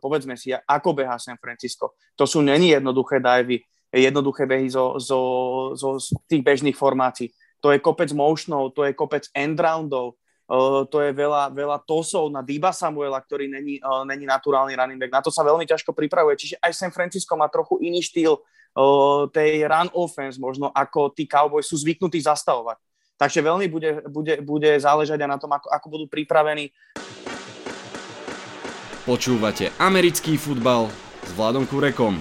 [0.00, 1.94] povedzme si, ako beha San Francisco.
[2.16, 3.60] To sú není jednoduché divey,
[3.92, 5.20] jednoduché behy zo, zo,
[5.76, 7.28] zo, tých bežných formácií.
[7.60, 10.16] To je kopec motionov, to je kopec endroundov,
[10.48, 14.96] uh, to je veľa, veľa tosov na Diba Samuela, ktorý není, uh, není naturálny running
[14.96, 15.12] back.
[15.12, 16.40] Na to sa veľmi ťažko pripravuje.
[16.40, 21.28] Čiže aj San Francisco má trochu iný štýl uh, tej run offense, možno ako tí
[21.28, 22.80] Cowboys sú zvyknutí zastavovať.
[23.20, 26.72] Takže veľmi bude, bude, bude záležať aj na tom, ako, ako budú pripravení.
[29.10, 30.86] Počúvate americký futbal
[31.26, 32.14] s Vladom Kurekom.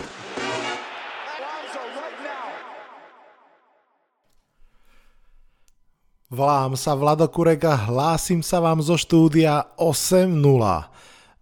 [6.34, 10.34] Volám sa Vlado Kurek a hlásim sa vám zo štúdia 8.0.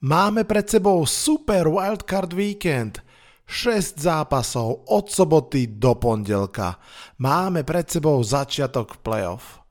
[0.04, 3.00] Máme pred sebou super wildcard weekend.
[3.48, 6.76] 6 zápasov od soboty do pondelka.
[7.24, 9.64] Máme pred sebou začiatok playoff.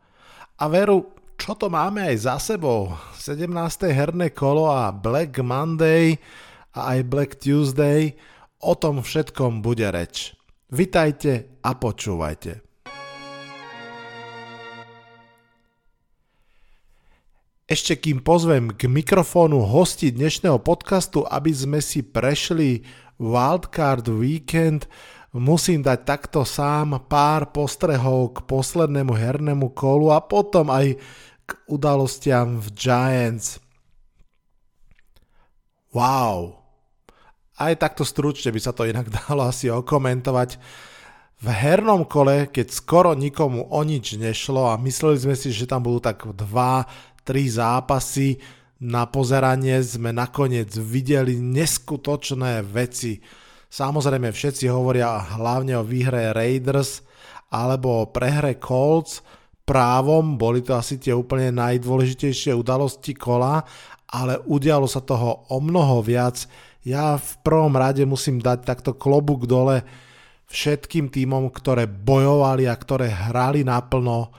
[0.57, 2.97] A veru, čo to máme aj za sebou?
[3.21, 3.53] 17.
[3.93, 6.17] herné kolo a Black Monday
[6.73, 8.17] a aj Black Tuesday.
[8.65, 10.33] O tom všetkom bude reč.
[10.73, 12.65] Vitajte a počúvajte.
[17.67, 22.87] Ešte kým pozvem k mikrofónu hosti dnešného podcastu, aby sme si prešli
[23.19, 24.87] Wildcard Weekend,
[25.35, 30.97] musím dať takto sám pár postrehov k poslednému hernému kolu a potom aj
[31.47, 33.63] k udalostiam v Giants.
[35.95, 36.61] Wow.
[37.57, 40.61] Aj takto stručne by sa to inak dalo asi okomentovať.
[41.37, 45.85] V hernom kole, keď skoro nikomu o nič nešlo a mysleli sme si, že tam
[45.85, 46.89] budú tak dva,
[47.25, 48.41] tri zápasy
[48.77, 53.17] na pozeranie sme nakoniec videli neskutočné veci.
[53.73, 57.01] Samozrejme všetci hovoria hlavne o výhre Raiders
[57.49, 59.25] alebo o prehre Colts.
[59.67, 63.67] Právom boli to asi tie úplne najdôležitejšie udalosti kola,
[64.07, 66.47] ale udialo sa toho o mnoho viac.
[66.87, 69.83] Ja v prvom rade musím dať takto klobúk dole
[70.47, 74.31] všetkým týmom, ktoré bojovali a ktoré hrali naplno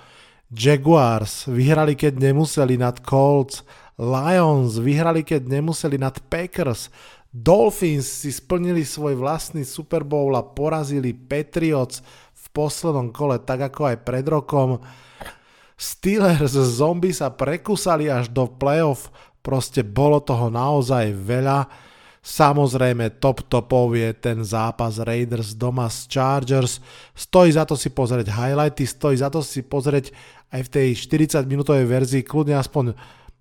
[0.48, 3.68] Jaguars vyhrali, keď nemuseli nad Colts,
[4.00, 6.88] Lions vyhrali, keď nemuseli nad Packers,
[7.28, 12.00] Dolphins si splnili svoj vlastný Super Bowl a porazili Patriots
[12.32, 14.80] v poslednom kole, tak ako aj pred rokom.
[15.78, 19.14] Steelers zombie sa prekusali až do playoff,
[19.46, 21.70] proste bolo toho naozaj veľa.
[22.26, 26.84] Samozrejme top topov je ten zápas Raiders doma s Chargers.
[27.14, 30.12] Stojí za to si pozrieť highlighty, stojí za to si pozrieť
[30.52, 32.98] aj v tej 40 minútovej verzii kľudne aspoň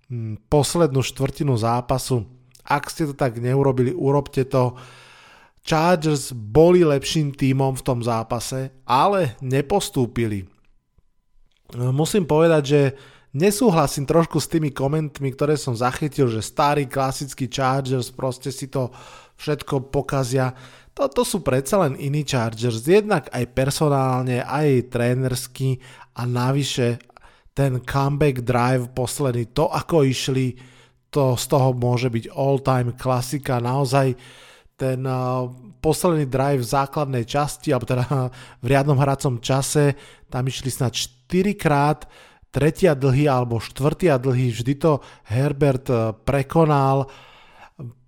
[0.07, 2.23] mm, poslednú štvrtinu zápasu.
[2.63, 4.77] Ak ste to tak neurobili, urobte to.
[5.67, 10.56] Chargers boli lepším tímom v tom zápase, ale nepostúpili.
[11.75, 12.81] Musím povedať, že
[13.35, 18.87] nesúhlasím trošku s tými komentmi, ktoré som zachytil, že starý klasický Chargers proste si to
[19.35, 20.55] všetko pokazia.
[20.95, 25.77] Toto sú predsa len iní Chargers, jednak aj personálne, aj trénersky
[26.17, 26.97] a navyše
[27.53, 30.57] ten comeback drive posledný, to ako išli,
[31.09, 34.17] to z toho môže byť all-time klasika, naozaj
[34.77, 35.49] ten uh,
[35.81, 38.05] posledný drive v základnej časti, alebo teda
[38.63, 39.97] v riadnom hracom čase,
[40.29, 42.05] tam išli snad 4 krát,
[42.53, 47.09] tretia dlhý alebo štvrtia dlhý, vždy to Herbert uh, prekonal,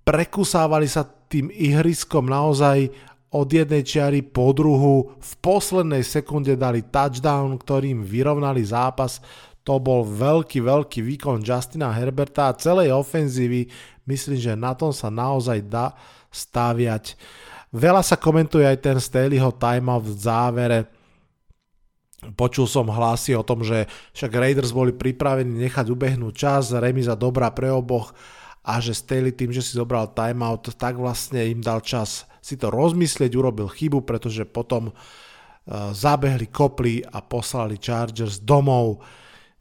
[0.05, 2.89] prekusávali sa tým ihriskom naozaj
[3.29, 5.13] od jednej čiary po druhu.
[5.21, 9.21] V poslednej sekunde dali touchdown, ktorým vyrovnali zápas.
[9.61, 13.69] To bol veľký, veľký výkon Justina Herberta a celej ofenzívy.
[14.09, 15.93] Myslím, že na tom sa naozaj dá
[16.29, 17.17] staviať.
[17.69, 20.79] Veľa sa komentuje aj ten Staleyho timeout v závere.
[22.33, 23.85] Počul som hlasy o tom, že
[24.17, 28.11] však Raiders boli pripravení nechať ubehnúť čas, remiza dobrá pre oboch
[28.65, 32.67] a že Staley tým, že si zobral timeout, tak vlastne im dal čas si to
[32.73, 34.95] rozmyslieť, urobil chybu, pretože potom uh,
[35.93, 38.99] zabehli kopli a poslali Chargers domov.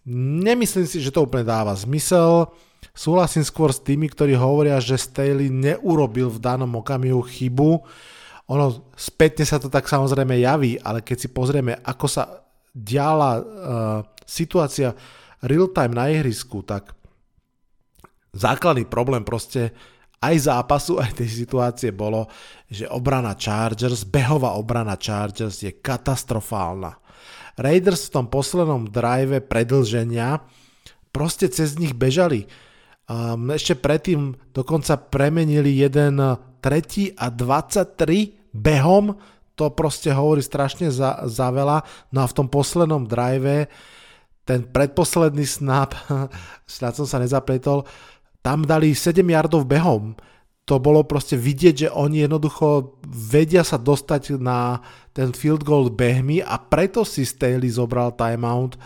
[0.08, 2.48] Nemyslím si, že to úplne dáva zmysel.
[2.98, 7.78] Súhlasím skôr s tými, ktorí hovoria, že Staley neurobil v danom okamihu chybu.
[8.50, 12.42] Ono spätne sa to tak samozrejme javí, ale keď si pozrieme, ako sa
[12.74, 13.44] diala uh,
[14.26, 14.98] situácia
[15.46, 16.90] real time na ihrisku, tak
[18.34, 19.70] základný problém proste
[20.18, 22.26] aj zápasu, aj tej situácie bolo,
[22.66, 26.98] že obrana Chargers, behová obrana Chargers je katastrofálna.
[27.54, 30.42] Raiders v tom poslednom drive predlženia
[31.14, 32.50] proste cez nich bežali.
[33.08, 36.20] Um, ešte predtým dokonca premenili jeden
[36.60, 39.16] tretí a 23 behom,
[39.56, 41.82] to proste hovorí strašne za, za veľa.
[42.12, 43.66] No a v tom poslednom drive
[44.48, 45.92] ten predposledný snap,
[46.68, 47.88] snad som sa nezapletol,
[48.40, 50.16] tam dali 7 yardov behom.
[50.68, 54.84] to bolo proste vidieť, že oni jednoducho vedia sa dostať na
[55.16, 58.76] ten field goal behmi a preto si Staley zobral timeout,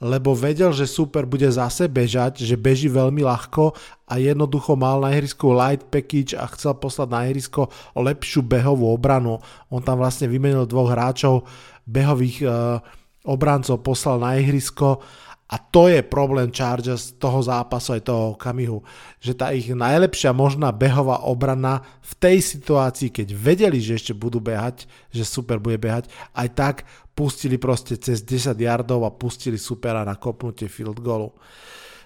[0.00, 3.76] lebo vedel, že super bude zase bežať, že beží veľmi ľahko
[4.08, 9.44] a jednoducho mal na ihrisku light package a chcel poslať na ihrisko lepšiu behovú obranu.
[9.68, 11.44] On tam vlastne vymenil dvoch hráčov
[11.84, 12.80] behových uh,
[13.28, 15.04] obrancov, poslal na ihrisko
[15.50, 18.86] a to je problém Chargers toho zápasu aj toho okamihu,
[19.18, 24.38] že tá ich najlepšia možná behová obrana v tej situácii, keď vedeli, že ešte budú
[24.38, 26.06] behať, že super bude behať,
[26.38, 26.76] aj tak
[27.20, 31.28] pustili proste cez 10 yardov a pustili supera na kopnutie field goalu.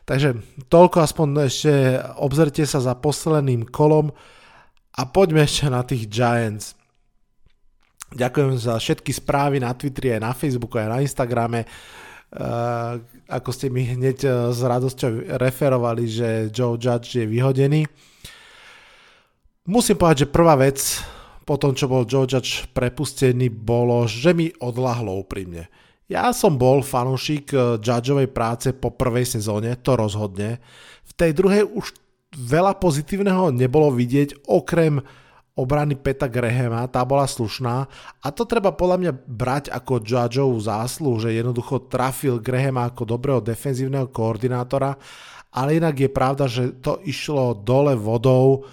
[0.02, 0.34] Takže
[0.66, 1.72] toľko aspoň ešte
[2.18, 4.10] obzrite sa za posledným kolom
[4.98, 6.74] a poďme ešte na tých Giants.
[8.10, 11.62] Ďakujem za všetky správy na Twitteri, aj na Facebooku, aj na Instagrame
[12.34, 12.98] Uh,
[13.30, 17.86] ako ste mi hneď uh, s radosťou referovali, že Joe Judge je vyhodený.
[19.70, 20.82] Musím povedať, že prvá vec
[21.44, 25.68] po tom, čo bol Joe Judge prepustený, bolo, že mi odlahlo úprimne.
[26.08, 30.60] Ja som bol fanúšik uh, Judgeovej práce po prvej sezóne, to rozhodne.
[31.04, 31.96] V tej druhej už
[32.36, 35.00] veľa pozitívneho nebolo vidieť, okrem
[35.54, 37.86] obrany Peta Grahama, tá bola slušná
[38.20, 43.38] a to treba podľa mňa brať ako Judgeovú zásluhu, že jednoducho trafil Grahama ako dobrého
[43.38, 44.98] defenzívneho koordinátora,
[45.54, 48.66] ale inak je pravda, že to išlo dole vodou.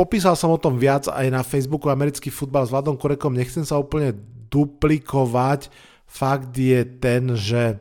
[0.00, 3.76] Popísal som o tom viac aj na Facebooku Americký futbal s Vladom Kurekom, nechcem sa
[3.76, 4.16] úplne
[4.48, 5.68] duplikovať.
[6.08, 7.76] Fakt je ten, že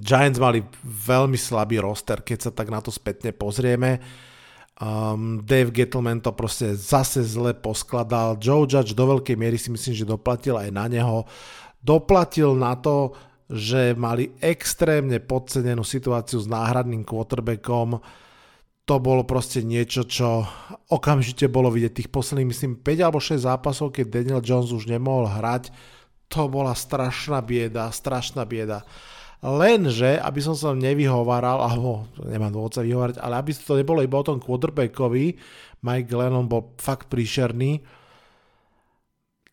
[0.00, 4.00] Giants mali veľmi slabý roster, keď sa tak na to spätne pozrieme
[4.78, 8.38] Um, Dave Gettleman to proste zase zle poskladal.
[8.38, 11.26] Joe Judge do veľkej miery si myslím, že doplatil aj na neho.
[11.82, 13.10] Doplatil na to,
[13.50, 17.98] že mali extrémne podcenenú situáciu s náhradným quarterbackom.
[18.88, 20.48] To bolo proste niečo, čo
[20.88, 21.92] okamžite bolo vidieť.
[21.92, 25.68] Tých posledných, myslím, 5 alebo 6 zápasov, keď Daniel Jones už nemohol hrať,
[26.32, 28.88] to bola strašná bieda, strašná bieda.
[29.44, 34.16] Lenže, aby som sa nevyhovaral, alebo nemám dôvod sa vyhovárať, ale aby to nebolo iba
[34.18, 35.36] o tom quarterbackovi,
[35.84, 37.84] Mike Glennon bol fakt príšerný,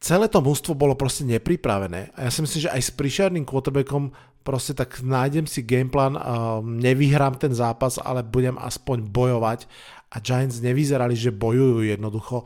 [0.01, 2.17] celé to mústvo bolo proste nepripravené.
[2.17, 4.09] A ja si myslím, že aj s príšerným quarterbackom
[4.45, 6.13] proste tak nájdem si gameplan,
[6.61, 9.65] nevyhrám ten zápas, ale budem aspoň bojovať.
[10.13, 12.45] A Giants nevyzerali, že bojujú jednoducho.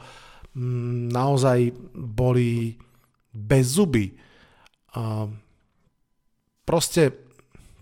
[0.55, 2.79] Mm, naozaj boli
[3.29, 4.15] bez zuby.
[6.65, 7.29] Proste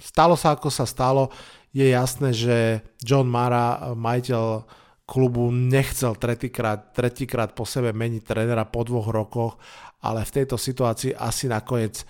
[0.02, 1.30] stalo sa ako sa stalo.
[1.72, 4.66] Je jasné, že John Mara, majiteľ
[5.08, 9.56] klubu, nechcel tretíkrát, tretíkrát po sebe meniť trénera po dvoch rokoch,
[10.04, 12.04] ale v tejto situácii asi nakoniec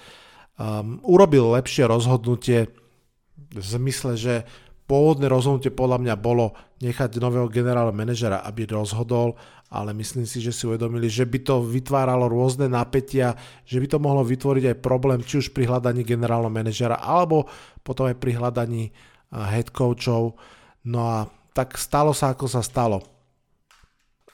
[0.57, 2.73] um, urobil lepšie rozhodnutie
[3.53, 4.33] v zmysle, že
[4.89, 9.37] pôvodné rozhodnutie podľa mňa bolo nechať nového generálneho manažera, aby rozhodol
[9.67, 13.35] ale myslím si, že si uvedomili, že by to vytváralo rôzne napätia,
[13.67, 17.51] že by to mohlo vytvoriť aj problém či už pri hľadaní generálneho manažera, alebo
[17.83, 18.95] potom aj pri hľadaní
[19.27, 20.39] head coachov.
[20.87, 23.03] No a tak stalo sa, ako sa stalo.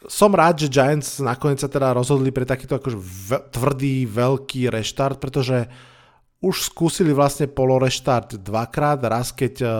[0.05, 2.99] Som rád, že Giants nakoniec sa teda rozhodli pre takýto akože
[3.55, 5.65] tvrdý, veľký reštart, pretože
[6.44, 9.72] už skúsili vlastne poloreštart dvakrát, raz keď uh,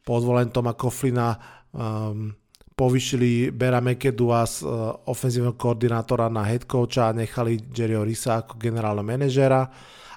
[0.00, 1.36] po odvolení Toma Koflina
[1.70, 2.32] um,
[2.72, 8.56] povyšili Bera McAdoo z uh, ofenzívneho koordinátora na head coacha a nechali Jerryho Risa ako
[8.56, 9.68] generálneho manažéra.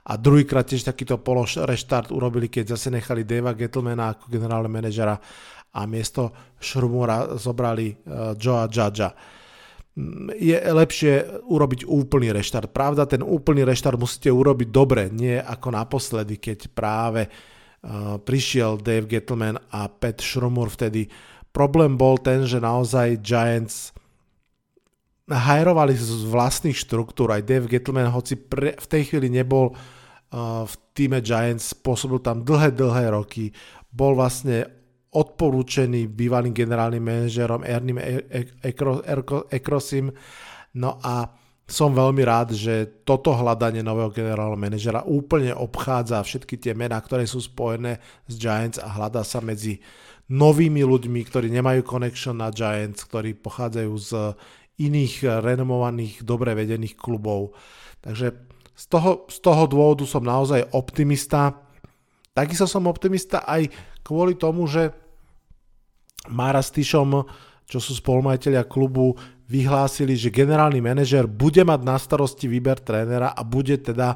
[0.04, 5.16] A druhýkrát tiež takýto polo reštart urobili, keď zase nechali Davea Gettlemana ako generálneho manažera
[5.76, 6.32] a miesto
[6.64, 9.12] Šrumura zobrali uh, Joea Judgea
[10.34, 12.74] je lepšie urobiť úplný reštart.
[12.74, 19.06] Pravda, ten úplný reštart musíte urobiť dobre, nie ako naposledy, keď práve uh, prišiel Dave
[19.06, 21.06] Gettleman a Pat Šrumur vtedy
[21.54, 23.94] Problém bol ten, že naozaj Giants
[25.30, 27.30] hajrovali z vlastných štruktúr.
[27.30, 32.42] Aj Dave Gettleman, hoci pre, v tej chvíli nebol uh, v týme Giants, pôsobil tam
[32.42, 33.54] dlhé, dlhé roky.
[33.94, 34.66] Bol vlastne
[35.14, 38.02] odporúčený bývalým generálnym manažerom Ernim
[39.50, 40.10] Ekrosim.
[40.74, 41.30] No a
[41.64, 47.24] som veľmi rád, že toto hľadanie nového generálneho manažera úplne obchádza všetky tie mená, ktoré
[47.24, 49.80] sú spojené s Giants a hľadá sa medzi
[50.28, 54.12] novými ľuďmi, ktorí nemajú connection na Giants, ktorí pochádzajú z
[54.82, 57.56] iných renomovaných, dobre vedených klubov.
[58.04, 58.34] Takže
[58.74, 61.54] z toho, z toho dôvodu som naozaj optimista.
[62.34, 63.70] Takisto som optimista aj
[64.02, 65.03] kvôli tomu, že
[66.32, 67.26] Mara s Tyšom,
[67.68, 69.16] čo sú spolumajiteľia klubu,
[69.48, 74.16] vyhlásili, že generálny manažer bude mať na starosti výber trénera a bude teda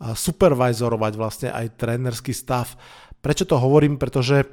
[0.00, 2.72] supervizorovať vlastne aj trénerský stav.
[3.20, 4.00] Prečo to hovorím?
[4.00, 4.48] Pretože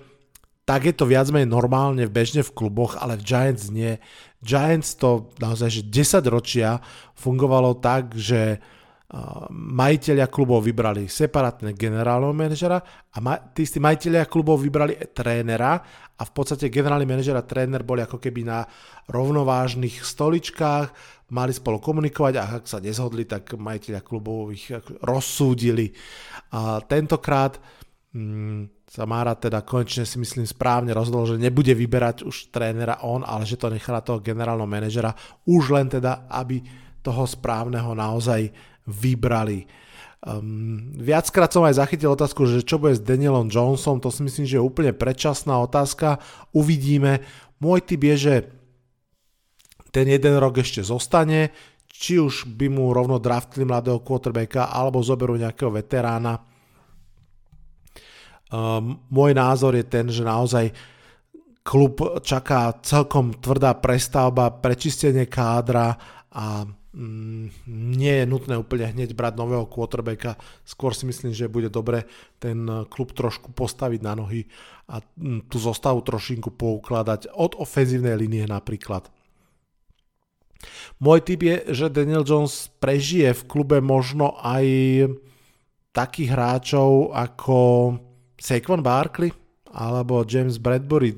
[0.67, 3.95] tak je to viac menej normálne bežne v kluboch, ale v Giants nie.
[4.43, 6.83] Giants to naozaj, že 10 ročia
[7.15, 8.59] fungovalo tak, že
[9.55, 12.75] majiteľia klubov vybrali separátne generálneho manažera
[13.07, 15.79] a ma, tí istí majiteľia klubov vybrali trénera
[16.19, 18.67] a v podstate generálny manažer a tréner boli ako keby na
[19.07, 20.87] rovnovážnych stoličkách,
[21.31, 24.67] mali spolu komunikovať a ak sa nezhodli, tak majiteľia klubov ich
[24.99, 25.87] rozsúdili.
[26.51, 27.63] A tentokrát
[28.11, 33.23] mm, sa Mára teda konečne si myslím správne rozhodol, že nebude vyberať už trénera on,
[33.23, 35.15] ale že to nechá na toho generálneho manažera
[35.47, 36.59] už len teda, aby
[36.99, 39.67] toho správneho naozaj vybrali.
[40.17, 44.45] Um, viackrát som aj zachytil otázku, že čo bude s Danielom Jonesom, to si myslím,
[44.49, 46.17] že je úplne predčasná otázka.
[46.57, 47.21] Uvidíme.
[47.61, 48.35] Môj typ je, že
[49.93, 51.53] ten jeden rok ešte zostane,
[51.85, 56.41] či už by mu rovno draftili mladého quarterbacka, alebo zoberú nejakého veterána.
[58.47, 60.71] Um, môj názor je ten, že naozaj
[61.67, 65.99] klub čaká celkom tvrdá prestavba, prečistenie kádra
[66.31, 66.63] a
[66.97, 70.33] nie je nutné úplne hneď brať nového quarterbacka,
[70.65, 72.09] skôr si myslím, že bude dobre
[72.41, 74.49] ten klub trošku postaviť na nohy
[74.89, 79.13] a mm, tú zostavu trošinku poukladať od ofenzívnej línie napríklad.
[80.97, 84.65] Môj tip je, že Daniel Jones prežije v klube možno aj
[85.93, 87.57] takých hráčov ako
[88.37, 89.29] Saquon Barkley
[89.69, 91.17] alebo James Bradbury, eh,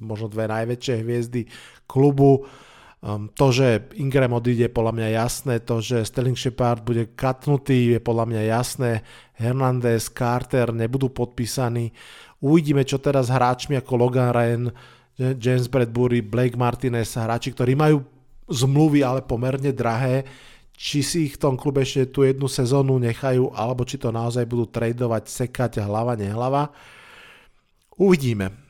[0.00, 1.44] možno dve najväčšie hviezdy
[1.84, 2.48] klubu,
[2.98, 7.94] Um, to, že Ingram odíde, je podľa mňa jasné, to, že Sterling Shepard bude katnutý,
[7.94, 9.06] je podľa mňa jasné,
[9.38, 11.94] Hernandez, Carter nebudú podpísaní.
[12.42, 14.74] Uvidíme, čo teraz hráčmi ako Logan Ryan,
[15.18, 18.02] James Bradbury, Blake Martinez, hráči, ktorí majú
[18.50, 20.26] zmluvy, ale pomerne drahé,
[20.74, 24.46] či si ich v tom klube ešte tú jednu sezónu nechajú, alebo či to naozaj
[24.46, 26.70] budú tradovať, sekať hlava, nehlava.
[27.98, 28.67] Uvidíme.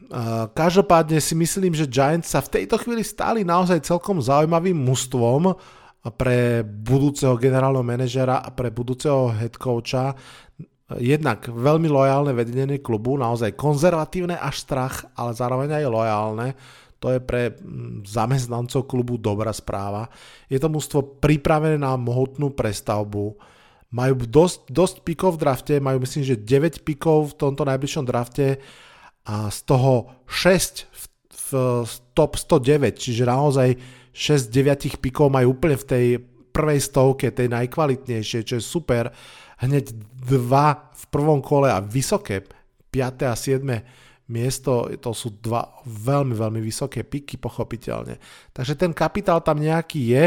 [0.57, 5.53] Každopádne si myslím, že Giants sa v tejto chvíli stali naozaj celkom zaujímavým mužstvom
[6.17, 10.17] pre budúceho generálneho manažera a pre budúceho head coacha.
[10.97, 16.49] Jednak veľmi lojálne vedenie klubu, naozaj konzervatívne až strach, ale zároveň aj lojálne.
[17.05, 20.09] To je pre mm, zamestnancov klubu dobrá správa.
[20.49, 23.37] Je to mužstvo pripravené na mohutnú prestavbu.
[23.93, 28.57] Majú dosť, dosť pikov v drafte, majú myslím, že 9 pikov v tomto najbližšom drafte
[29.29, 31.05] a z toho 6 v,
[31.85, 33.77] v top 109, čiže naozaj
[34.17, 36.07] 6 9 pikov majú úplne v tej
[36.51, 39.13] prvej stovke, tej najkvalitnejšej, čo je super.
[39.63, 39.95] Hneď
[40.27, 42.43] dva v prvom kole a vysoké,
[42.89, 43.31] 5.
[43.31, 43.63] a 7.
[44.33, 48.19] miesto, to sú dva veľmi, veľmi vysoké piky, pochopiteľne.
[48.51, 50.25] Takže ten kapitál tam nejaký je,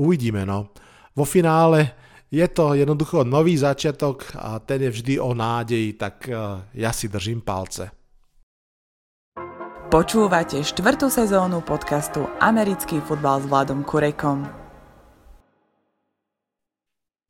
[0.00, 0.72] uvidíme no.
[1.14, 1.94] Vo finále
[2.32, 6.36] je to jednoducho nový začiatok a ten je vždy o nádeji, tak eh,
[6.74, 7.95] ja si držím palce.
[9.96, 14.44] Počúvate štvrtú sezónu podcastu Americký futbal s Vladom Kurekom.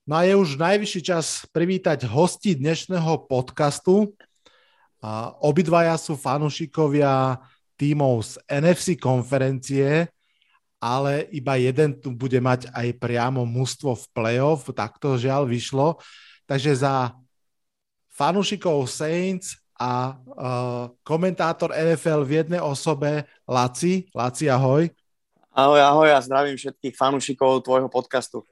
[0.03, 4.19] No a je už najvyšší čas privítať hosti dnešného podcastu.
[4.99, 7.39] A obidvaja sú fanúšikovia
[7.79, 10.11] tímov z NFC konferencie,
[10.83, 16.03] ale iba jeden tu bude mať aj priamo mužstvo v playoff, tak to žiaľ vyšlo.
[16.51, 17.15] Takže za
[18.11, 24.09] fanúšikov Saints a uh, komentátor NFL v jednej osobe, Laci.
[24.17, 24.89] Laci, ahoj.
[25.57, 28.45] Ahoj, ahoj a zdravím všetkých fanúšikov tvojho podcastu.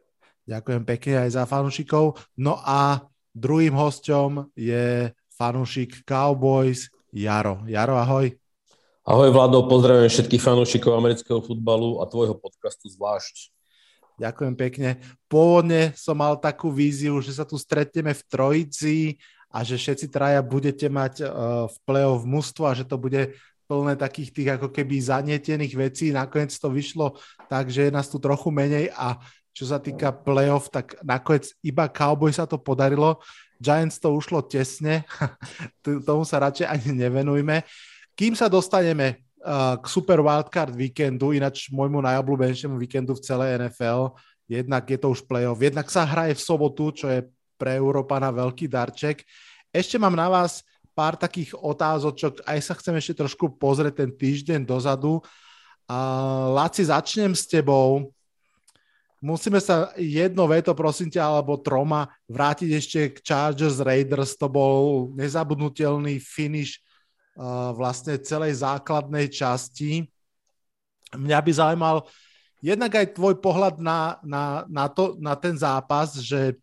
[0.45, 2.21] Ďakujem pekne aj za fanúšikov.
[2.37, 7.65] No a druhým hosťom je fanúšik Cowboys Jaro.
[7.69, 8.33] Jaro, ahoj.
[9.05, 13.53] Ahoj Vlado, pozdravujem všetkých fanúšikov amerického futbalu a tvojho podcastu zvlášť.
[14.17, 14.89] Ďakujem pekne.
[15.29, 19.21] Pôvodne som mal takú víziu, že sa tu stretneme v trojici,
[19.55, 23.39] a že všetci traja budete mať uh, v play-off mužstvo a že to bude
[23.71, 26.11] plné takých tých ako keby zanietených vecí.
[26.11, 27.15] Nakoniec to vyšlo
[27.47, 29.17] tak, že je nás tu trochu menej a
[29.55, 33.23] čo sa týka playoff, tak nakoniec iba Cowboy sa to podarilo.
[33.63, 35.07] Giants to ušlo tesne,
[36.09, 37.63] tomu sa radšej ani nevenujme.
[38.19, 44.19] Kým sa dostaneme uh, k Super Wildcard víkendu, ináč môjmu najobľúbenejšiemu víkendu v celej NFL,
[44.51, 47.23] jednak je to už playoff, jednak sa hraje v sobotu, čo je
[47.65, 49.25] pre Európana veľký darček.
[49.73, 50.61] Ešte mám na vás
[50.93, 55.25] pár takých otázočok, aj sa chcem ešte trošku pozrieť ten týždeň dozadu.
[55.89, 55.97] A
[56.53, 58.13] Laci, začnem s tebou.
[59.25, 64.37] Musíme sa jedno veto, prosím ťa, alebo troma vrátiť ešte k Chargers Raiders.
[64.37, 66.85] To bol nezabudnutelný finish
[67.41, 70.05] uh, vlastne celej základnej časti.
[71.17, 71.97] Mňa by zaujímal,
[72.65, 76.57] jednak aj tvoj pohľad na, na, na, to, na ten zápas, že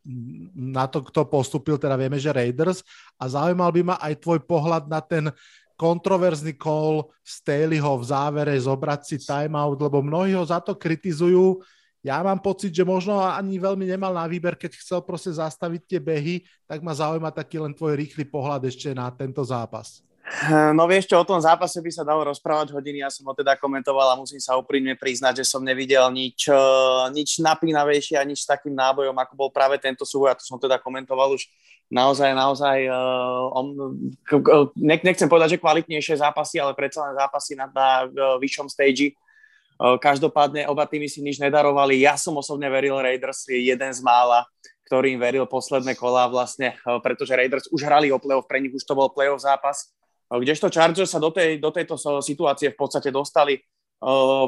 [0.57, 2.81] na to, kto postupil, teda vieme, že Raiders,
[3.21, 5.29] a zaujímal by ma aj tvoj pohľad na ten
[5.77, 11.61] kontroverzný call Staleyho v závere zobrať si timeout, lebo mnohí ho za to kritizujú.
[12.01, 15.99] Ja mám pocit, že možno ani veľmi nemal na výber, keď chcel proste zastaviť tie
[16.01, 20.01] behy, tak ma zaujíma taký len tvoj rýchly pohľad ešte na tento zápas.
[20.77, 23.59] No vieš čo, o tom zápase by sa dalo rozprávať hodiny, ja som ho teda
[23.59, 26.63] komentoval a musím sa úprimne priznať, že som nevidel nič, e,
[27.11, 30.55] nič napínavejšie a nič s takým nábojom, ako bol práve tento súboj a to som
[30.55, 31.47] teda komentoval už
[31.91, 33.99] naozaj, naozaj, uh, on,
[34.79, 38.07] nechcem povedať, že kvalitnejšie zápasy, ale predsa len zápasy na, na
[38.39, 39.11] vyššom stage.
[39.75, 41.99] Každopádne oba týmy si nič nedarovali.
[41.99, 44.47] Ja som osobne veril Raiders, je jeden z mála,
[44.87, 48.95] ktorým veril posledné kola vlastne, pretože Raiders už hrali o playoff, pre nich už to
[48.95, 49.91] bol playoff zápas
[50.39, 53.59] kdežto Chargers sa do, tej, do tejto situácie v podstate dostali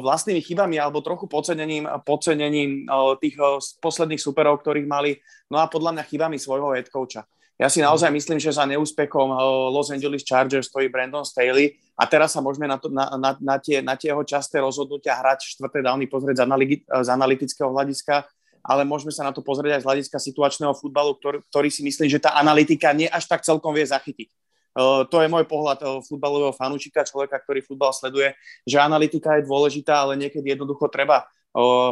[0.02, 2.90] vlastnými chybami alebo trochu podcenením, podcenením
[3.22, 3.38] tých
[3.78, 5.22] posledných superov, ktorých mali,
[5.52, 7.22] no a podľa mňa chybami svojho head coacha.
[7.62, 9.30] Ja si naozaj myslím, že za neúspechom
[9.70, 13.56] Los Angeles Chargers stojí Brandon Staley a teraz sa môžeme na, to, na, na, na,
[13.62, 18.26] tie, na tie jeho časté rozhodnutia hrať štvrté downy pozrieť z, analy, z analytického hľadiska,
[18.66, 22.10] ale môžeme sa na to pozrieť aj z hľadiska situačného futbalu, ktorý, ktorý si myslím,
[22.10, 24.34] že tá analytika nie až tak celkom vie zachytiť.
[24.74, 28.34] To je môj pohľad futbalového fanúčika, človeka, ktorý futbal sleduje,
[28.66, 31.30] že analytika je dôležitá, ale niekedy jednoducho treba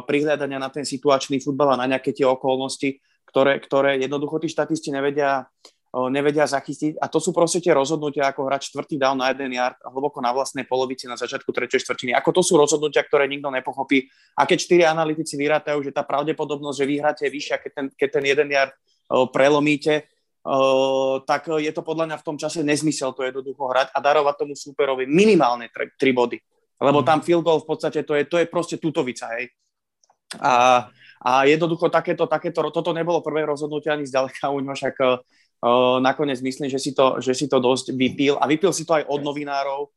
[0.10, 2.98] prihľadania na ten situačný futbal a na nejaké tie okolnosti,
[3.30, 5.46] ktoré, ktoré jednoducho tí štatisti nevedia,
[6.10, 6.98] nevedia zachytiť.
[6.98, 10.34] A to sú proste tie rozhodnutia, ako hrať čtvrtý down na jeden yard hlboko na
[10.34, 12.18] vlastnej polovici na začiatku tretej štvrtiny.
[12.18, 14.10] Ako to sú rozhodnutia, ktoré nikto nepochopí.
[14.34, 18.10] A keď štyri analytici vyrátajú, že tá pravdepodobnosť, že vyhráte je vyššia, keď ten, keď
[18.10, 18.74] ten jeden yard
[19.30, 20.10] prelomíte,
[21.29, 24.53] tak je to podľa mňa v tom čase nezmysel to jednoducho hrať a darovať tomu
[24.57, 26.41] súperovi minimálne 3 body.
[26.81, 27.07] Lebo mhm.
[27.07, 29.53] tam field goal v podstate to je, to je proste tutovica, hej.
[30.39, 30.88] A,
[31.21, 35.17] a jednoducho takéto, takéto, toto nebolo prvé rozhodnutie ani zďaleka u ňo, však uh,
[36.01, 39.05] nakoniec myslím, že si, to, že si to dosť vypil a vypil si to aj
[39.05, 39.91] od novinárov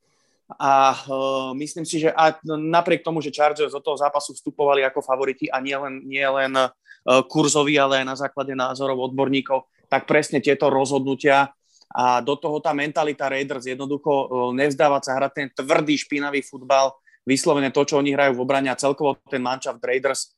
[0.61, 5.01] a uh, myslím si, že a napriek tomu, že Chargers do toho zápasu vstupovali ako
[5.01, 6.69] favoriti a nie len, nie len uh,
[7.33, 11.55] kurzoví, ale aj na základe názorov odborníkov, tak presne tieto rozhodnutia
[11.95, 14.27] a do toho tá mentalita Raiders jednoducho e,
[14.59, 16.91] nevzdávať sa hrať ten tvrdý, špinavý futbal,
[17.23, 20.29] vyslovene to, čo oni hrajú v obrane a celkovo ten manšaft Raiders, e,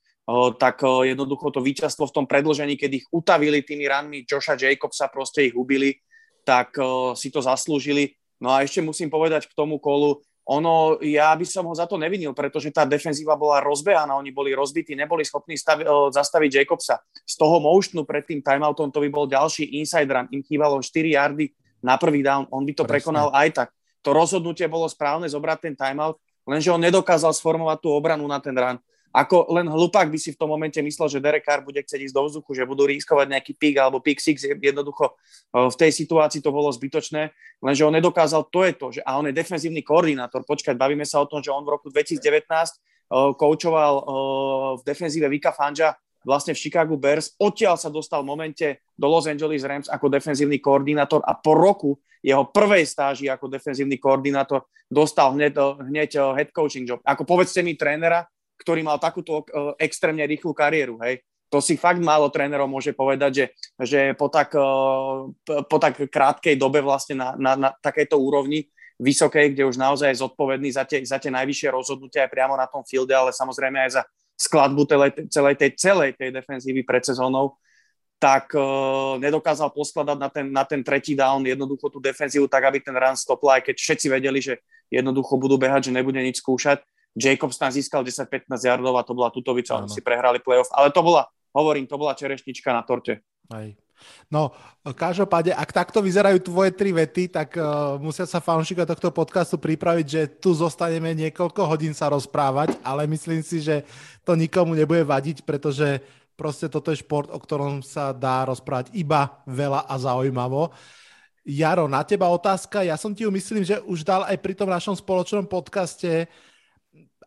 [0.60, 5.08] tak e, jednoducho to víťazstvo v tom predlžení, keď ich utavili tými ranmi Joša Jacobsa,
[5.08, 5.96] proste ich ubili,
[6.46, 6.78] tak
[7.18, 8.14] si to zaslúžili.
[8.38, 11.98] No a ešte musím povedať k tomu kolu, ono, ja by som ho za to
[11.98, 15.82] nevinil, pretože tá defenzíva bola rozbehaná, oni boli rozbití, neboli schopní stavi,
[16.14, 17.02] zastaviť Jacobsa.
[17.26, 21.18] Z toho motionu pred tým timeoutom to by bol ďalší inside run, im chýbalo 4
[21.18, 21.50] yardy
[21.82, 22.94] na prvý down, on by to Presne.
[22.94, 23.68] prekonal aj tak.
[24.06, 28.54] To rozhodnutie bolo správne zobrať ten timeout, lenže on nedokázal sformovať tú obranu na ten
[28.54, 28.78] run.
[29.14, 32.14] Ako len hlupák by si v tom momente myslel, že Derek Carr bude chcieť ísť
[32.14, 34.44] do vzduchu, že budú riskovať nejaký pick alebo pick six.
[34.44, 35.16] Jednoducho
[35.54, 37.32] v tej situácii to bolo zbytočné,
[37.64, 40.44] lenže on nedokázal, to je to, že a on je defenzívny koordinátor.
[40.44, 43.08] Počkať, bavíme sa o tom, že on v roku 2019
[43.40, 43.94] koučoval
[44.76, 47.38] v defenzíve Vika Fanja vlastne v Chicago Bears.
[47.38, 48.66] Odtiaľ sa dostal v momente
[48.98, 54.02] do Los Angeles Rams ako defenzívny koordinátor a po roku jeho prvej stáži ako defenzívny
[54.02, 55.54] koordinátor dostal hneď,
[55.86, 56.98] hneď head coaching job.
[57.06, 61.20] Ako povedzte mi trénera, ktorý mal takúto uh, extrémne rýchlu kariéru, hej.
[61.46, 63.46] To si fakt málo trénerov môže povedať, že,
[63.78, 68.66] že po, tak, uh, po tak krátkej dobe vlastne na, na, na takejto úrovni
[68.98, 72.66] vysokej, kde už naozaj je zodpovedný za tie, za tie najvyššie rozhodnutia aj priamo na
[72.66, 74.02] tom fielde, ale samozrejme aj za
[74.36, 77.56] skladbu celej, celej, tej, celej tej defenzívy pred sezónou,
[78.16, 82.80] tak uh, nedokázal poskladať na ten, na ten tretí down jednoducho tú defenzívu tak, aby
[82.80, 86.80] ten run stopla, aj keď všetci vedeli, že jednoducho budú behať, že nebude nič skúšať
[87.16, 91.00] Jacobs tam získal 10-15 yardov a to bola tutovica, oni si prehrali playoff, ale to
[91.00, 91.24] bola,
[91.56, 93.24] hovorím, to bola čerešnička na torte.
[93.48, 93.72] Aj.
[94.28, 94.52] No,
[94.84, 100.06] každopádne, ak takto vyzerajú tvoje tri vety, tak uh, musia sa fanúšika tohto podcastu pripraviť,
[100.06, 103.88] že tu zostaneme niekoľko hodín sa rozprávať, ale myslím si, že
[104.20, 106.04] to nikomu nebude vadiť, pretože
[106.36, 110.76] proste toto je šport, o ktorom sa dá rozprávať iba veľa a zaujímavo.
[111.46, 112.82] Jaro, na teba otázka.
[112.82, 116.26] Ja som ti ju myslím, že už dal aj pri tom našom spoločnom podcaste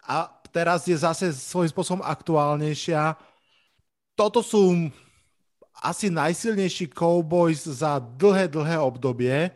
[0.10, 3.14] a teraz je zase svojím spôsobom aktuálnejšia.
[4.18, 4.90] Toto sú
[5.78, 9.54] asi najsilnejší Cowboys za dlhé, dlhé obdobie.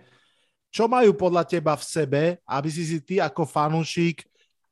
[0.69, 4.21] Čo majú podľa teba v sebe, aby si si ty ako fanúšik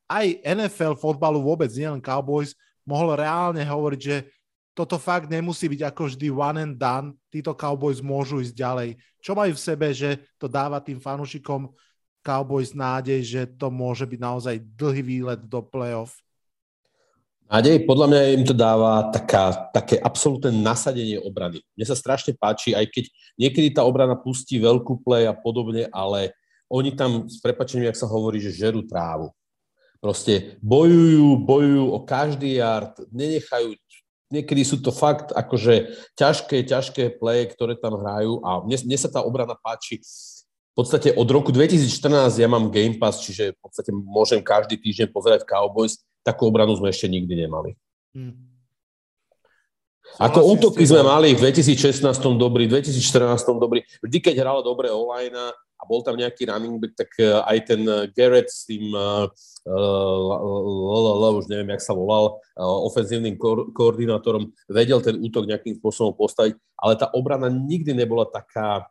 [0.06, 2.54] aj NFL fotbalu vôbec, nielen Cowboys,
[2.86, 4.28] mohol reálne hovoriť, že
[4.72, 8.90] toto fakt nemusí byť ako vždy one and done, títo Cowboys môžu ísť ďalej.
[9.20, 11.72] Čo majú v sebe, že to dáva tým fanúšikom
[12.22, 16.22] Cowboys nádej, že to môže byť naozaj dlhý výlet do playoff?
[17.52, 21.60] Nádej, podľa mňa im to dáva taká, také absolútne nasadenie obrany.
[21.76, 26.32] Mne sa strašne páči, aj keď niekedy tá obrana pustí veľkú play a podobne, ale
[26.72, 29.36] oni tam, s prepačením, jak sa hovorí, že žerú trávu.
[30.00, 33.76] Proste bojujú, bojujú o každý yard, nenechajú,
[34.32, 39.12] niekedy sú to fakt akože ťažké, ťažké play, ktoré tam hrajú a mne, mne sa
[39.12, 40.00] tá obrana páči.
[40.72, 45.12] V podstate od roku 2014 ja mám Game Pass, čiže v podstate môžem každý týždeň
[45.12, 46.00] pozerať Cowboys.
[46.24, 47.76] Takú obranu sme ešte nikdy nemali.
[48.16, 48.52] Hmm.
[50.20, 52.04] Ako útoky sme mali v 2016
[52.36, 53.80] dobrý, v 2014 dobrý.
[54.04, 55.32] Vždy, keď hrala dobre online
[55.82, 59.28] a bol tam nejaký running back, tak eh, aj ten eh, Garrett s tým, uh,
[61.32, 66.98] už neviem, jak sa volal, ofenzívnym ko- koordinátorom, vedel ten útok nejakým spôsobom postaviť, ale
[66.98, 68.90] tá obrana nikdy nebola taká,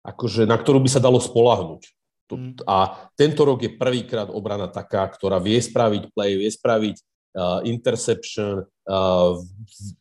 [0.00, 1.82] akože, na ktorú by sa dalo spolahnuť.
[2.30, 2.62] Mm.
[2.62, 8.62] A tento rok je prvýkrát obrana taká, ktorá vie spraviť play, vie spraviť uh, interception.
[8.86, 9.38] Uh,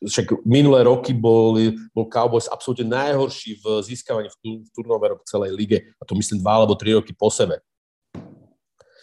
[0.05, 5.89] však minulé roky boli, bol Cowboys absolútne najhorší v získavaní v, v turnoveroch celej lige.
[5.97, 7.61] A to myslím dva alebo tri roky po sebe.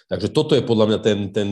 [0.07, 1.51] Takže toto je podľa mňa ten, ten,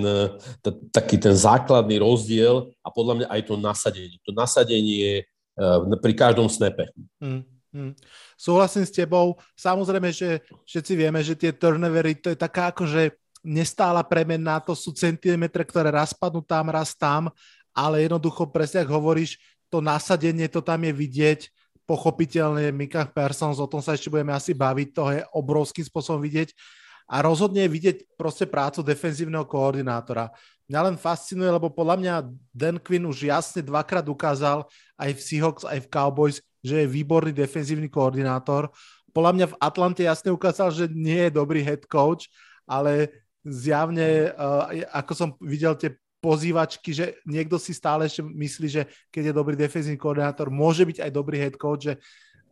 [0.62, 4.18] t- taký ten základný rozdiel a podľa mňa aj to nasadenie.
[4.22, 5.26] To nasadenie
[5.58, 6.86] uh, pri každom snepe.
[7.18, 7.42] Mm,
[7.74, 7.92] mm.
[8.34, 9.38] Súhlasím s tebou.
[9.54, 14.96] Samozrejme, že všetci vieme, že tie turnovery, to je taká akože nestála premenná, to sú
[14.96, 17.28] centimetre, ktoré raz padnú tam, raz tam,
[17.76, 19.36] ale jednoducho presne, ak hovoríš,
[19.68, 21.40] to nasadenie, to tam je vidieť,
[21.84, 26.56] pochopiteľne Mika Persons, o tom sa ešte budeme asi baviť, to je obrovským spôsobom vidieť
[27.04, 30.32] a rozhodne vidieť proste prácu defenzívneho koordinátora.
[30.64, 32.14] Mňa len fascinuje, lebo podľa mňa
[32.48, 34.64] Dan Quinn už jasne dvakrát ukázal
[34.96, 38.72] aj v Seahawks, aj v Cowboys, že je výborný defenzívny koordinátor.
[39.12, 42.32] Podľa mňa v Atlante jasne ukázal, že nie je dobrý head coach,
[42.64, 43.12] ale
[43.44, 45.92] zjavne, uh, ako som videl tie
[46.24, 51.04] pozývačky, že niekto si stále ešte myslí, že keď je dobrý defenzívny koordinátor, môže byť
[51.04, 52.00] aj dobrý head coach, že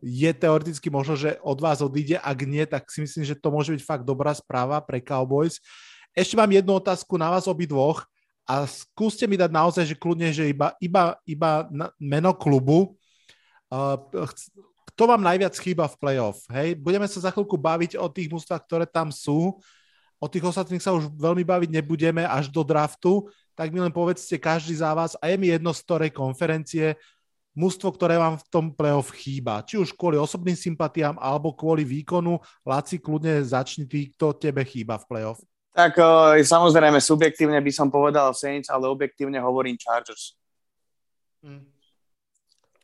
[0.03, 3.71] je teoreticky možno, že od vás odíde, ak nie, tak si myslím, že to môže
[3.71, 5.63] byť fakt dobrá správa pre Cowboys.
[6.11, 8.03] Ešte mám jednu otázku na vás obidvoch
[8.43, 12.99] a skúste mi dať naozaj, že kľudne, že iba, iba, iba meno klubu.
[14.93, 16.45] Kto vám najviac chýba v playoff?
[16.53, 16.77] Hej?
[16.77, 19.57] Budeme sa za chvíľku baviť o tých mústvach, ktoré tam sú,
[20.21, 24.39] o tých ostatných sa už veľmi baviť nebudeme až do draftu, tak mi len povedzte
[24.39, 26.95] každý za vás a je mi jedno z ktorej konferencie
[27.53, 29.61] mužstvo, ktoré vám v tom playoff chýba.
[29.61, 32.41] Či už kvôli osobným sympatiám alebo kvôli výkonu.
[32.65, 35.39] Laci, kľudne začni ty, kto tebe chýba v playoff.
[35.73, 40.37] Tak uh, samozrejme, subjektívne by som povedal Saints, ale objektívne hovorím Chargers.
[41.41, 41.72] Hmm.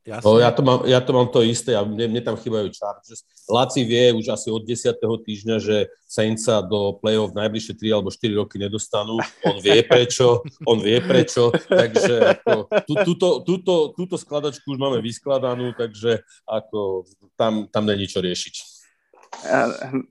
[0.10, 0.26] Jasne.
[0.26, 3.22] No, ja, to mám, ja to mám to isté a mne, mne tam chýbajú Chargers.
[3.46, 4.98] Laci vie už asi od 10.
[4.98, 9.22] týždňa, že Saints sa do play-off najbližšie 3 alebo 4 roky nedostanú.
[9.46, 12.54] On vie prečo, on vie prečo, takže ako,
[12.90, 17.06] tú, túto, túto, túto skladačku už máme vyskladanú, takže ako,
[17.38, 18.79] tam, tam není čo riešiť.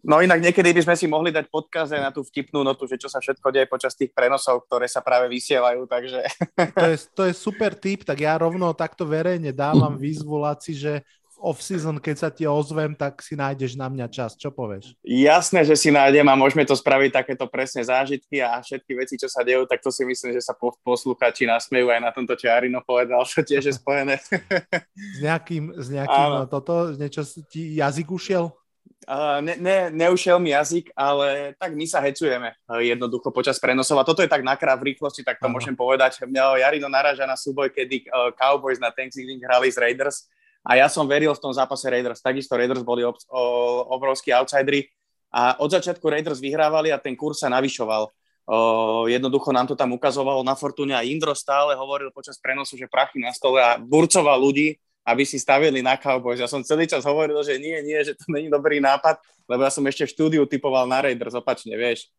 [0.00, 3.10] No inak niekedy by sme si mohli dať podkaz na tú vtipnú notu, že čo
[3.10, 6.24] sa všetko deje počas tých prenosov, ktoré sa práve vysielajú, takže...
[6.56, 11.04] To je, to je super tip, tak ja rovno takto verejne dávam výzvu Laci, že
[11.38, 14.34] off-season, keď sa ti ozvem, tak si nájdeš na mňa čas.
[14.34, 14.98] Čo povieš?
[15.06, 19.30] Jasné, že si nájdem a môžeme to spraviť takéto presne zážitky a všetky veci, čo
[19.30, 22.82] sa dejú, tak to si myslím, že sa posluchači nasmejú aj na tomto, čo Arino
[22.82, 24.18] povedal, čo tiež je spojené.
[25.14, 28.50] S nejakým, s nejakým toto, niečo ti jazyk ušiel?
[29.08, 33.96] Uh, ne, ne, neušiel mi jazyk, ale tak my sa hecujeme uh, jednoducho počas prenosov
[33.96, 35.56] a toto je tak nakrát v rýchlosti, tak to uh-huh.
[35.56, 36.20] môžem povedať.
[36.28, 40.28] Mňa Jarino naráža na súboj, kedy uh, Cowboys na Thanksgiving hrali z Raiders
[40.60, 42.20] a ja som veril v tom zápase Raiders.
[42.20, 43.40] Takisto Raiders boli ob, o,
[43.96, 44.84] obrovskí outsideri
[45.32, 48.12] a od začiatku Raiders vyhrávali a ten kurz sa navyšoval.
[48.44, 52.84] Uh, jednoducho nám to tam ukazovalo na Fortune a Indro stále hovoril počas prenosu, že
[52.84, 54.76] prachy na stole a burcoval ľudí
[55.08, 56.36] aby si stavili na Cowboys.
[56.36, 59.16] Ja som celý čas hovoril, že nie, nie, že to není dobrý nápad,
[59.48, 62.12] lebo ja som ešte v štúdiu typoval na Raiders, opačne, vieš.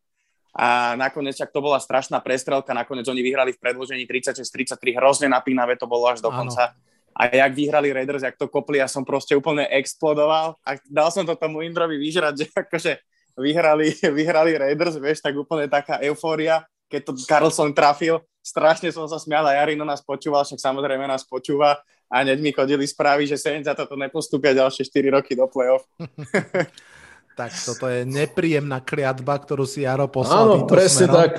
[0.50, 5.78] A nakoniec, ak to bola strašná prestrelka, nakoniec oni vyhrali v predložení 36-33, hrozne napínavé
[5.78, 6.74] to bolo až do konca.
[7.14, 11.22] A jak vyhrali Raiders, jak to kopli, ja som proste úplne explodoval a dal som
[11.22, 12.92] to tomu Indrovi vyžrať, že akože
[13.38, 19.22] vyhrali, vyhrali Raiders, vieš, tak úplne taká eufória, keď to Carlson trafil, strašne som sa
[19.22, 21.78] smial a Jarino nás počúval, však samozrejme nás počúva
[22.10, 25.86] a hneď mi chodili správy, že Saints za toto nepostupia ďalšie 4 roky do play-off.
[27.38, 30.58] tak toto je nepríjemná kliatba, ktorú si Jaro poslal.
[30.60, 31.16] Áno, presne smerom.
[31.22, 31.32] tak.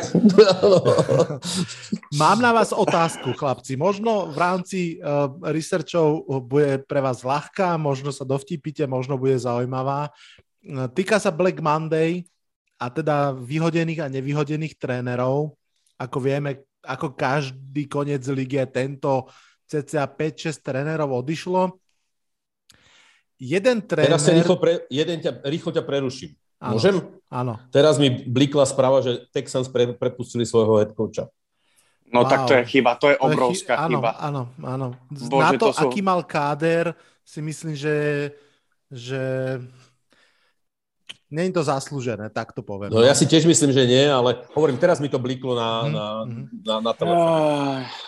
[2.24, 3.76] Mám na vás otázku, chlapci.
[3.76, 10.10] Možno v rámci uh, researchov bude pre vás ľahká, možno sa dovtípite, možno bude zaujímavá.
[10.64, 12.24] Uh, týka sa Black Monday
[12.82, 15.54] a teda vyhodených a nevyhodených trénerov.
[16.02, 19.30] Ako vieme, ako každý koniec ligy tento
[19.72, 21.80] cca 5-6 trénerov odišlo.
[23.40, 24.12] Jeden tréner...
[24.12, 26.36] Teraz sa rýchlo, pre, jeden ťa, rýchlo ťa preruším.
[26.62, 26.78] Ano.
[26.78, 26.96] Môžem?
[27.32, 27.58] áno.
[27.74, 31.26] Teraz mi blikla správa, že Texans pre, prepustili svojho head coacha.
[32.12, 32.30] No wow.
[32.30, 34.12] tak to je chyba, to je obrovská to je chy- chyba.
[34.20, 35.18] Áno, áno, áno.
[35.32, 38.30] Bože, Na to, to sú- aký mal káder, si myslím, že,
[38.92, 39.24] že
[41.32, 42.92] nie je to zaslúžené, tak to poviem.
[42.92, 45.94] No ja si tiež myslím, že nie, ale hovorím, teraz mi to bliklo na, Mhm,
[45.96, 46.44] na, mhm.
[46.62, 47.32] na, na telefóne.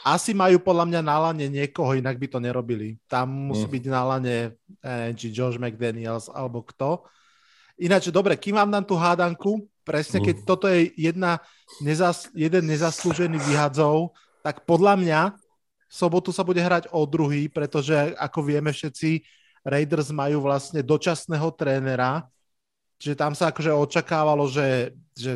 [0.03, 2.99] Ah, Asi majú podľa mňa na lane niekoho, inak by to nerobili.
[3.07, 3.73] Tam musí Mm.
[3.79, 4.35] byť na lane
[4.83, 7.07] eh, či Josh McDaniels alebo kto.
[7.79, 10.45] Ináč, dobre, kým mám nám tú hádanku, presne keď Mm.
[10.45, 11.39] toto je jedna
[11.79, 14.11] nezas, jeden nezaslúžený vyhadzov,
[14.43, 15.21] tak podľa mňa
[15.87, 19.23] v sobotu sa bude hrať o druhý, pretože ako vieme všetci,
[19.63, 22.27] Raiders majú vlastne dočasného trénera,
[23.03, 25.35] čiže tam sa akože očakávalo, že, že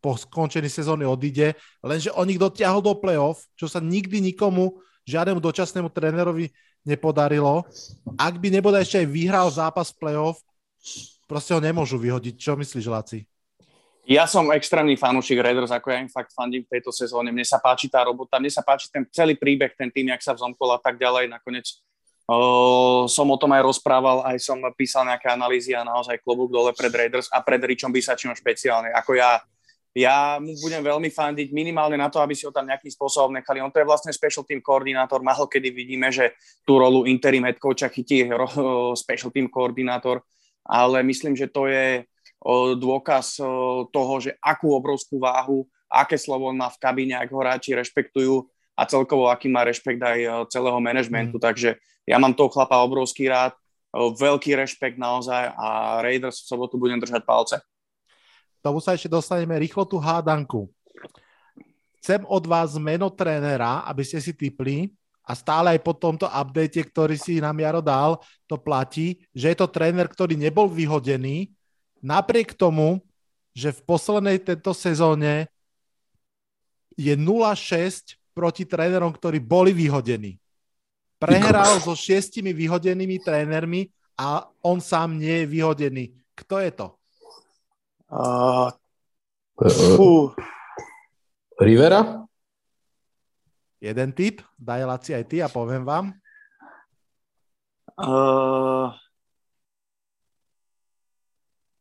[0.00, 1.52] po skončení sezóny odíde,
[1.84, 6.48] lenže on ich dotiahol do play-off, čo sa nikdy nikomu, žiadnemu dočasnému trénerovi
[6.88, 7.68] nepodarilo.
[8.16, 10.40] Ak by nebodaj ešte aj vyhral zápas v play-off,
[11.28, 12.34] proste ho nemôžu vyhodiť.
[12.40, 13.20] Čo myslíš, Laci?
[14.02, 17.30] Ja som extrémny fanúšik Raiders, ako ja im fakt fandím v tejto sezóne.
[17.30, 20.34] Mne sa páči tá robota, mne sa páči ten celý príbeh, ten tým, jak sa
[20.34, 21.30] vzomkol a tak ďalej.
[21.30, 21.78] Nakoniec
[23.10, 26.92] som o tom aj rozprával, aj som písal nejaké analýzy a naozaj klobúk dole pred
[26.94, 28.94] Raiders a pred Richom Bisačom špeciálne.
[28.94, 29.42] Ako ja,
[29.90, 33.58] ja mu budem veľmi fandiť minimálne na to, aby si ho tam nejakým spôsobom nechali.
[33.58, 35.18] On to je vlastne special team koordinátor.
[35.18, 38.30] Málo kedy vidíme, že tú rolu interim head coacha chytí
[39.02, 40.22] special team koordinátor,
[40.62, 42.06] ale myslím, že to je
[42.78, 43.38] dôkaz
[43.90, 48.46] toho, že akú obrovskú váhu, aké slovo on má v kabíne, ak ho hráči rešpektujú
[48.82, 51.38] a celkovo aký má rešpekt aj o, celého manažmentu.
[51.38, 51.44] Mm.
[51.46, 53.54] Takže ja mám toho chlapa obrovský rád,
[53.94, 57.56] o, veľký rešpekt naozaj a Raiders v sobotu budem držať palce.
[58.58, 60.66] Tomu sa ešte dostaneme rýchlo tú hádanku.
[62.02, 64.90] Chcem od vás meno trénera, aby ste si typli
[65.22, 68.18] a stále aj po tomto update, ktorý si nám Jaro dal,
[68.50, 71.54] to platí, že je to tréner, ktorý nebol vyhodený,
[72.02, 72.98] napriek tomu,
[73.54, 75.46] že v poslednej tejto sezóne
[76.98, 80.40] je 0-6 proti trénerom, ktorí boli vyhodení.
[81.22, 83.86] Prehral so šiestimi vyhodenými trénermi
[84.18, 86.04] a on sám nie je vyhodený.
[86.34, 86.86] Kto je to?
[88.12, 88.68] Uh,
[89.96, 90.34] fú,
[91.62, 92.26] Rivera?
[93.82, 96.14] Jeden tip, daj Laci aj ty a poviem vám.
[97.98, 98.94] uh,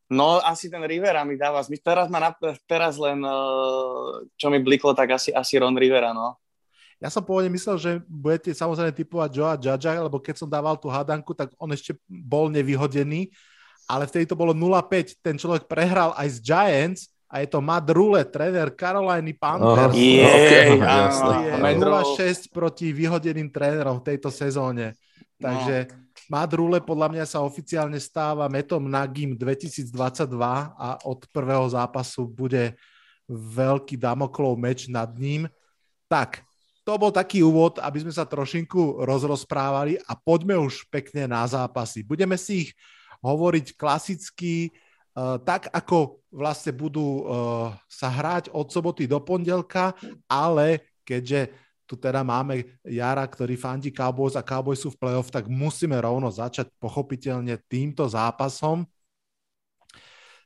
[0.09, 1.85] no asi ten Rivera mi dáva zmysel.
[1.85, 2.33] Teraz, ma
[2.65, 6.40] teraz len, uh, čo mi bliklo, tak asi, asi Ron Rivera, no.
[7.01, 10.85] Ja som pôvodne myslel, že budete samozrejme typovať Joea Judgea, lebo keď som dával tú
[10.85, 13.33] hadanku, tak on ešte bol nevyhodený,
[13.89, 15.17] ale vtedy to bolo 0-5.
[15.17, 19.97] Ten človek prehral aj z Giants a je to Matt Rule, tréner Caroliny Panthers.
[19.97, 21.35] Okay, jasné.
[21.49, 22.05] je Matt Rule.
[22.21, 24.93] 0-6 proti vyhodeným trénerom v tejto sezóne.
[25.41, 25.89] Takže
[26.29, 29.89] Matt Rule podľa mňa sa oficiálne stáva metom na GIM 2022
[30.77, 32.77] a od prvého zápasu bude
[33.31, 35.49] veľký damoklov meč nad ním.
[36.05, 36.43] Tak,
[36.81, 42.01] to bol taký úvod, aby sme sa trošinku rozrozprávali a poďme už pekne na zápasy.
[42.01, 42.71] Budeme si ich
[43.21, 44.73] hovoriť klasicky,
[45.13, 49.93] uh, tak ako vlastne budú uh, sa hrať od soboty do pondelka,
[50.25, 51.53] ale keďže
[51.91, 56.31] tu teda máme Jara, ktorý fandí Cowboys a Cowboys sú v playoff, tak musíme rovno
[56.31, 58.87] začať pochopiteľne týmto zápasom.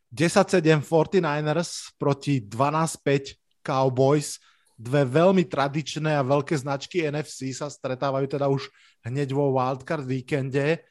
[0.09, 4.41] 10-7 49ers proti 12-5 Cowboys.
[4.75, 8.67] Dve veľmi tradičné a veľké značky NFC sa stretávajú teda už
[9.07, 10.83] hneď vo wildcard víkende.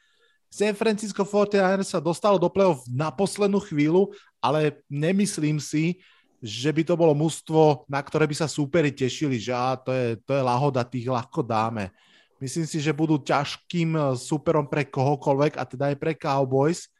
[0.49, 4.09] San Francisco 49ers sa dostalo do play-off na poslednú chvíľu,
[4.41, 6.01] ale nemyslím si,
[6.41, 10.17] že by to bolo mužstvo, na ktoré by sa súperi tešili, že á, to, je,
[10.21, 11.89] to je lahoda, tých ľahko dáme.
[12.37, 16.91] Myslím si, že budú ťažkým eh, súperom pre kohokoľvek a teda aj pre Cowboys.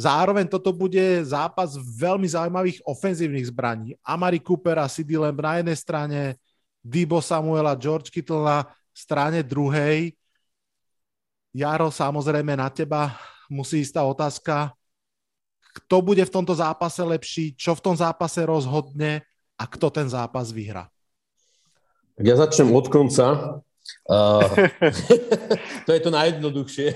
[0.00, 4.00] Zároveň toto bude zápas veľmi zaujímavých ofenzívnych zbraní.
[4.00, 6.20] Amari Cooper a CD Lamb na jednej strane,
[6.80, 8.64] Debo Samuel a George Kittle na
[8.96, 10.16] strane druhej.
[11.52, 13.12] Jaro, samozrejme na teba
[13.52, 14.54] musí ísť tá otázka,
[15.84, 19.20] kto bude v tomto zápase lepší, čo v tom zápase rozhodne
[19.60, 20.88] a kto ten zápas vyhra.
[22.16, 23.60] Ja začnem od konca.
[25.86, 26.88] To je to najjednoduchšie.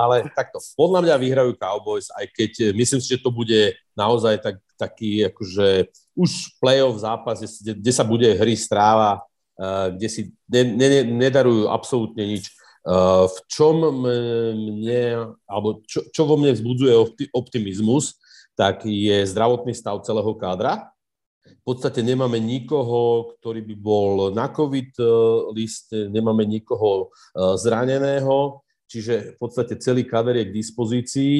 [0.00, 4.36] Ale takto, podľa mňa vyhrajú Cowboys, aj keď eh, myslím si, že to bude naozaj
[4.44, 9.24] tak, taký akože už playoff zápas, kde, kde sa bude hry stráva,
[9.56, 12.52] uh, kde si ne, ne, nedarujú absolútne nič.
[12.86, 18.16] Uh, v čom mne, alebo čo, čo vo mne vzbudzuje opti, optimizmus,
[18.56, 20.88] tak je zdravotný stav celého kádra,
[21.46, 24.98] v podstate nemáme nikoho, ktorý by bol na COVID
[25.54, 31.38] liste, nemáme nikoho zraneného, čiže v podstate celý kader je k dispozícii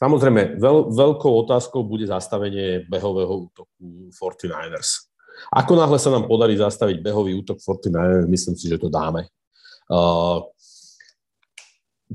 [0.00, 5.12] samozrejme, veľ, veľkou otázkou bude zastavenie behového útoku 49ers.
[5.52, 9.28] Ako náhle sa nám podarí zastaviť behový útok 49ers, myslím si, že to dáme.
[9.92, 10.44] Uh,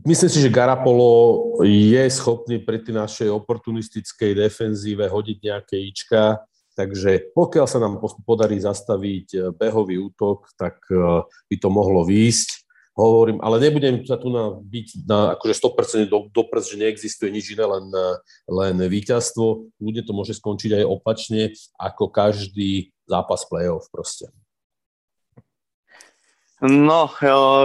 [0.04, 6.44] myslím si, že Garapolo je schopný pri tej našej oportunistickej defenzíve hodiť nejaké ička,
[6.76, 12.68] Takže pokiaľ sa nám podarí zastaviť eh, behový útok, tak eh, by to mohlo výjsť.
[12.96, 15.52] Hovorím, ale nebudem sa tu na, byť na akože
[16.08, 18.16] 100% do, doprst, že neexistuje nič iné, len, eh,
[18.52, 19.72] len víťazstvo.
[19.80, 24.28] Ľudia to môže skončiť aj opačne, ako každý zápas play-off proste.
[26.64, 27.12] No,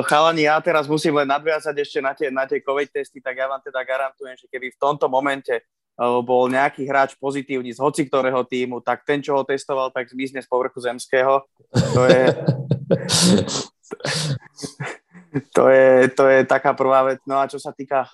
[0.03, 3.46] chalani, ja teraz musím len nadviazať ešte na tie, na tie COVID testy, tak ja
[3.46, 5.62] vám teda garantujem, že keby v tomto momente
[6.00, 10.42] bol nejaký hráč pozitívny z hoci ktorého týmu, tak ten, čo ho testoval, tak zmizne
[10.42, 11.44] z povrchu zemského.
[11.94, 12.24] To je,
[15.57, 17.20] to je, to je taká prvá vec.
[17.29, 18.09] No a čo sa týka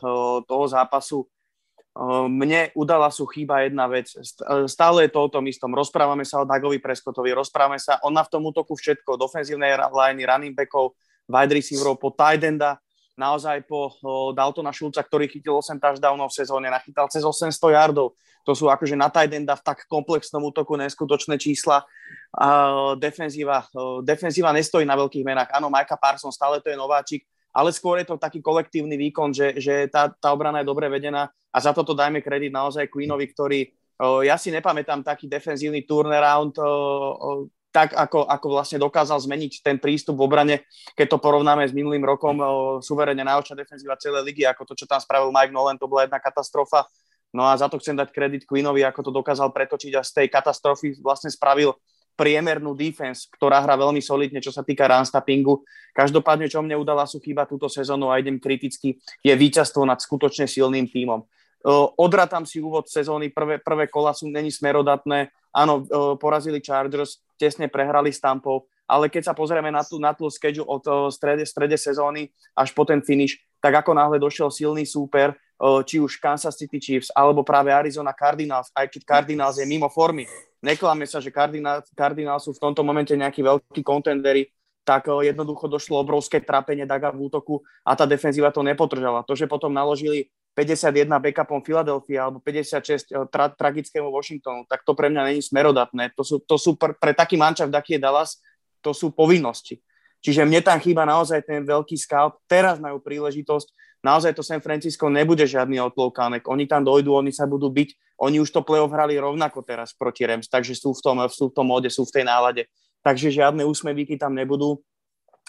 [0.44, 1.24] toho zápasu,
[2.28, 4.12] mne udala sú chýba jedna vec.
[4.68, 5.72] Stále je to o tom istom.
[5.72, 9.72] Rozprávame sa o Dagovi Preskotovi, rozprávame sa, on má v tom útoku všetko, od ofenzívnej
[9.90, 10.92] liney, running backov,
[11.24, 12.76] wide receiverov, po tight enda,
[13.16, 13.96] naozaj po
[14.36, 18.12] Daltona Šulca, ktorý chytil 8 touchdownov v sezóne, nachytal cez 800 yardov.
[18.44, 21.82] To sú akože na tight enda v tak komplexnom útoku neskutočné čísla.
[22.30, 23.66] Uh, defenzíva,
[24.06, 25.50] defenzíva nestojí na veľkých menách.
[25.50, 27.26] Áno, Majka Parson, stále to je nováčik,
[27.56, 31.32] ale skôr je to taký kolektívny výkon, že, že tá, tá obrana je dobre vedená
[31.48, 33.60] a za toto dajme kredit naozaj Queenovi, ktorý
[34.28, 36.52] ja si nepamätám taký defenzívny turnaround
[37.72, 40.56] tak ako, ako vlastne dokázal zmeniť ten prístup v obrane,
[40.96, 42.40] keď to porovnáme s minulým rokom,
[42.80, 46.16] suverene najlepšia defenzíva celej ligy, ako to, čo tam spravil Mike Nolan, to bola jedna
[46.16, 46.88] katastrofa.
[47.36, 50.26] No a za to chcem dať kredit Queenovi, ako to dokázal pretočiť a z tej
[50.32, 51.76] katastrofy vlastne spravil
[52.16, 55.60] priemernú defense, ktorá hrá veľmi solidne, čo sa týka runstappingu.
[55.92, 60.48] Každopádne, čo mne udala sú chyba túto sezónu a idem kriticky, je víťazstvo nad skutočne
[60.48, 61.22] silným tímom.
[62.00, 65.28] Odratám si úvod sezóny, prvé, prvé kola sú není smerodatné.
[65.52, 65.84] Áno,
[66.16, 70.68] porazili Chargers, tesne prehrali s Tampou, ale keď sa pozrieme na tú, na tú schedule
[70.68, 75.34] od strede, strede sezóny až po ten finish, tak ako náhle došiel silný súper,
[75.88, 80.28] či už Kansas City Chiefs, alebo práve Arizona Cardinals, aj keď Cardinals je mimo formy.
[80.64, 84.48] Neklame sa, že Cardinals, Cardinals sú v tomto momente nejakí veľkí kontenderi,
[84.86, 89.26] tak jednoducho došlo obrovské trápenie Daga v útoku a tá defenzíva to nepotržala.
[89.26, 94.96] To, že potom naložili 51 backupom Philadelphia alebo 56 eh, tra- tragickému Washingtonu, tak to
[94.96, 96.16] pre mňa není smerodatné.
[96.16, 98.40] To sú, to sú pr- pre taký mančav, aký je Dallas,
[98.80, 99.82] to sú povinnosti.
[100.24, 102.40] Čiže mne tam chýba naozaj ten veľký scout.
[102.48, 103.68] Teraz majú príležitosť.
[104.04, 106.44] Naozaj to San Francisco nebude žiadny otloukánek.
[106.48, 108.20] Oni tam dojdú, oni sa budú byť.
[108.22, 111.54] Oni už to playoff hrali rovnako teraz proti Rams, takže sú v tom, sú v
[111.56, 112.64] tom móde, sú v tej nálade.
[113.04, 114.80] Takže žiadne úsmevíky tam nebudú.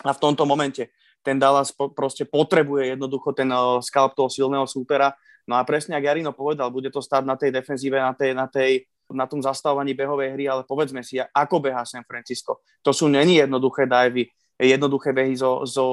[0.03, 0.91] A v tomto momente
[1.25, 5.12] ten Dallas po, proste potrebuje jednoducho ten uh, skalp toho silného súpera.
[5.43, 8.47] No a presne, ak Jarino povedal, bude to stáť na tej defenzíve, na, tej, na,
[8.47, 12.63] tej, na tom zastavovaní behovej hry, ale povedzme si, ako beha San Francisco.
[12.83, 14.27] To sú není jednoduché divey,
[14.60, 15.88] jednoduché behy zo, zo,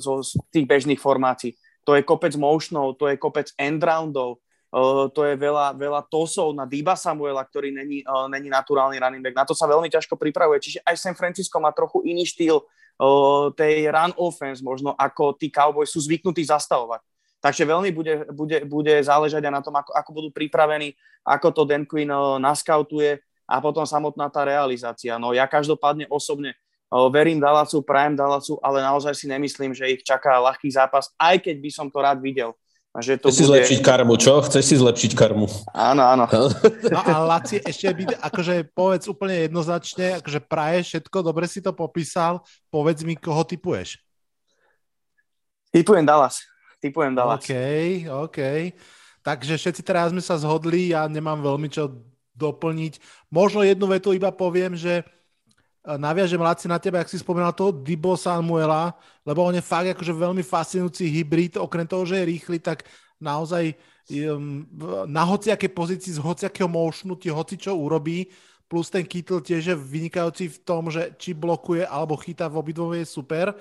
[0.00, 1.52] zo, z tých bežných formácií.
[1.84, 4.40] To je kopec motionov, to je kopec endroundov,
[4.74, 9.22] Uh, to je veľa, veľa tosov na Diba Samuela, ktorý není, uh, není naturálny running
[9.22, 9.38] back.
[9.38, 10.58] Na to sa veľmi ťažko pripravuje.
[10.58, 12.58] Čiže aj San Francisco má trochu iný štýl
[13.54, 17.02] tej run offense možno, ako tí Cowboys sú zvyknutí zastavovať.
[17.42, 21.62] Takže veľmi bude, bude, bude záležať aj na tom, ako, ako budú pripravení, ako to
[21.68, 22.08] Dan Quinn
[22.40, 25.20] naskautuje a potom samotná tá realizácia.
[25.20, 26.56] No ja každopádne osobne
[27.10, 31.56] verím Dallasu, prajem Dallasu, ale naozaj si nemyslím, že ich čaká ľahký zápas, aj keď
[31.58, 32.54] by som to rád videl.
[32.94, 33.42] A že to Chceš bude...
[33.42, 34.38] si zlepšiť karmu, čo?
[34.46, 35.50] Chceš si zlepšiť karmu.
[35.74, 36.30] Áno, áno.
[36.86, 41.74] No a Laci, ešte by, akože povedz úplne jednoznačne, akože praje všetko, dobre si to
[41.74, 43.98] popísal, povedz mi, koho typuješ.
[45.74, 46.46] Typujem Dallas.
[46.78, 47.42] Typujem Dallas.
[47.42, 47.50] OK,
[48.06, 48.38] OK.
[49.26, 51.98] Takže všetci teraz sme sa zhodli, ja nemám veľmi čo
[52.38, 53.26] doplniť.
[53.26, 55.02] Možno jednu vetu iba poviem, že
[55.84, 60.16] naviažem Laci na teba, ak si spomínal toho Dibo Samuela, lebo on je fakt akože
[60.16, 62.88] veľmi fascinujúci hybrid, okrem toho, že je rýchly, tak
[63.20, 63.76] naozaj
[65.08, 68.28] na hociaké pozícii z hociakého motionu ti hoci čo urobí,
[68.68, 72.96] plus ten Kittle tiež je vynikajúci v tom, že či blokuje alebo chytá v obidvoch
[72.96, 73.52] je super.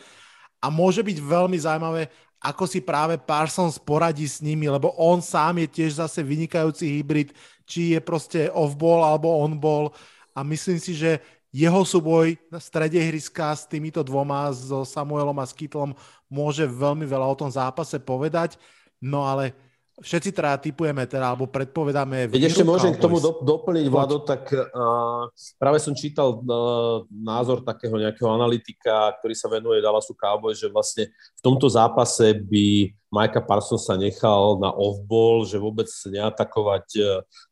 [0.63, 2.07] A môže byť veľmi zaujímavé,
[2.39, 7.35] ako si práve Parsons poradí s nimi, lebo on sám je tiež zase vynikajúci hybrid,
[7.67, 9.91] či je proste off-ball alebo on-ball.
[10.35, 11.19] A myslím si, že
[11.53, 15.93] jeho súboj na strede hryska s týmito dvoma, so Samuelom a Skytlom,
[16.25, 18.57] môže veľmi veľa o tom zápase povedať.
[18.97, 19.53] No ale
[20.01, 22.33] všetci teda typujeme, teda, alebo predpovedáme...
[22.33, 25.29] Keď ešte môžem k tomu do, doplniť, Vlado, tak uh,
[25.61, 31.13] práve som čítal uh, názor takého nejakého analytika, ktorý sa venuje Dallasu Cowboys, že vlastne
[31.13, 37.01] v tomto zápase by Majka Parsons sa nechal na off-ball, že vôbec neatakovať e,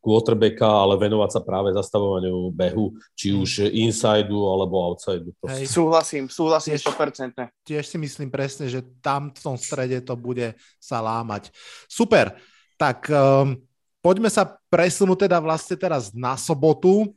[0.01, 5.21] quarterbacka, ale venovať sa práve zastavovaniu behu, či už inside alebo outside.
[5.45, 5.69] Hej.
[5.69, 7.53] Súhlasím, súhlasím tiež, 100%.
[7.61, 11.53] Tiež si myslím presne, že tam v tom strede to bude sa lámať.
[11.85, 12.41] Super,
[12.81, 13.53] tak um,
[14.01, 17.13] poďme sa presunúť teda vlastne teraz na sobotu,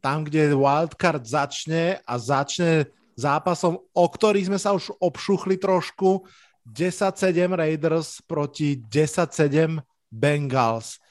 [0.00, 6.24] tam, kde wildcard začne a začne zápasom, o ktorých sme sa už obšuchli trošku,
[6.66, 11.02] 10-7 Raiders proti 10-7 Bengals.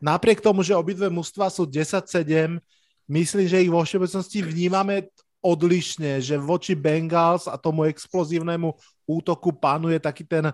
[0.00, 2.56] Napriek tomu, že obidve mužstva sú 10-7,
[3.10, 8.76] myslím, že ich vo všeobecnosti vnímame odlišne, že voči Bengals a tomu explozívnemu
[9.08, 10.52] útoku panuje taký ten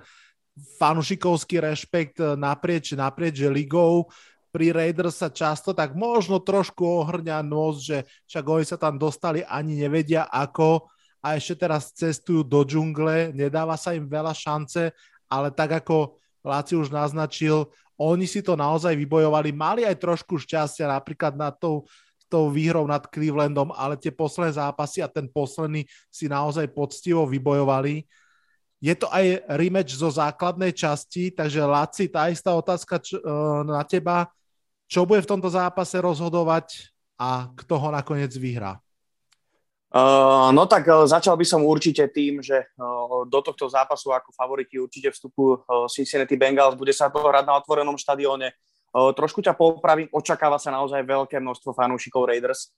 [0.80, 4.09] fanušikovský rešpekt naprieč, naprieč ligou.
[4.48, 9.44] Pri Raiders sa často tak možno trošku ohrňa nos, že však oni sa tam dostali,
[9.44, 10.88] ani nevedia ako
[11.26, 14.94] a ešte teraz cestujú do džungle, nedáva sa im veľa šance,
[15.26, 16.14] ale tak ako
[16.46, 17.66] Láci už naznačil,
[17.98, 21.82] oni si to naozaj vybojovali, mali aj trošku šťastia napríklad na tou,
[22.30, 28.06] tou výhrou nad Clevelandom, ale tie posledné zápasy a ten posledný si naozaj poctivo vybojovali.
[28.78, 33.22] Je to aj rematch zo základnej časti, takže Laci, tá istá otázka čo, e,
[33.66, 34.30] na teba.
[34.86, 38.78] Čo bude v tomto zápase rozhodovať a kto ho nakoniec vyhrá?
[39.97, 44.28] Uh, no tak uh, začal by som určite tým, že uh, do tohto zápasu ako
[44.36, 46.76] favoriti určite vstupujú uh, Cincinnati Bengals.
[46.76, 48.53] Bude sa to hrať na otvorenom štadióne.
[48.97, 52.72] Trošku ťa popravím, očakáva sa naozaj veľké množstvo fanúšikov Raiders.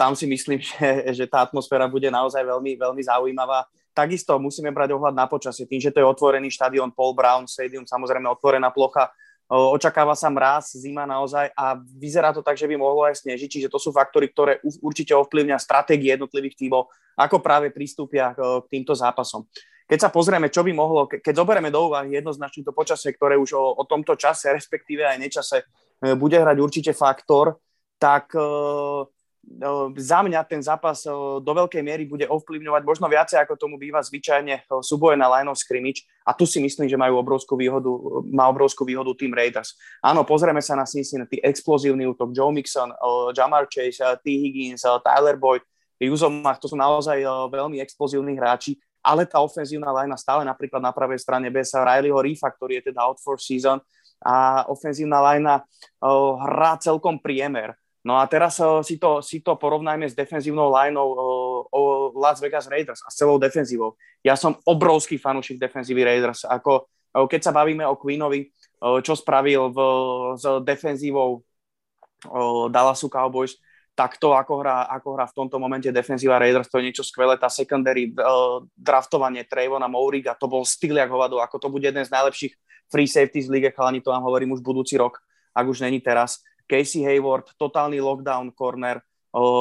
[0.00, 3.68] Tam si myslím, že, že tá atmosféra bude naozaj veľmi, veľmi zaujímavá.
[3.92, 5.68] Takisto musíme brať ohľad na počasie.
[5.68, 9.12] Tým, že to je otvorený štadión Paul Brown Stadium, samozrejme otvorená plocha,
[9.48, 13.72] Očakáva sa mraz, zima naozaj a vyzerá to tak, že by mohlo aj snežiť, čiže
[13.72, 16.84] to sú faktory, ktoré určite ovplyvňa stratégie jednotlivých tímov,
[17.16, 19.48] ako práve pristúpia k týmto zápasom.
[19.88, 23.56] Keď sa pozrieme, čo by mohlo, keď zoberieme do úvahy jednoznačne to počasie, ktoré už
[23.56, 25.64] o, o tomto čase, respektíve aj nečase,
[26.04, 27.56] e, bude hrať určite faktor,
[27.96, 28.36] tak
[29.96, 31.02] za mňa ten zápas
[31.40, 35.56] do veľkej miery bude ovplyvňovať možno viacej, ako tomu býva zvyčajne súboje na line of
[35.56, 36.04] scrimmage.
[36.28, 37.88] A tu si myslím, že majú obrovskú výhodu,
[38.28, 39.78] má obrovskú výhodu tým Raiders.
[40.04, 42.92] Áno, pozrieme sa na Cincinnati, explozívny útok, Joe Mixon,
[43.32, 44.26] Jamar Chase, T.
[44.28, 45.64] Higgins, Tyler Boyd,
[45.98, 47.18] Juzomach, to sú naozaj
[47.50, 52.52] veľmi explozívni hráči, ale tá ofenzívna line stále napríklad na pravej strane bez Rileyho Reefa,
[52.52, 53.80] ktorý je teda out for season.
[54.18, 55.62] A ofenzívna line
[56.42, 57.74] hrá celkom priemer
[58.08, 61.08] No a teraz uh, si, to, si to porovnajme s defenzívnou lineou
[61.68, 61.80] o
[62.16, 64.00] Las Vegas Raiders a s celou defenzívou.
[64.24, 66.48] Ja som obrovský fanúšik defenzívy Raiders.
[66.48, 68.48] Ako, uh, keď sa bavíme o Queenovi,
[68.78, 69.78] čo spravil v,
[70.38, 71.42] s defenzívou
[72.70, 73.58] Dallasu Cowboys,
[73.98, 77.34] tak to, ako hrá, ako hrá v tomto momente defenzíva Raiders, to je niečo skvelé.
[77.34, 82.06] Tá secondary uh, draftovanie Trayvona Mouriga, to bol styl jak hovado, ako to bude jeden
[82.06, 82.54] z najlepších
[82.86, 85.18] free safety z lige, chalani, to vám hovorím už budúci rok,
[85.50, 86.40] ak už není teraz.
[86.68, 89.00] Casey Hayward, totálny lockdown corner,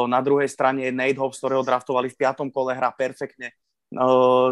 [0.07, 3.55] na druhej strane Nate Hobbs, ktorého draftovali v piatom kole, hrá perfektne.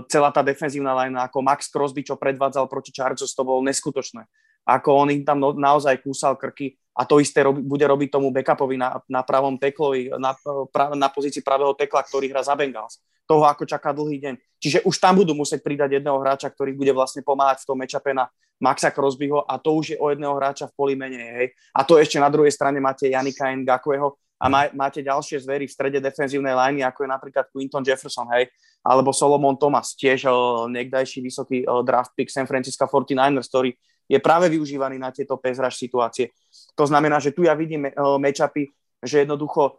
[0.08, 4.24] celá tá defenzívna line, ako Max Crosby, čo predvádzal proti Chargers, to bolo neskutočné.
[4.66, 8.32] Ako on im tam no, naozaj kúsal krky a to isté robi, bude robiť tomu
[8.32, 10.32] backupovi na, na pravom teklovi, na,
[10.72, 13.04] pra, na pozícii pravého tekla, ktorý hrá za Bengals.
[13.28, 14.36] Toho, ako čaká dlhý deň.
[14.62, 18.14] Čiže už tam budú musieť pridať jedného hráča, ktorý bude vlastne pomáhať v tom matchupe
[18.16, 18.30] na
[18.62, 21.30] Maxa Crosbyho a to už je o jedného hráča v poli menej.
[21.36, 21.48] Hej.
[21.76, 25.76] A to ešte na druhej strane máte Janika Ngakweho a má, máte ďalšie zvery v
[25.76, 28.52] strede defenzívnej liney, ako je napríklad Quinton Jefferson, hej,
[28.84, 33.72] alebo Solomon Thomas, tiež uh, niekdajší vysoký uh, draft pick San Francisco 49ers, ktorý
[34.06, 36.34] je práve využívaný na tieto pezraž situácie.
[36.78, 38.70] To znamená, že tu ja vidím uh, matchupy,
[39.02, 39.78] že jednoducho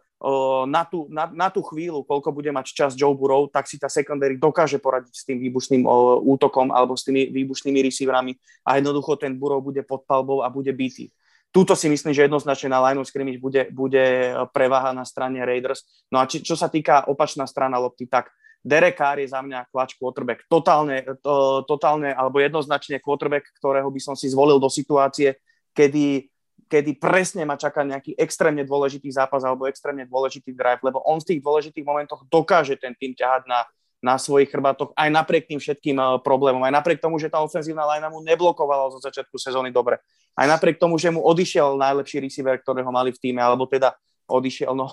[0.65, 3.85] na tú, na, na tú chvíľu, koľko bude mať čas Joe Burrow, tak si tá
[3.85, 5.85] secondary dokáže poradiť s tým výbušným
[6.25, 8.33] útokom alebo s tými výbušnými receiverami
[8.65, 11.13] a jednoducho ten Burrow bude pod palbou a bude bytý.
[11.53, 15.85] Túto si myslím, že jednoznačne na line of scrimmage bude, bude prevaha na strane Raiders.
[16.09, 18.33] No a či, čo sa týka opačná strana lopty, tak
[18.67, 20.43] Derek Carr je za mňa klač quarterback.
[20.51, 25.39] Totálne, to, totálne alebo jednoznačne quarterback, ktorého by som si zvolil do situácie,
[25.71, 26.27] kedy
[26.67, 31.33] kedy presne ma čaká nejaký extrémne dôležitý zápas alebo extrémne dôležitý drive, lebo on v
[31.33, 33.63] tých dôležitých momentoch dokáže ten tým ťahať na,
[34.03, 37.87] na svojich chrbatoch aj napriek tým všetkým uh, problémom, aj napriek tomu, že tá ofenzívna
[37.87, 39.97] line mu neblokovala zo začiatku sezóny dobre,
[40.35, 43.95] aj napriek tomu, že mu odišiel najlepší receiver, ktorého mali v týme, alebo teda
[44.27, 44.91] odišiel, no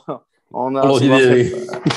[0.54, 1.50] on vlastne,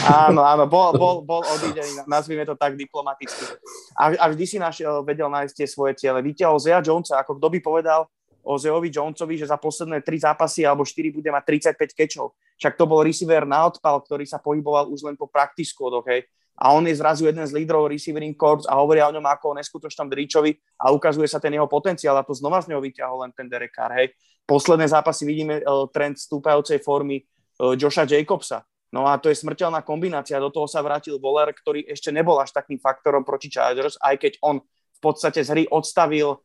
[0.09, 3.53] áno, áno, bol, bol, bol odidený, nazvime to tak diplomaticky.
[3.93, 6.25] A, a vždy si našiel, vedel nájsť tie svoje ciele.
[6.25, 8.09] Vytiahol Zea Jonesa, ako kto by povedal,
[8.41, 12.33] o Zeovi Jonesovi, že za posledné tri zápasy alebo štyri bude mať 35 kečov.
[12.57, 16.25] Však to bol receiver na odpal, ktorý sa pohyboval už len po practice squad, okay?
[16.57, 19.57] a on je zrazu jeden z lídrov receiving corps a hovoria o ňom ako o
[19.61, 23.31] neskutočnom dričovi a ukazuje sa ten jeho potenciál a to znova z neho vyťahol len
[23.37, 24.09] ten Derek Carr, hej.
[24.47, 27.21] Posledné zápasy vidíme uh, trend stúpajúcej formy
[27.61, 28.65] uh, Josha Jacobsa.
[28.93, 30.39] No a to je smrteľná kombinácia.
[30.39, 34.33] Do toho sa vrátil Voler, ktorý ešte nebol až takým faktorom proti Chargers, aj keď
[34.39, 36.39] on v podstate z hry odstavil,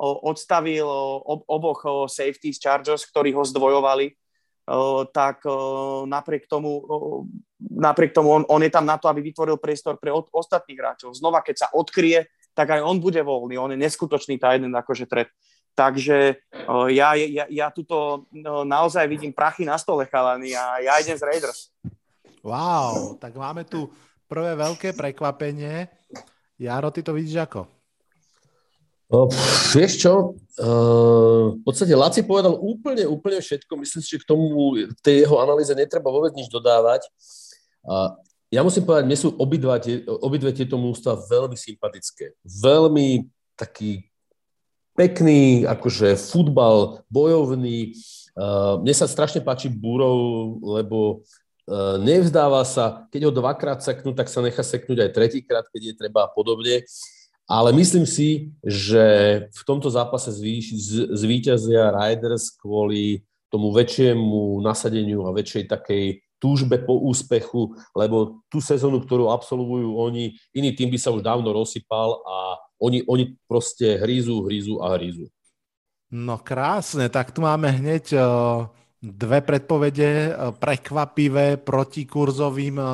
[0.00, 0.84] odstavil
[1.22, 4.10] ob, oboch safety z Chargers, ktorí ho zdvojovali
[5.12, 5.44] tak
[6.08, 6.80] napriek tomu,
[7.60, 11.12] napriek tomu on, on je tam na to, aby vytvoril priestor pre od, ostatných hráčov.
[11.12, 12.24] Znova, keď sa odkryje,
[12.56, 13.60] tak aj on bude voľný.
[13.60, 15.28] On je neskutočný tá jeden akože tret.
[15.74, 16.38] Takže
[16.94, 18.30] ja, ja, ja tuto
[18.62, 21.74] naozaj vidím prachy na stole, chalani, a ja idem z Raiders.
[22.46, 23.90] Wow, tak máme tu
[24.30, 25.90] prvé veľké prekvapenie.
[26.54, 27.66] Jaro, ty to vidíš ako?
[29.10, 29.28] Uh,
[29.74, 33.76] vieš čo, uh, v podstate Laci povedal úplne, úplne všetko.
[33.76, 37.04] Myslím si, že k tomu, k tej jeho analýze netreba vôbec nič dodávať.
[37.84, 38.14] Uh,
[38.48, 42.38] ja musím povedať, mne sú obidva tie, obidve tieto mústva veľmi sympatické.
[42.46, 43.26] Veľmi
[43.58, 44.06] taký
[44.94, 47.94] pekný, akože futbal, bojovný.
[48.80, 51.26] Mne sa strašne páči Burov, lebo
[52.02, 56.26] nevzdáva sa, keď ho dvakrát seknú, tak sa nechá seknúť aj tretíkrát, keď je treba
[56.26, 56.82] a podobne.
[57.44, 59.04] Ale myslím si, že
[59.52, 60.32] v tomto zápase
[61.12, 63.20] zvíťazia Riders kvôli
[63.52, 70.36] tomu väčšiemu nasadeniu a väčšej takej túžbe po úspechu, lebo tú sezónu, ktorú absolvujú oni,
[70.52, 75.32] iný tým by sa už dávno rozsypal a oni, oni proste hrízu, hrízu a hrízu.
[76.12, 78.68] No krásne, tak tu máme hneď uh
[79.04, 82.84] dve predpovede e, prekvapivé proti kurzovým e,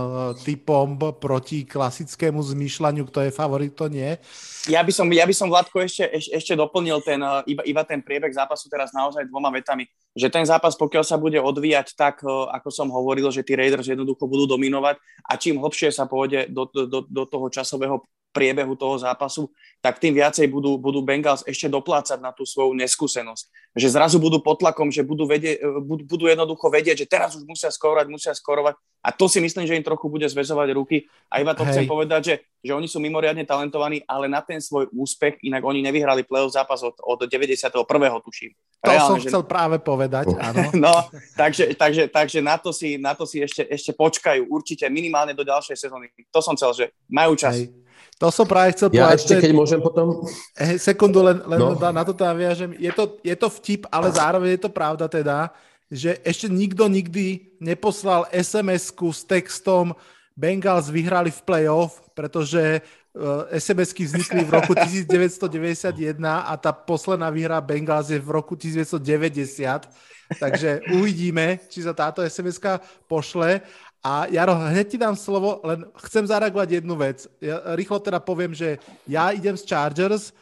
[0.43, 4.19] typom, proti klasickému zmýšľaniu, kto je favorit, to nie.
[4.67, 7.83] Ja by som, ja by som Vladko ešte, ešte, ešte doplnil ten, e, iba, iba
[7.87, 12.27] ten priebeh zápasu teraz naozaj dvoma vetami, že ten zápas, pokiaľ sa bude odvíjať tak,
[12.27, 14.99] ako som hovoril, že tí Raiders jednoducho budú dominovať
[15.31, 19.51] a čím hlbšie sa pôjde do, do, do toho časového priebehu toho zápasu,
[19.81, 23.73] tak tým viacej budú, budú Bengals ešte doplácať na tú svoju neskúsenosť.
[23.73, 27.49] Že zrazu budú pod tlakom, že budú, vedie, budú, budú jednoducho vedieť, že teraz už
[27.49, 28.77] musia skorovať, musia skorovať.
[29.01, 31.09] A to si myslím, že im trochu bude zväzovať ruky.
[31.33, 31.73] A iba to Hej.
[31.73, 35.81] chcem povedať, že, že oni sú mimoriadne talentovaní, ale na ten svoj úspech, inak oni
[35.81, 37.73] nevyhrali play-off zápas od, od 91.
[38.21, 38.53] tuším.
[38.85, 39.29] To Reálne, som že...
[39.33, 40.73] chcel práve povedať, áno.
[40.85, 40.93] No,
[41.37, 45.45] takže, takže, takže na, to si, na to si ešte, ešte počkajú určite minimálne do
[45.45, 46.13] ďalšej sezóny.
[46.29, 47.65] To som chcel, že majú čas.
[47.65, 47.90] Hej.
[48.21, 49.17] To som práve chcel ja povedať.
[49.17, 50.29] Ešte, keď môžem potom...
[50.77, 51.73] Sekundu, len, len no.
[51.73, 52.77] na to naviažem.
[52.77, 55.49] Je to, je to vtip, ale zároveň je to pravda teda,
[55.89, 59.97] že ešte nikto nikdy neposlal SMS-ku s textom
[60.37, 67.57] Bengals vyhrali v playoff, pretože uh, SMS-ky vznikli v roku 1991 a tá posledná výhra
[67.65, 69.89] Bengals je v roku 1990.
[70.31, 72.79] Takže uvidíme, či sa táto SMS-ka
[73.11, 73.65] pošle.
[74.01, 77.29] A Jaro, hneď ti dám slovo, len chcem zareagovať jednu vec.
[77.37, 80.33] Ja rýchlo teda poviem, že ja idem z Chargers,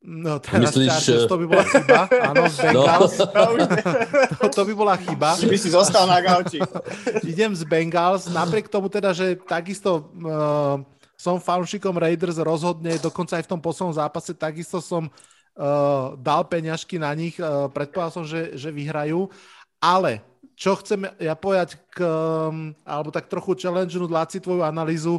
[0.00, 2.00] No teraz Myslíš, Chargers, to by bola chyba.
[2.08, 2.88] Áno, z no.
[2.88, 3.14] Bengals.
[3.20, 3.44] No.
[4.40, 5.36] to, to by bola chyba.
[5.36, 6.56] By si zostal na gauči.
[7.36, 10.80] idem z Bengals, napriek tomu teda, že takisto uh,
[11.20, 16.96] som fanúšikom Raiders rozhodne, dokonca aj v tom poslednom zápase takisto som uh, dal peňažky
[16.96, 19.28] na nich, uh, predpovedal som, že, že vyhrajú,
[19.84, 20.24] ale
[20.60, 25.16] čo chcem ja povedať, k, um, alebo tak trochu challenge Laci tvoju analýzu,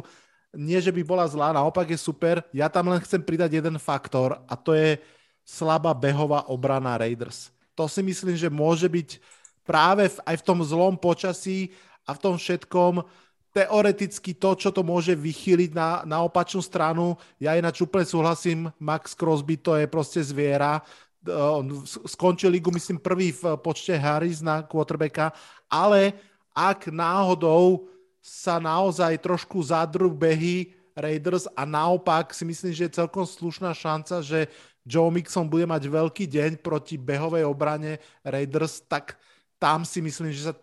[0.54, 2.46] nie, že by bola zlá, naopak je super.
[2.54, 5.02] Ja tam len chcem pridať jeden faktor a to je
[5.42, 7.50] slabá behová obrana Raiders.
[7.74, 9.18] To si myslím, že môže byť
[9.66, 11.74] práve v, aj v tom zlom počasí
[12.06, 13.02] a v tom všetkom
[13.50, 17.18] teoreticky to, čo to môže vychýliť na, na opačnú stranu.
[17.42, 20.84] Ja ináč úplne súhlasím, Max Crosby to je proste zviera,
[21.30, 25.30] on skončil ligu, myslím, prvý v počte Harris na quarterbacka,
[25.70, 26.18] ale
[26.52, 27.86] ak náhodou
[28.22, 34.20] sa naozaj trošku zadrú behy Raiders a naopak si myslím, že je celkom slušná šanca,
[34.20, 34.46] že
[34.84, 39.16] Joe Mixon bude mať veľký deň proti behovej obrane Raiders, tak
[39.62, 40.54] tam si myslím, že sa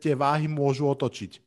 [0.00, 1.44] tie váhy môžu otočiť.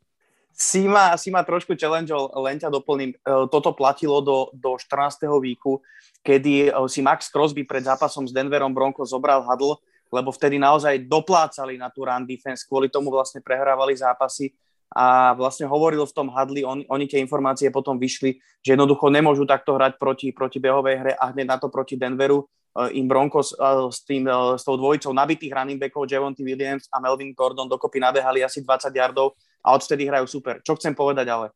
[0.60, 3.16] Si ma, trošku challenge, len ťa doplním.
[3.16, 3.18] E,
[3.48, 5.24] toto platilo do, do 14.
[5.40, 5.80] víku
[6.24, 9.76] kedy eh, si Max Crosby pred zápasom s Denverom Broncos zobral hadl,
[10.10, 14.50] lebo vtedy naozaj doplácali na tú run defense, kvôli tomu vlastne prehrávali zápasy
[14.90, 19.46] a vlastne hovoril v tom hadli, on, oni tie informácie potom vyšli, že jednoducho nemôžu
[19.46, 23.54] takto hrať proti, proti behovej hre a hneď na to proti Denveru uh, im Broncos
[23.54, 24.26] uh, s, tým,
[24.58, 28.90] s tou dvojicou nabitých running backov Javonty Williams a Melvin Gordon dokopy nabehali asi 20
[28.90, 30.58] yardov a odvtedy hrajú super.
[30.66, 31.54] Čo chcem povedať ale?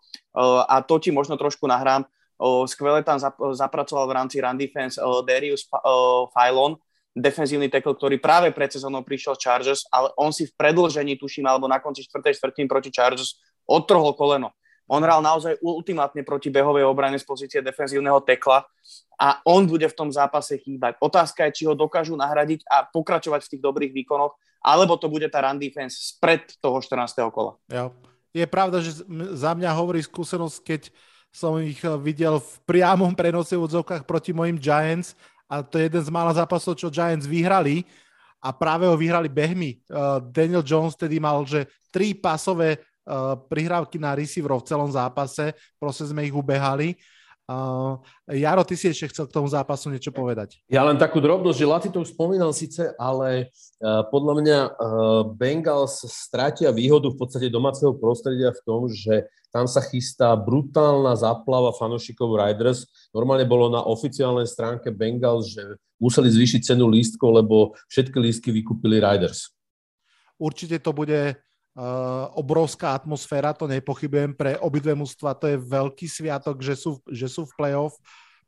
[0.69, 2.03] A to ti možno trošku nahrám
[2.41, 3.19] skvele tam
[3.55, 5.67] zapracoval v rámci run defense Darius
[6.33, 6.79] Filon,
[7.13, 11.69] defenzívny tackle, ktorý práve pred sezónou prišiel Chargers, ale on si v predlžení, tuším, alebo
[11.69, 13.37] na konci čtvrtej štvrtiny proti Chargers
[13.69, 14.49] odtrhol koleno.
[14.89, 18.67] On hral naozaj ultimátne proti behovej obrane z pozície defenzívneho tekla
[19.15, 20.99] a on bude v tom zápase chýbať.
[20.99, 25.29] Otázka je, či ho dokážu nahradiť a pokračovať v tých dobrých výkonoch, alebo to bude
[25.31, 27.15] tá run defense spred toho 14.
[27.31, 27.55] kola.
[27.71, 27.95] Ja.
[28.33, 29.05] Je pravda, že
[29.37, 30.81] za mňa hovorí skúsenosť, keď
[31.33, 35.17] som ich eh, videl v priamom prenose v odzovkách proti mojim Giants
[35.49, 37.83] a to je jeden z mála zápasov, čo Giants vyhrali
[38.37, 39.79] a práve ho vyhrali behmi.
[39.87, 45.55] Uh, Daniel Jones tedy mal, že tri pasové uh, prihrávky na receiverov v celom zápase,
[45.79, 46.99] proste sme ich ubehali.
[47.43, 47.99] Uh,
[48.31, 50.63] Jaro, ty si ešte chcel k tomu zápasu niečo povedať.
[50.71, 53.51] Ja len takú drobnosť, že Laty to už spomínal síce, ale
[53.83, 54.71] uh, podľa mňa uh,
[55.27, 61.75] Bengals strátia výhodu v podstate domáceho prostredia v tom, že tam sa chystá brutálna záplava
[61.75, 62.87] fanošikov Riders.
[63.11, 69.03] Normálne bolo na oficiálnej stránke Bengals, že museli zvýšiť cenu lístkov, lebo všetky lístky vykúpili
[69.03, 69.51] Riders.
[70.39, 71.37] Určite to bude
[71.73, 77.25] Uh, obrovská atmosféra, to nepochybujem, pre obidve mužstva to je veľký sviatok, že sú, že
[77.25, 77.97] sú v playoff.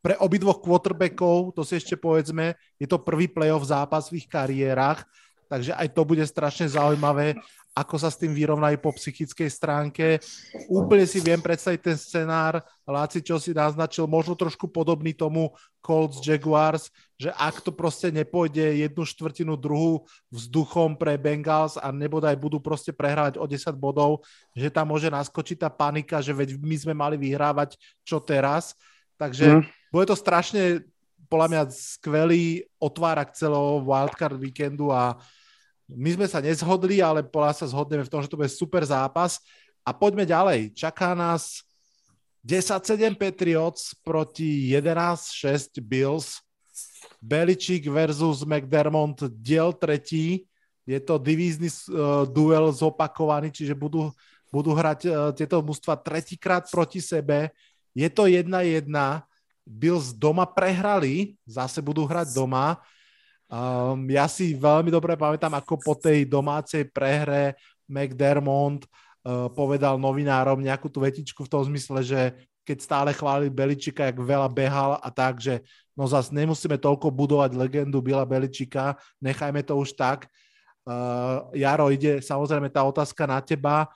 [0.05, 5.01] Pre obidvoch quarterbackov, to si ešte povedzme, je to prvý playoff zápas v ich kariérach,
[5.49, 7.33] takže aj to bude strašne zaujímavé
[7.75, 10.23] ako sa s tým vyrovnajú po psychickej stránke.
[10.71, 15.51] Úplne si viem predstaviť ten scenár, Láci, čo si naznačil, možno trošku podobný tomu
[15.83, 16.87] Colts Jaguars,
[17.19, 22.95] že ak to proste nepôjde jednu štvrtinu, druhú vzduchom pre Bengals a nebodaj budú proste
[22.95, 24.23] prehrávať o 10 bodov,
[24.55, 28.77] že tam môže naskočiť tá panika, že veď my sme mali vyhrávať čo teraz.
[29.19, 29.91] Takže mm.
[29.91, 30.85] bude to strašne
[31.27, 35.17] podľa mňa skvelý otvárak celého wildcard víkendu a
[35.85, 39.37] my sme sa nezhodli, ale podľa sa zhodneme v tom, že to bude super zápas.
[39.85, 40.73] A poďme ďalej.
[40.73, 41.61] Čaká nás
[42.41, 46.41] 10-7 Patriots proti 11-6 Bills.
[47.21, 50.45] Beličík versus McDermott diel tretí.
[50.85, 54.13] Je to divízny uh, duel zopakovaný, čiže budú,
[54.53, 57.49] budú hrať uh, tieto mužstva tretíkrát proti sebe.
[57.97, 58.45] Je to 1-1.
[59.65, 62.77] Bills doma prehrali, zase budú hrať doma.
[63.55, 67.55] Um, ja si veľmi dobre pamätám, ako po tej domácej prehre
[67.87, 72.21] McDermott uh, povedal novinárom nejakú tú vetičku v tom zmysle, že
[72.67, 75.63] keď stále chválili Beličika, jak veľa behal a tak, že
[75.95, 80.27] no zase nemusíme toľko budovať legendu Bila Beličika, nechajme to už tak.
[80.83, 83.87] Uh, Jaro, ide samozrejme tá otázka na teba.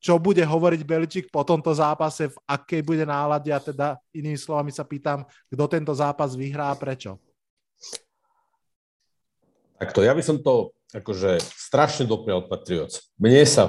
[0.00, 4.72] Čo bude hovoriť Beličik po tomto zápase, v akej bude nálade a teda inými slovami
[4.72, 7.20] sa pýtam, kto tento zápas vyhrá a prečo?
[9.78, 13.10] Takto, ja by som to akože strašne doprial Patriots.
[13.18, 13.66] Mne sa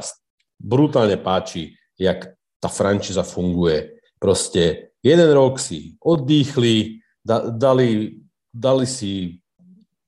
[0.62, 3.98] brutálne páči, jak tá frančíza funguje.
[4.22, 8.22] Proste jeden rok si oddychli, da, dali,
[8.54, 9.42] dali si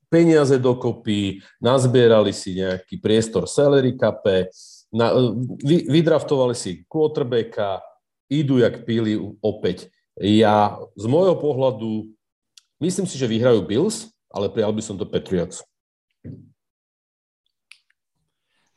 [0.07, 4.47] peniaze dokopy, nazbierali si nejaký priestor salary cape,
[4.87, 5.11] na,
[5.59, 7.83] vy, vydraftovali si quarterbacka,
[8.31, 9.91] idú jak píli opäť.
[10.15, 12.07] Ja z môjho pohľadu
[12.79, 15.63] myslím si, že vyhrajú Bills, ale prijal by som to Patriots.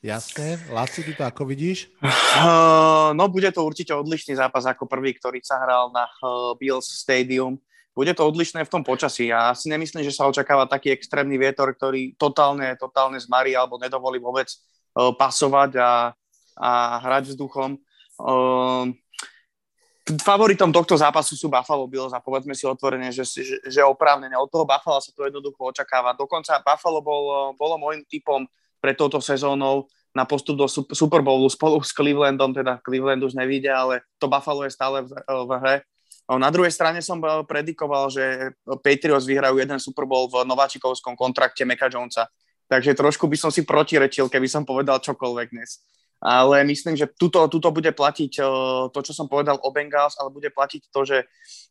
[0.01, 0.57] Jasné.
[0.72, 1.93] Laci, ty to ako vidíš?
[2.01, 6.88] Uh, no, bude to určite odlišný zápas ako prvý, ktorý sa hral na uh, Bills
[6.88, 7.61] Stadium.
[7.93, 9.28] Bude to odlišné v tom počasí.
[9.28, 14.16] Ja si nemyslím, že sa očakáva taký extrémny vietor, ktorý totálne, totálne zmarí alebo nedovolí
[14.16, 16.16] vôbec uh, pasovať a,
[16.57, 16.70] a
[17.05, 17.76] hrať vzduchom.
[18.16, 18.97] Uh,
[20.18, 24.50] favoritom tohto zápasu sú Buffalo Bills a povedzme si otvorene, že, že, že oprávnene od
[24.50, 26.18] toho Buffalo sa to jednoducho očakáva.
[26.18, 28.48] Dokonca Buffalo bol, bolo môjim typom
[28.80, 33.70] pred touto sezónou na postup do Super Bowlu spolu s Clevelandom, teda Cleveland už nevíde,
[33.70, 35.76] ale to Buffalo je stále v, v hre.
[36.30, 41.90] Na druhej strane som predikoval, že Patriots vyhrajú jeden Super Bowl v nováčikovskom kontrakte Meka
[41.90, 42.30] Jonesa.
[42.70, 45.82] Takže trošku by som si protirečil, keby som povedal čokoľvek dnes.
[46.20, 48.44] Ale myslím, že tuto, tuto bude platiť
[48.92, 51.18] to, čo som povedal o Bengals, ale bude platiť to, že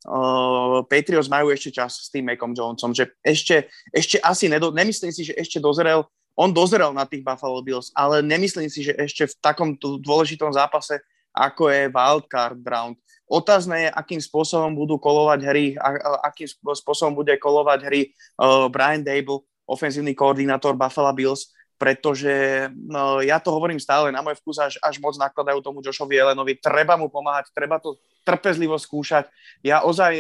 [0.10, 5.14] uh, Patriots majú ešte čas s tým Mekom Jonesom, že ešte, ešte asi, nedo, nemyslím
[5.14, 6.02] si, že ešte dozrel
[6.40, 11.04] on dozrel na tých Buffalo Bills, ale nemyslím si, že ešte v takom dôležitom zápase,
[11.36, 12.96] ako je wildcard round.
[13.28, 16.00] Otázne je, akým spôsobom budú kolovať hry, a,
[16.32, 18.02] akým spôsobom bude kolovať hry
[18.40, 24.36] uh, Brian Dable, ofenzívny koordinátor Buffalo Bills, pretože no, ja to hovorím stále, na môj
[24.44, 27.96] vkus až, až moc nakladajú tomu Joshovi Elenovi, treba mu pomáhať, treba to
[28.28, 29.32] trpezlivo skúšať.
[29.64, 30.20] Ja ozaj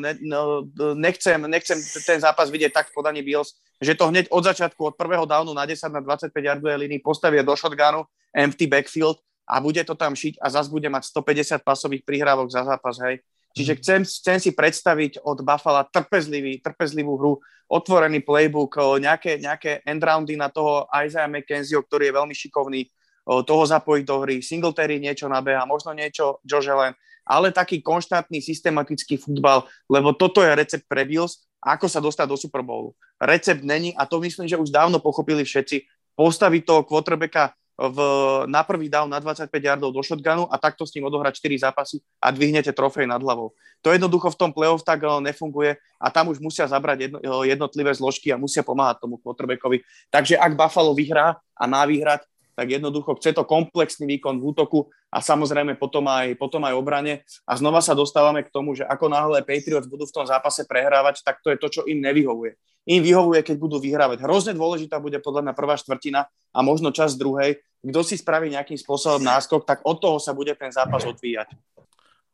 [0.00, 0.64] ne, no,
[0.96, 1.76] nechcem, nechcem
[2.08, 5.52] ten zápas vidieť tak v podaní Bills, že to hneď od začiatku, od prvého downu
[5.52, 10.16] na 10 na 25 yardovej línii postavia do shotgunu, empty backfield a bude to tam
[10.16, 13.20] šiť a zase bude mať 150 pasových prihrávok za zápas, hej.
[13.54, 17.32] Čiže chcem, chcem si predstaviť od Buffalo trpezlivý, trpezlivú hru,
[17.70, 22.90] otvorený playbook, nejaké, nejaké endroundy na toho Isaiah McKenzieho, ktorý je veľmi šikovný,
[23.24, 24.44] toho zapojiť do hry.
[24.44, 26.92] Singletary niečo nabeha, možno niečo Josh Allen,
[27.24, 32.36] ale taký konštantný, systematický futbal, lebo toto je recept pre Bills, ako sa dostať do
[32.36, 32.92] Super Bowlu.
[33.16, 37.98] Recept není, a to myslím, že už dávno pochopili všetci, postaviť toho quarterbacka v,
[38.46, 41.98] na prvý down na 25 yardov do shotgunu a takto s ním odohrať 4 zápasy
[42.22, 43.50] a dvihnete trofej nad hlavou.
[43.82, 47.50] To jednoducho v tom playoff tak eh, nefunguje a tam už musia zabrať jedno, eh,
[47.50, 49.82] jednotlivé zložky a musia pomáhať tomu quarterbackovi.
[50.10, 52.22] Takže ak Buffalo vyhrá a má vyhrať,
[52.54, 57.26] tak jednoducho chce to komplexný výkon v útoku a samozrejme potom aj, potom aj obrane.
[57.44, 61.20] A znova sa dostávame k tomu, že ako náhle Patriots budú v tom zápase prehrávať,
[61.26, 64.20] tak to je to, čo im nevyhovuje im vyhovuje, keď budú vyhrávať.
[64.20, 67.56] Hrozne dôležitá bude podľa mňa prvá štvrtina a možno čas druhej.
[67.80, 71.52] Kto si spraví nejakým spôsobom náskok, tak od toho sa bude ten zápas odvíjať.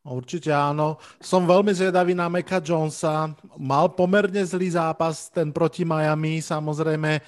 [0.01, 0.97] Určite áno.
[1.21, 3.37] Som veľmi zvedavý na Meka Jonesa.
[3.53, 6.41] Mal pomerne zlý zápas, ten proti Miami.
[6.41, 7.21] Samozrejme,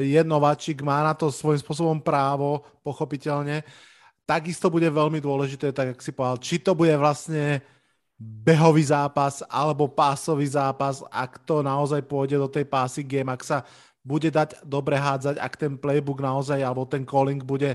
[0.00, 3.66] je nováčik, má na to svojím spôsobom právo, pochopiteľne.
[4.24, 7.60] Takisto bude veľmi dôležité, tak ako si povedal, či to bude vlastne
[8.22, 13.58] behový zápas alebo pásový zápas, ak to naozaj pôjde do tej pásy game, ak sa
[14.02, 17.74] bude dať dobre hádzať, ak ten playbook naozaj alebo ten calling bude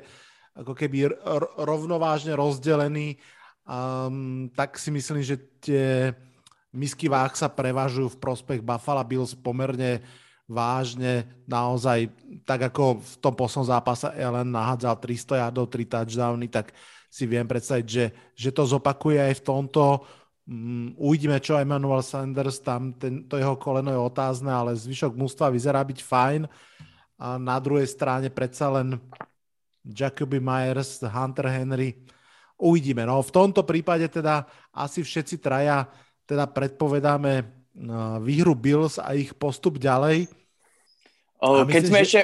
[0.57, 1.13] ako keby
[1.59, 3.19] rovnovážne rozdelený,
[3.67, 6.15] um, tak si myslím, že tie
[6.73, 10.01] misky váh sa prevažujú v prospech Buffalo Bills pomerne
[10.47, 12.07] vážne, naozaj,
[12.47, 16.71] tak ako v tom poslednom zápase Ellen nahádzal 300 yardov, 3 touchdowny, tak
[17.11, 20.07] si viem predstaviť, že, že to zopakuje aj v tomto.
[20.47, 25.51] Um, uvidíme, čo Emmanuel Sanders, tam ten, to jeho koleno je otázne, ale zvyšok mústva
[25.51, 26.41] vyzerá byť fajn.
[27.19, 28.95] A na druhej strane predsa len
[29.83, 31.95] Jacoby Myers, Hunter Henry.
[32.55, 33.03] Uvidíme.
[33.03, 35.87] No v tomto prípade teda asi všetci traja
[36.27, 37.56] teda predpovedáme
[38.21, 40.25] výhru Bills a ich postup ďalej.
[41.37, 42.05] O, keď sme že...
[42.05, 42.19] ešte,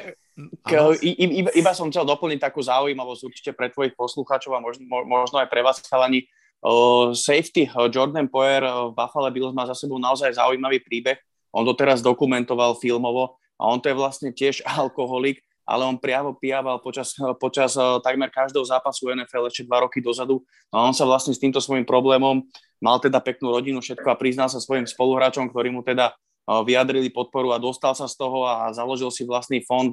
[0.65, 0.71] k,
[1.05, 5.47] iba, iba som chcel doplniť takú zaujímavosť určite pre tvojich poslucháčov a možno, možno aj
[5.49, 6.25] pre vás, chalani.
[6.63, 11.19] Uh, safety uh, Jordan Poyer v Buffalo Bills má za sebou naozaj zaujímavý príbeh.
[11.51, 16.35] On to teraz dokumentoval filmovo a on to je vlastne tiež alkoholik, ale on priamo
[16.35, 20.43] pijával počas, počas takmer každého zápasu NFL ešte dva roky dozadu.
[20.69, 22.43] No a on sa vlastne s týmto svojím problémom
[22.83, 26.11] mal teda peknú rodinu, všetko a priznal sa svojim spoluhráčom, ktorí mu teda
[26.43, 29.87] vyjadrili podporu a dostal sa z toho a založil si vlastný fond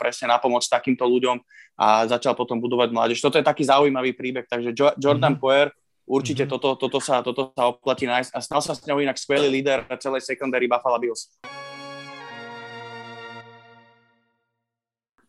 [0.00, 1.36] presne na pomoc takýmto ľuďom
[1.76, 3.20] a začal potom budovať mládež.
[3.20, 5.44] Toto je taký zaujímavý príbeh, takže Jordan mm-hmm.
[5.44, 5.68] Poyer
[6.02, 6.58] Určite mm-hmm.
[6.58, 9.86] toto, toto, sa, toto sa oplatí nájsť a stal sa s ňou inak skvelý líder
[10.02, 11.30] celej secondary Buffalo Bills.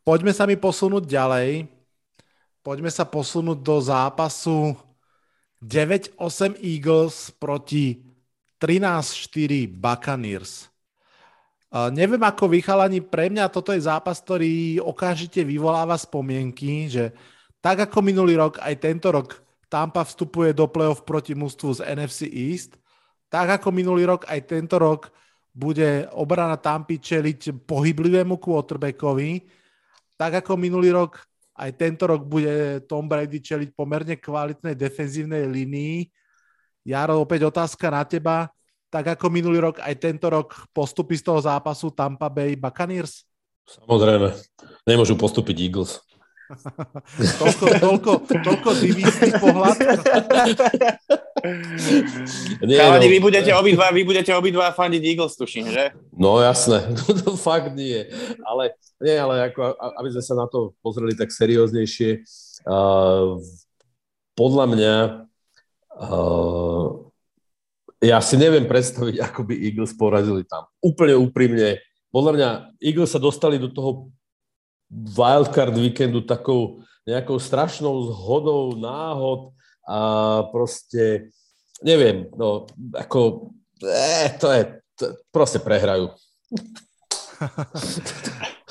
[0.04, 1.72] Poďme sa mi posunúť ďalej.
[2.60, 4.76] Poďme sa posunúť do zápasu
[5.64, 8.04] 9-8 Eagles proti
[8.60, 10.68] 13-4 Buccaneers.
[11.72, 17.16] Neviem ako vychalani, pre mňa toto je zápas, ktorý okamžite vyvoláva spomienky, že
[17.64, 19.40] tak ako minulý rok, aj tento rok
[19.72, 22.76] Tampa vstupuje do play-off proti mústvu z NFC East.
[23.32, 25.10] Tak ako minulý rok, aj tento rok
[25.56, 29.63] bude obrana Tampy čeliť pohyblivému quarterbackovi.
[30.18, 31.22] Tak ako minulý rok,
[31.58, 36.10] aj tento rok bude Tom Brady čeliť pomerne kvalitnej defenzívnej línii.
[36.86, 38.50] Jaro, opäť otázka na teba.
[38.94, 43.26] Tak ako minulý rok, aj tento rok postupy z toho zápasu Tampa Bay Buccaneers?
[43.66, 44.38] Samozrejme.
[44.86, 46.04] Nemôžu postúpiť Eagles
[47.42, 48.70] toľko, toľko, toľko
[49.42, 49.78] pohľad.
[52.64, 55.92] Nie, Chalani, no, vy budete obidva, vy budete obidva fandiť Eagles, tuším, že?
[56.16, 56.88] No jasné,
[57.24, 58.08] to fakt nie.
[58.48, 62.24] Ale, nie, ale ako, aby sme sa na to pozreli tak serióznejšie,
[62.64, 63.36] uh,
[64.40, 64.96] podľa mňa
[66.00, 66.88] uh,
[68.04, 70.68] ja si neviem predstaviť, ako by Eagles porazili tam.
[70.80, 71.80] Úplne úprimne.
[72.12, 72.50] Podľa mňa
[72.84, 74.12] Eagles sa dostali do toho
[74.94, 79.52] wildcard víkendu takou nejakou strašnou zhodou náhod
[79.84, 80.00] a
[80.48, 81.28] proste,
[81.84, 82.64] neviem, no,
[82.96, 83.52] ako,
[83.84, 84.64] eh, to je,
[84.96, 86.16] to, proste prehrajú.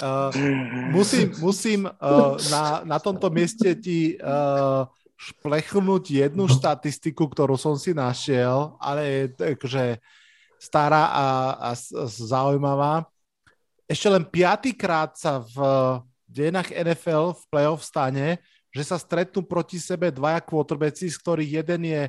[0.00, 0.32] uh,
[0.96, 4.88] musím musím uh, na, na tomto mieste ti uh,
[5.20, 9.84] šplechnúť jednu štatistiku, ktorú som si našiel, ale je takže
[10.56, 13.04] stará a, a, a zaujímavá.
[13.84, 15.56] Ešte len piatýkrát sa v
[16.32, 18.40] dejinách NFL v playoff stane,
[18.72, 22.02] že sa stretnú proti sebe dvaja quarterbacki, z ktorých jeden je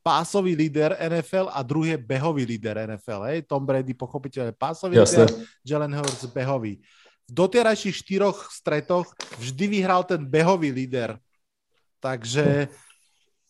[0.00, 3.20] pásový líder NFL a druhý je behový líder NFL.
[3.32, 3.38] Hej?
[3.48, 5.28] Tom Brady pochopiteľne pásový Jasne.
[5.28, 5.28] líder,
[5.64, 6.80] Jalen Hurts behový.
[7.28, 11.16] V doterajších štyroch stretoch vždy vyhral ten behový líder.
[12.00, 12.72] Takže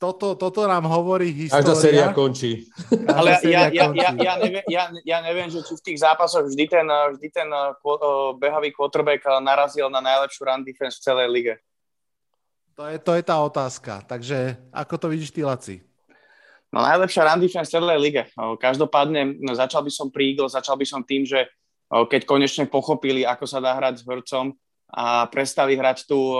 [0.01, 1.61] toto, toto nám hovorí história.
[1.61, 2.65] Každá séria končí.
[2.89, 4.01] Každá Ale séria ja, končí.
[4.01, 7.49] Ja, ja, neviem, ja, ja neviem, že či v tých zápasoch vždy ten, vždy ten
[7.53, 7.77] uh,
[8.41, 11.55] behavý quarterback narazil na najlepšiu run defense v celej lige.
[12.81, 14.01] To je, to je tá otázka.
[14.09, 15.85] Takže ako to vidíš ty, Laci?
[16.73, 18.23] No najlepšia run defense v celej lige.
[18.41, 21.45] Každopádne no, začal by som pri Eagles, začal by som tým, že
[21.93, 24.57] keď konečne pochopili, ako sa dá hrať s Hrcom
[24.91, 26.35] a prestali hrať tú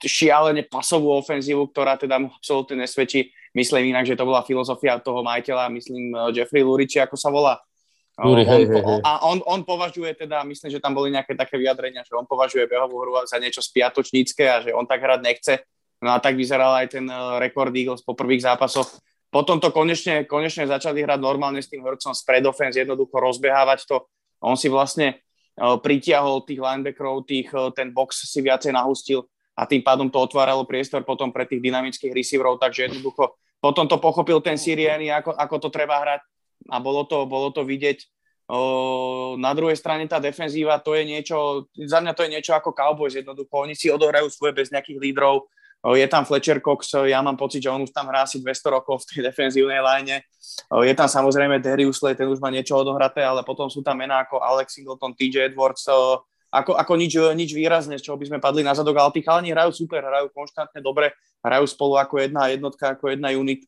[0.00, 3.28] šialene pasovú ofenzívu, ktorá teda mu absolútne nesvedčí.
[3.52, 7.60] Myslím inak, že to bola filozofia toho majiteľa, myslím Jeffrey Luriči, ako sa volá.
[8.14, 9.00] Luri, on, hej, hej, hej.
[9.02, 12.62] A on, on považuje teda, myslím, že tam boli nejaké také vyjadrenia, že on považuje
[12.70, 15.54] behovú hru za niečo spiatočnícke a že on tak hrať nechce.
[15.98, 17.06] No a tak vyzeral aj ten
[17.42, 18.86] rekord Eagles po prvých zápasoch.
[19.34, 24.06] Potom to konečne, konečne začali hrať normálne s tým Hurtsom spread offense, jednoducho rozbehávať to.
[24.38, 25.18] On si vlastne
[25.54, 27.48] pritiahol tých linebackerov, tých,
[27.78, 29.22] ten box si viacej nahustil
[29.54, 33.96] a tým pádom to otváralo priestor potom pre tých dynamických receiverov, takže jednoducho potom to
[34.02, 36.20] pochopil ten Siriani, ako, ako to treba hrať
[36.68, 38.02] a bolo to, bolo to vidieť.
[39.40, 43.16] Na druhej strane tá defenzíva, to je niečo, za mňa to je niečo ako Cowboys
[43.16, 45.48] jednoducho, oni si odohrajú svoje bez nejakých lídrov,
[45.92, 49.04] je tam Fletcher Cox, ja mám pocit, že on už tam hrá asi 200 rokov
[49.04, 50.24] v tej defenzívnej line,
[50.72, 54.00] o, je tam samozrejme Darius Slay, ten už má niečo odohraté, ale potom sú tam
[54.00, 58.24] mená ako Alex Singleton, TJ Edwards, o, ako, ako nič, nič výrazné, z čoho by
[58.30, 61.12] sme padli na zadok, ale tí chalani hrajú super, hrajú konštantne dobre,
[61.44, 63.66] hrajú spolu ako jedna jednotka, ako jedna unit.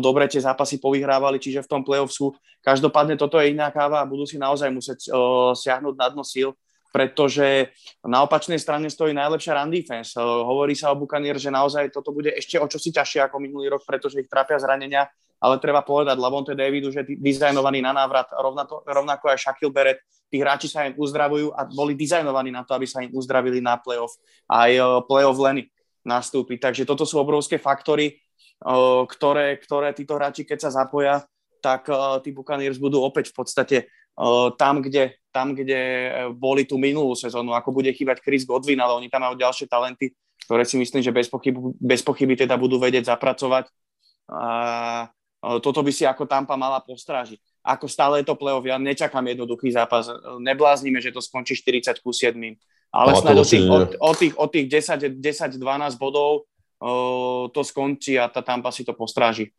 [0.00, 2.32] Dobre tie zápasy povyhrávali, čiže v tom play-off sú.
[2.62, 5.10] Každopádne toto je iná káva a budú si naozaj musieť
[5.58, 6.56] siahnuť na dno síl,
[6.94, 7.70] pretože
[8.04, 10.16] na opačnej strane stojí najlepšia run defense.
[10.20, 13.84] Hovorí sa o Buccaneers, že naozaj toto bude ešte o čosi ťažšie ako minulý rok,
[13.84, 15.04] pretože ich trápia zranenia,
[15.36, 20.00] ale treba povedať Lavonte Davidu, že dizajnovaný na návrat, rovnako, rovnako aj Shaquille Barrett,
[20.32, 23.76] tí hráči sa im uzdravujú a boli dizajnovaní na to, aby sa im uzdravili na
[23.76, 24.16] playoff
[24.48, 25.68] aj playoff Lenny
[26.06, 26.70] nastúpiť.
[26.70, 28.16] Takže toto sú obrovské faktory,
[29.10, 31.28] ktoré, ktoré títo hráči, keď sa zapoja,
[31.60, 31.90] tak
[32.24, 33.76] tí Buccaneers budú opäť v podstate
[34.56, 39.08] tam, kde, tam, kde boli tú minulú sezónu, ako bude chýbať Chris Godwin, ale oni
[39.12, 40.16] tam majú ďalšie talenty,
[40.48, 43.68] ktoré si myslím, že bez pochyby, bez pochyby teda budú vedieť zapracovať.
[44.32, 45.06] A
[45.60, 47.38] toto by si ako Tampa mala postrážiť.
[47.66, 50.06] Ako stále je to play-off, ja nečakám jednoduchý zápas.
[50.38, 52.34] Nebláznime, že to skončí 40 ku 7.
[52.94, 55.58] Ale no, snáď od tých, od, od tých, od tých 10-12
[55.98, 56.46] bodov
[57.50, 59.50] to skončí a tá Tampa si to postráži.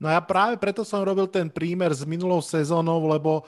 [0.00, 3.46] No ja práve preto som robil ten prímer s minulou sezónou, lebo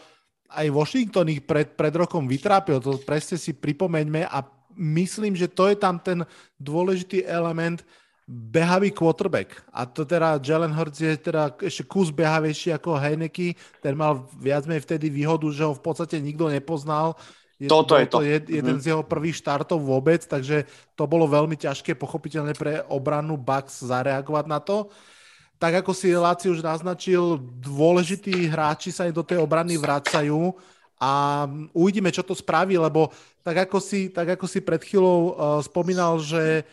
[0.51, 4.45] aj Washington ich pred, pred rokom vytrápil, to presne si pripomeňme a
[4.77, 6.27] myslím, že to je tam ten
[6.59, 7.83] dôležitý element,
[8.25, 9.53] behavý quarterback.
[9.69, 13.53] A to teda Jalen Hurts je teda ešte kus behavejší ako Heineke.
[13.85, 17.21] Ten mal viac menej vtedy výhodu, že ho v podstate nikto nepoznal
[17.55, 18.19] je, Toto je to.
[18.27, 18.83] je jeden mm.
[18.83, 20.67] z jeho prvých štartov vôbec, takže
[20.99, 24.91] to bolo veľmi ťažké pochopiteľne pre obranu Bucks zareagovať na to.
[25.65, 30.53] Tak ako si Láci už naznačil, dôležití hráči sa aj do tej obrany vracajú
[31.01, 33.09] a uvidíme, čo to spraví, lebo
[33.41, 35.33] tak ako si, tak ako si pred chvíľou uh,
[35.65, 36.69] spomínal, že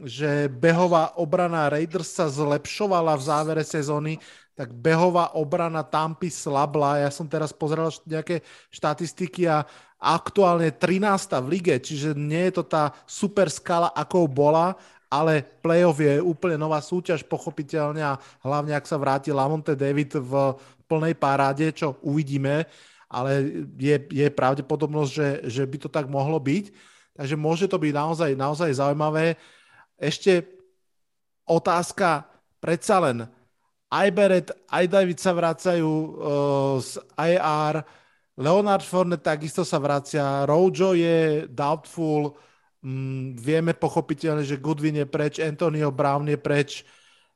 [0.00, 4.16] že behová obrana Raiders sa zlepšovala v závere sezóny,
[4.56, 7.04] tak behová obrana Tampy slabla.
[7.04, 8.40] Ja som teraz pozeral nejaké
[8.72, 9.66] štatistiky a
[10.00, 11.04] aktuálne 13.
[11.44, 14.78] v lige, čiže nie je to tá super skala, akou bola,
[15.10, 20.54] ale playoff je úplne nová súťaž, pochopiteľne a hlavne ak sa vráti Lamonte David v
[20.86, 22.62] plnej paráde, čo uvidíme,
[23.10, 26.70] ale je, je pravdepodobnosť, že, že by to tak mohlo byť.
[27.18, 29.34] Takže môže to byť naozaj, naozaj zaujímavé.
[29.98, 30.46] Ešte
[31.42, 32.30] otázka,
[32.62, 33.26] predsa len
[33.90, 37.82] aj Beret, aj David sa vracajú uh, z IR,
[38.40, 42.32] Leonard Fournette takisto sa vracia, Rojo je doubtful,
[42.84, 46.84] mm, vieme pochopiteľne, že Goodwin je preč, Antonio Brown je preč.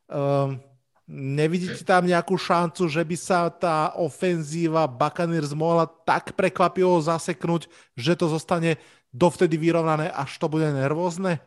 [0.08, 0.60] Um,
[1.08, 8.16] nevidíte tam nejakú šancu, že by sa tá ofenzíva Buccaneers mohla tak prekvapivo zaseknúť, že
[8.16, 8.80] to zostane
[9.14, 11.38] dovtedy vyrovnané, až to bude nervózne?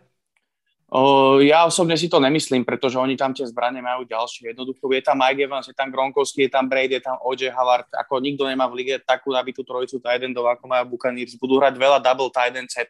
[0.87, 4.55] O, ja osobne si to nemyslím, pretože oni tam tie zbranie majú ďalšie.
[4.55, 7.51] Jednoducho je tam Mike Evans, je tam Gronkowski, je tam Brady, je tam O.J.
[7.51, 7.91] Howard.
[7.91, 11.35] Ako nikto nemá v lige takú nabitú trojicu tight endov, ako majú Buccaneers.
[11.35, 12.87] Budú hrať veľa double tight end set,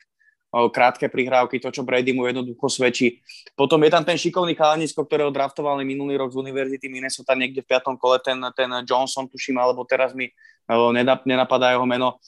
[0.73, 3.21] krátke prihrávky, to, čo Brady mu jednoducho svedčí.
[3.53, 7.69] Potom je tam ten šikovný chalanisko, ktorého draftovali minulý rok z Univerzity Minnesota niekde v
[7.69, 10.33] piatom kole, ten, ten Johnson, tuším, alebo teraz mi
[11.23, 12.19] nenapadá jeho meno.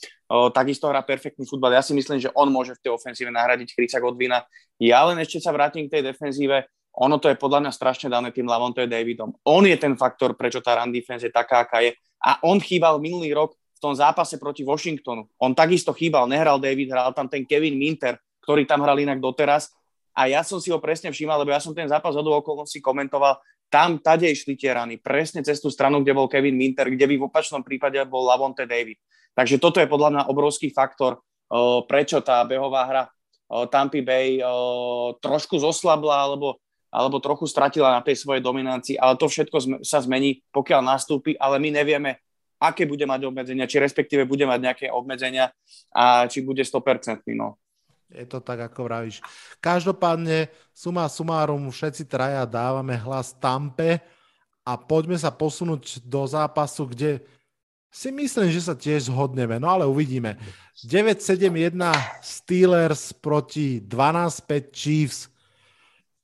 [0.54, 1.74] Takisto hrá perfektný futbal.
[1.74, 4.46] Ja si myslím, že on môže v tej ofenzíve nahradiť Chrisa Godvina.
[4.78, 6.70] Ja len ešte sa vrátim k tej defenzíve.
[7.02, 9.34] Ono to je podľa mňa strašne dané tým Lavonto Davidom.
[9.48, 11.98] On je ten faktor, prečo tá run defense je taká, aká je.
[12.22, 15.32] A on chýbal minulý rok v tom zápase proti Washingtonu.
[15.40, 19.72] On takisto chýbal, nehral David, hral tam ten Kevin Minter, ktorý tam hral inak doteraz.
[20.12, 23.40] A ja som si ho presne všímal, lebo ja som ten zápas od okolností komentoval
[23.72, 27.16] tam, tade išli tie rany, presne cez tú stranu, kde bol Kevin Minter, kde by
[27.16, 29.00] v opačnom prípade bol Lavonte David.
[29.32, 31.22] Takže toto je podľa mňa obrovský faktor,
[31.88, 33.04] prečo tá behová hra
[33.70, 34.42] Tampa Bay
[35.22, 36.58] trošku zoslabla alebo,
[36.90, 41.62] alebo trochu stratila na tej svojej dominancii, ale to všetko sa zmení, pokiaľ nastúpi, ale
[41.62, 42.18] my nevieme,
[42.60, 45.56] aké bude mať obmedzenia, či respektíve bude mať nejaké obmedzenia
[45.96, 47.24] a či bude 100%.
[47.34, 47.56] No.
[48.12, 49.24] Je to tak, ako vravíš.
[49.64, 54.04] Každopádne, suma sumárum, všetci traja dávame hlas Tampe
[54.66, 57.24] a poďme sa posunúť do zápasu, kde
[57.90, 60.38] si myslím, že sa tiež zhodneme, no ale uvidíme.
[60.86, 61.74] 9-7-1
[62.22, 65.20] Steelers proti 12-5 Chiefs.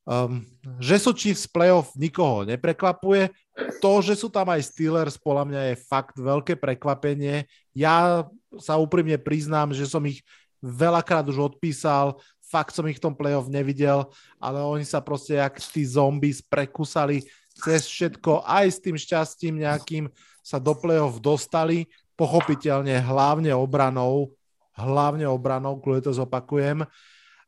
[0.05, 0.45] Um,
[0.77, 3.33] že sú Chiefs playoff nikoho neprekvapuje.
[3.81, 7.49] To, že sú tam aj Steelers, podľa mňa je fakt veľké prekvapenie.
[7.73, 8.29] Ja
[8.61, 10.21] sa úprimne priznám, že som ich
[10.61, 14.05] veľakrát už odpísal, fakt som ich v tom playoff nevidel,
[14.37, 17.25] ale oni sa proste jak tí zombies prekusali
[17.55, 20.05] cez všetko, aj s tým šťastím nejakým
[20.45, 24.35] sa do play-off dostali, pochopiteľne hlavne obranou,
[24.77, 26.85] hlavne obranou, kvôli to zopakujem.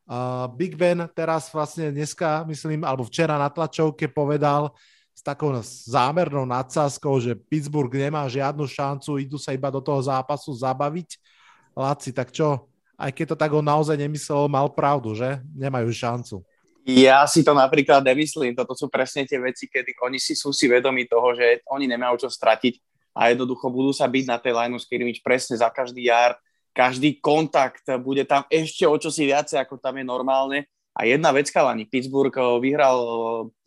[0.08, 4.72] Uh, Big Ben teraz vlastne dneska, myslím, alebo včera na tlačovke povedal
[5.12, 5.52] s takou
[5.84, 11.20] zámernou nadsázkou, že Pittsburgh nemá žiadnu šancu, idú sa iba do toho zápasu zabaviť.
[11.76, 12.72] Laci, tak čo?
[12.96, 15.44] Aj keď to tak on naozaj nemyslel, mal pravdu, že?
[15.54, 16.36] Nemajú šancu.
[16.88, 18.56] Ja si to napríklad nemyslím.
[18.56, 22.24] Toto sú presne tie veci, kedy oni si sú si vedomi toho, že oni nemajú
[22.24, 22.80] čo stratiť
[23.12, 26.40] a jednoducho budú sa byť na tej line scrimmage presne za každý jar.
[26.78, 30.70] Každý kontakt bude tam ešte o čosi viacej, ako tam je normálne.
[30.94, 33.14] A jedna vec, Kalani, Pittsburgh eh, vyhral eh,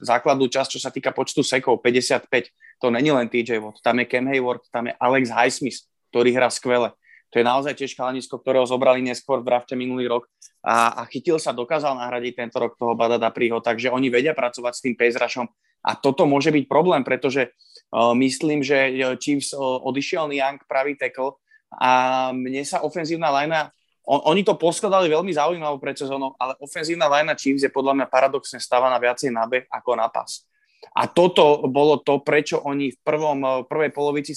[0.03, 2.27] základnú časť, čo sa týka počtu sekov, 55.
[2.83, 6.51] To není len TJ Watt, tam je Cam Hayward, tam je Alex Highsmith, ktorý hrá
[6.51, 6.95] skvele.
[7.31, 10.27] To je naozaj tiež chalanisko, ktorého zobrali neskôr v drafte minulý rok
[10.67, 14.73] a, a chytil sa, dokázal nahradiť tento rok toho Badada Prího, takže oni vedia pracovať
[14.75, 15.15] s tým pace
[15.81, 17.55] a toto môže byť problém, pretože
[17.95, 18.91] uh, myslím, že
[19.23, 21.39] Chiefs uh, odišiel Young pravý tackle
[21.75, 21.91] a
[22.35, 23.71] mne sa ofenzívna linea
[24.11, 28.07] on, oni to poskladali veľmi zaujímavo pred sezónou, ale ofenzívna linea Chiefs je podľa mňa
[28.11, 30.43] paradoxne stávaná viacej na beh ako na pas.
[30.97, 34.33] A toto bolo to, prečo oni v prvom, prvej polovici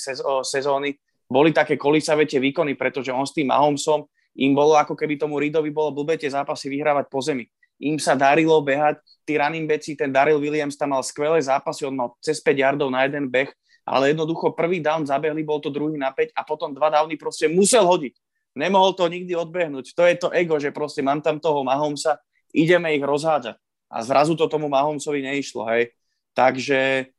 [0.46, 0.94] sezóny
[1.26, 4.06] boli také kolísavete výkony, pretože on s tým Mahomesom
[4.38, 7.48] im bolo ako keby tomu Ridovi bolo blbé tie zápasy vyhrávať po zemi.
[7.82, 11.98] Im sa darilo behať, tí running backi, ten Daryl Williams tam mal skvelé zápasy, on
[11.98, 13.50] mal cez 5 yardov na jeden beh,
[13.84, 17.52] ale jednoducho prvý down zabehli, bol to druhý na 5 a potom dva downy proste
[17.52, 18.16] musel hodiť.
[18.54, 19.98] Nemohol to nikdy odbehnúť.
[19.98, 22.22] To je to ego, že proste mám tam toho Mahomesa,
[22.54, 23.58] ideme ich rozhádzať.
[23.94, 25.94] A zrazu to tomu Mahomesovi neišlo, hej.
[26.34, 27.10] Takže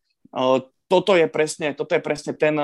[0.91, 2.55] toto je presne, toto je presne ten,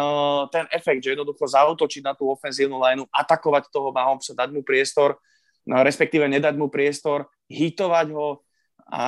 [0.50, 5.18] ten efekt, že jednoducho zautočiť na tú ofenzívnu lineu, atakovať toho Mahomesa, dať mu priestor,
[5.66, 8.42] no, respektíve nedať mu priestor, hitovať ho
[8.90, 9.02] a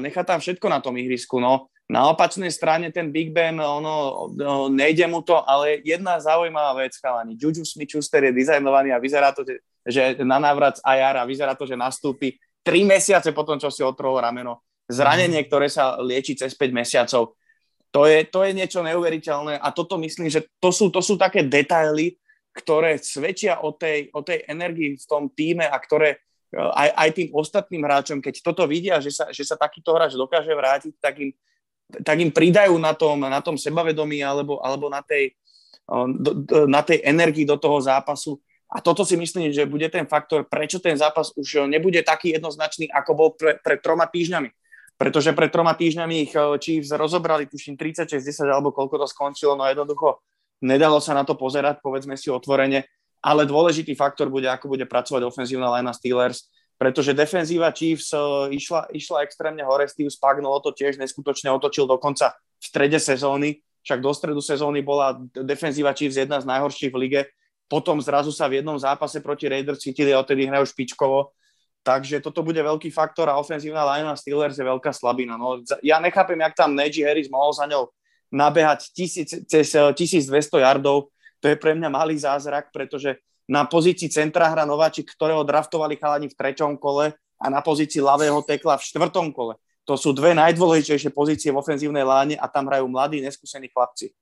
[0.00, 1.40] nechať tam všetko na tom ihrisku.
[1.40, 1.71] No.
[1.92, 6.96] Na opačnej strane ten Big Ben, ono, no, nejde mu to, ale jedna zaujímavá vec,
[6.96, 7.36] chalani.
[7.36, 9.44] Juju Smith-Schuster je dizajnovaný a vyzerá to,
[9.84, 13.84] že na návrat z IR a vyzerá to, že nastúpi 3 mesiace potom, čo si
[13.84, 14.64] otrhol rameno.
[14.88, 17.36] Zranenie, ktoré sa lieči cez 5 mesiacov
[17.92, 21.44] to je, to je niečo neuveriteľné a toto myslím, že to sú, to sú také
[21.44, 22.16] detaily,
[22.56, 26.18] ktoré svedčia o tej, o tej energii v tom týme a ktoré e,
[26.56, 30.56] aj, aj tým ostatným hráčom, keď toto vidia, že sa, že sa takýto hráč dokáže
[30.56, 31.36] vrátiť, tak im,
[32.00, 35.36] tak im pridajú na tom, na tom sebavedomí alebo, alebo na, tej,
[36.64, 38.40] na tej energii do toho zápasu.
[38.72, 42.88] A toto si myslím, že bude ten faktor, prečo ten zápas už nebude taký jednoznačný,
[42.88, 44.48] ako bol pre, pred troma týždňami.
[44.96, 46.32] Pretože pred troma týždňami ich
[46.62, 50.24] Chiefs rozobrali, tuším 36-10 alebo koľko to skončilo, no jednoducho
[50.64, 52.86] nedalo sa na to pozerať, povedzme si otvorene,
[53.20, 56.48] ale dôležitý faktor bude, ako bude pracovať ofenzívna linea Steelers,
[56.82, 62.34] pretože defenzíva Chiefs uh, išla, išla extrémne hore, Steve Spagnuolo to tiež neskutočne otočil dokonca
[62.34, 67.20] v strede sezóny, však do stredu sezóny bola defenzíva Chiefs jedna z najhorších v lige,
[67.70, 71.30] potom zrazu sa v jednom zápase proti Raiders cítili a odtedy hrajú špičkovo
[71.82, 75.34] Takže toto bude veľký faktor a ofenzívna linea Steelers je veľká slabina.
[75.34, 77.90] No, ja nechápem, jak tam Najee Harris mohol za ňou
[78.30, 81.10] nabehať tisíc, cez 1200 eh, yardov.
[81.42, 83.18] To je pre mňa malý zázrak, pretože
[83.50, 88.42] na pozícii centra hra Nováčik, ktorého draftovali chalani v treťom kole a na pozícii ľavého
[88.46, 89.58] tekla v štvrtom kole.
[89.82, 94.14] To sú dve najdôležitejšie pozície v ofenzívnej láne a tam hrajú mladí, neskúsení chlapci.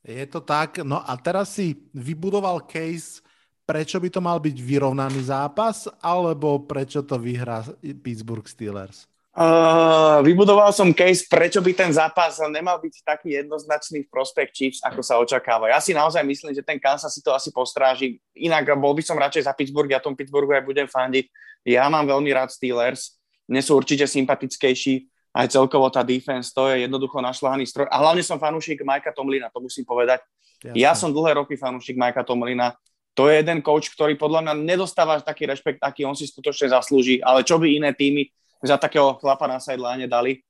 [0.00, 0.80] Je to tak.
[0.80, 3.20] No a teraz si vybudoval case
[3.66, 9.10] prečo by to mal byť vyrovnaný zápas, alebo prečo to vyhrá Pittsburgh Steelers?
[9.36, 14.80] Uh, vybudoval som case, prečo by ten zápas nemal byť taký jednoznačný v prospech Chiefs,
[14.80, 15.68] ako sa očakáva.
[15.68, 18.16] Ja si naozaj myslím, že ten Kansas si to asi postráži.
[18.32, 21.28] Inak bol by som radšej za Pittsburgh, ja tom Pittsburghu aj budem fandiť.
[21.68, 25.04] Ja mám veľmi rád Steelers, nie sú určite sympatickejší,
[25.36, 27.92] aj celkovo tá defense, to je jednoducho našľahaný stroj.
[27.92, 30.24] A hlavne som fanúšik Majka Tomlina, to musím povedať.
[30.64, 30.80] Jasne.
[30.80, 32.72] Ja som dlhé roky fanúšik Majka Tomlina
[33.16, 37.24] to je jeden coach, ktorý podľa mňa nedostáva taký rešpekt, aký on si skutočne zaslúži,
[37.24, 38.28] ale čo by iné týmy
[38.62, 40.40] za takého chlapa na sideline dali.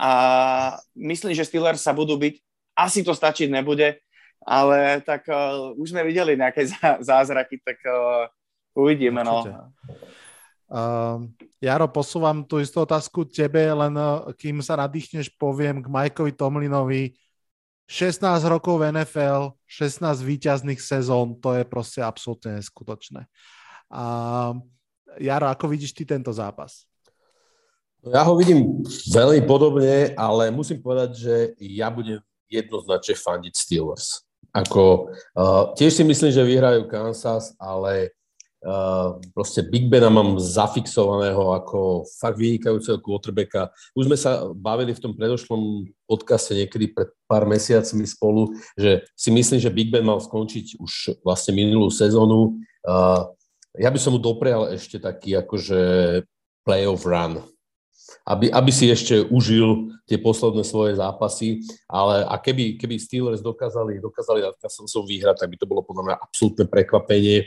[0.00, 0.10] A
[0.96, 2.34] myslím, že Steelers sa budú byť,
[2.74, 4.00] asi to stačiť nebude,
[4.42, 6.66] ale tak uh, už sme videli nejaké
[7.10, 8.26] zázraky, tak uh,
[8.74, 9.22] uvidíme.
[9.22, 9.46] No.
[10.72, 11.28] Uh,
[11.60, 17.12] Jaro, posúvam tú istú otázku tebe, len uh, kým sa nadýchneš, poviem k Majkovi Tomlinovi,
[17.92, 23.28] 16 rokov v NFL, 16 výťazných sezón, to je proste absolútne neskutočné.
[23.92, 24.04] A
[25.20, 26.88] Jaro, ako vidíš ty tento zápas?
[28.02, 28.82] No, ja ho vidím
[29.14, 32.18] veľmi podobne, ale musím povedať, že ja budem
[32.50, 34.26] jednoznačne fandiť Steelers.
[34.52, 38.10] Ako, uh, tiež si myslím, že vyhrajú Kansas, ale
[38.62, 43.74] Uh, proste Big Bena mám zafixovaného ako fakt vynikajúceho quarterbacka.
[43.90, 49.34] Už sme sa bavili v tom predošlom podcaste niekedy pred pár mesiacmi spolu, že si
[49.34, 52.62] myslím, že Big Ben mal skončiť už vlastne minulú sezónu.
[52.86, 53.34] Uh,
[53.74, 55.80] ja by som mu doprial ešte taký akože
[56.62, 57.42] playoff run,
[58.22, 63.98] aby, aby si ešte užil tie posledné svoje zápasy, ale a keby, keby Steelers dokázali,
[63.98, 67.46] dokázali nad som vyhrať, tak by to bolo podľa mňa absolútne prekvapenie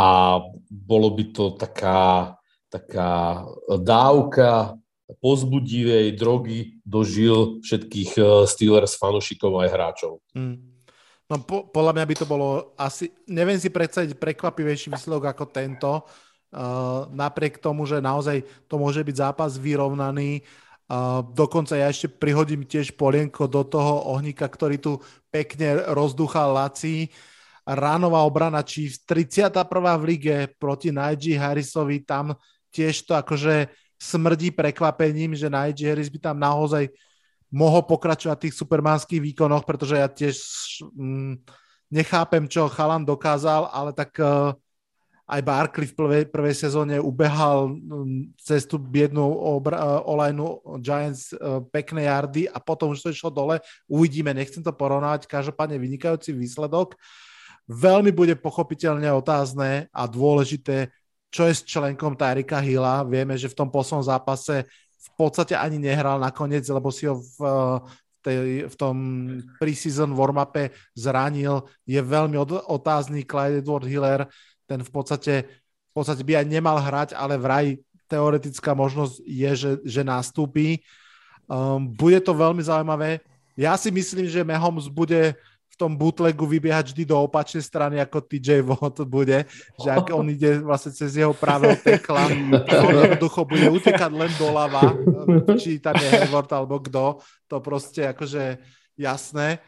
[0.00, 2.34] a bolo by to taká,
[2.72, 3.44] taká
[3.78, 4.80] dávka
[5.18, 10.12] pozbudivej drogy do žil všetkých eh, Steelers fanúšikov aj hráčov.
[10.38, 10.70] Mm.
[11.30, 16.02] No po, podľa mňa by to bolo asi, neviem si predstaviť prekvapivejší výsledok ako tento,
[17.14, 20.42] napriek tomu, že naozaj to môže byť zápas vyrovnaný.
[20.90, 24.98] Uh, dokonca ja ešte prihodím tiež polienko do toho ohníka, ktorý tu
[25.30, 27.06] pekne rozduchal Laci.
[27.62, 29.70] Ránová obrana Chiefs, 31.
[29.70, 32.34] v lige proti Najee Harrisovi, tam
[32.74, 33.70] tiež to akože
[34.00, 36.90] smrdí prekvapením, že Najee Harris by tam naozaj
[37.54, 40.36] mohol pokračovať v tých supermanských výkonoch, pretože ja tiež
[40.90, 41.46] mm,
[41.94, 44.54] nechápem, čo Chalan dokázal, ale tak uh,
[45.30, 47.78] aj Barkley v prvej, prvej sezóne ubehal
[48.34, 53.30] cez tú biednú obra, uh, olajnu Giants uh, pekné jardy a potom už to išlo
[53.30, 53.62] dole.
[53.86, 56.98] Uvidíme, nechcem to porovnať, každopádne vynikajúci výsledok.
[57.70, 60.90] Veľmi bude pochopiteľne otázne a dôležité,
[61.30, 63.06] čo je s členkom Tyrika Hilla.
[63.06, 64.66] Vieme, že v tom poslednom zápase
[65.00, 68.96] v podstate ani nehral nakoniec, lebo si ho v, v, tej, v tom
[69.62, 71.62] preseason warm-upe zranil.
[71.86, 72.34] Je veľmi
[72.66, 74.26] otázny Clyde Edward Hiller,
[74.70, 75.34] ten v podstate,
[75.90, 80.86] v podstate by aj nemal hrať, ale vraj teoretická možnosť je, že, že nastúpi.
[81.50, 83.18] Um, bude to veľmi zaujímavé.
[83.58, 85.34] Ja si myslím, že Mahomes bude
[85.80, 89.48] tom bootlegu vybiehať vždy do opačnej strany, ako TJ Watt bude,
[89.80, 92.28] že ak on ide vlastne cez jeho pravého tekla,
[92.84, 94.92] on jednoducho bude utekať len doľava,
[95.56, 98.60] či tam je Hayward alebo kto, to proste akože
[99.00, 99.64] jasné.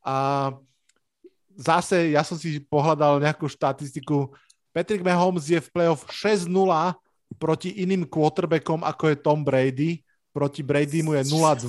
[0.00, 0.48] A
[1.60, 4.32] zase ja som si pohľadal nejakú štatistiku,
[4.72, 6.48] Patrick Mahomes je v playoff 6-0
[7.36, 10.00] proti iným quarterbackom, ako je Tom Brady,
[10.32, 11.68] proti Brady mu je 0-2.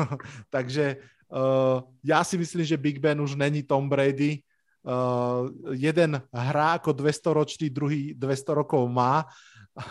[0.54, 4.42] Takže Uh, ja si myslím, že Big Ben už není Tom Brady.
[4.86, 9.26] Uh, jeden hrá ako 200 ročný, druhý 200 rokov má
[9.74, 9.86] a,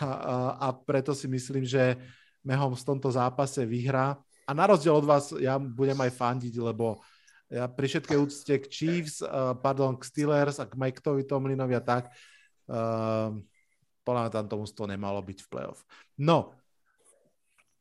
[0.64, 2.00] a preto si myslím, že
[2.40, 4.16] Mehom v tomto zápase vyhrá.
[4.48, 7.02] A na rozdiel od vás, ja budem aj fandiť, lebo
[7.46, 11.82] ja pri všetkej úcte k Chiefs, uh, pardon, k Steelers a k Mikeovi Tomlinovi a
[11.82, 12.10] tak,
[12.70, 13.34] uh,
[14.02, 15.82] podľa mňa tam to nemalo byť v playoff.
[16.18, 16.54] No,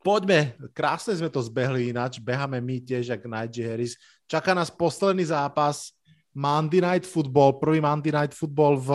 [0.05, 3.97] Poďme, krásne sme to zbehli ináč, beháme my tiež, jak Najee Harris.
[4.29, 5.97] Čaká nás posledný zápas,
[6.29, 8.89] Monday Night Football, prvý Monday Night Football v,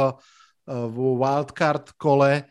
[0.71, 2.47] v wildcard kole.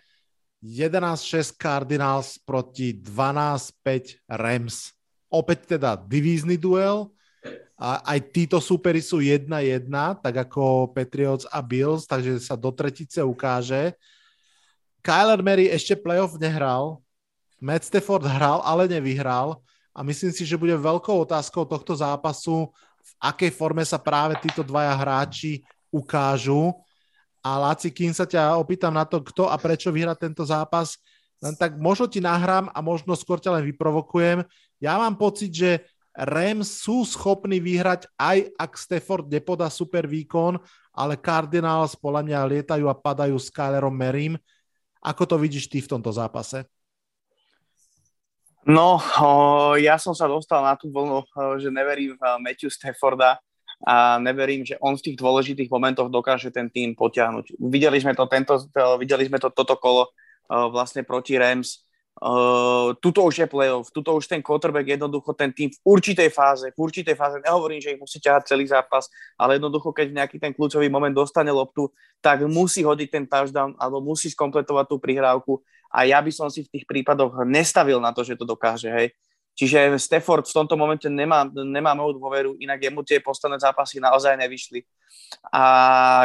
[0.59, 4.91] 11-6 Cardinals proti 12-5 Rams.
[5.31, 7.15] Opäť teda divízny duel.
[7.79, 9.87] A aj títo súperi sú 1-1,
[10.19, 13.95] tak ako Patriots a Bills, takže sa do tretice ukáže.
[14.99, 16.99] Kyler Mary ešte playoff nehral,
[17.63, 19.63] Matt Stafford hral, ale nevyhral
[19.95, 22.67] a myslím si, že bude veľkou otázkou tohto zápasu,
[22.99, 26.75] v akej forme sa práve títo dvaja hráči ukážu.
[27.39, 30.99] A Láci, kým sa ťa opýtam na to, kto a prečo vyhrá tento zápas,
[31.39, 34.43] len tak možno ti nahrám a možno skôr ťa len vyprovokujem.
[34.83, 35.87] Ja mám pocit, že
[36.19, 40.59] Rams sú schopní vyhrať aj ak Stafford nepodá super výkon,
[40.91, 44.35] ale Cardinals podľa mňa lietajú a padajú s Kylerom Merim.
[44.99, 46.67] Ako to vidíš ty v tomto zápase?
[48.67, 48.99] No,
[49.79, 51.23] ja som sa dostal na tú vlnu,
[51.63, 53.39] že neverím v Matthew Stafforda
[53.87, 57.55] a neverím, že on v tých dôležitých momentoch dokáže ten tým potiahnuť.
[57.55, 58.59] Videli sme to, tento,
[58.99, 60.11] videli sme to toto kolo
[60.51, 61.87] vlastne proti Rams.
[62.19, 66.67] Uh, tuto už je playoff, tuto už ten quarterback jednoducho ten tým v určitej fáze,
[66.67, 69.07] v určitej fáze, nehovorím, že ich musí ťahať celý zápas,
[69.39, 71.87] ale jednoducho, keď nejaký ten kľúčový moment dostane loptu,
[72.19, 75.63] tak musí hodiť ten touchdown alebo musí skompletovať tú prihrávku
[75.95, 79.15] a ja by som si v tých prípadoch nestavil na to, že to dokáže, hej.
[79.55, 84.35] Čiže Stafford v tomto momente nemá, nemá moju dôveru, inak jemu tie posledné zápasy naozaj
[84.39, 84.83] nevyšli.
[85.51, 85.63] A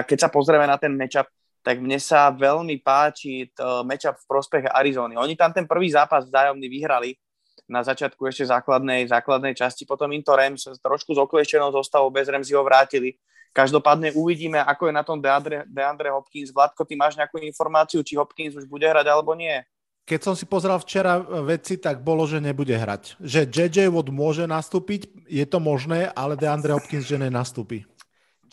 [0.07, 1.27] keď sa pozrieme na ten matchup,
[1.65, 3.49] tak mne sa veľmi páči
[3.89, 5.17] matchup v prospech Arizony.
[5.17, 7.17] Oni tam ten prvý zápas vzájomný vyhrali
[7.65, 12.29] na začiatku ešte základnej, základnej časti, potom im to Rams trošku s okleštenou zostavou bez
[12.29, 13.17] Ramseyho vrátili.
[13.57, 16.53] Každopádne uvidíme, ako je na tom Deandre, Deandre Hopkins.
[16.53, 19.57] Vladko, ty máš nejakú informáciu, či Hopkins už bude hrať alebo nie?
[20.05, 21.17] Keď som si pozrel včera
[21.49, 23.17] veci, tak bolo, že nebude hrať.
[23.25, 27.89] Že JJ Watt môže nastúpiť, je to možné, ale Deandre Hopkins, že nenastúpi.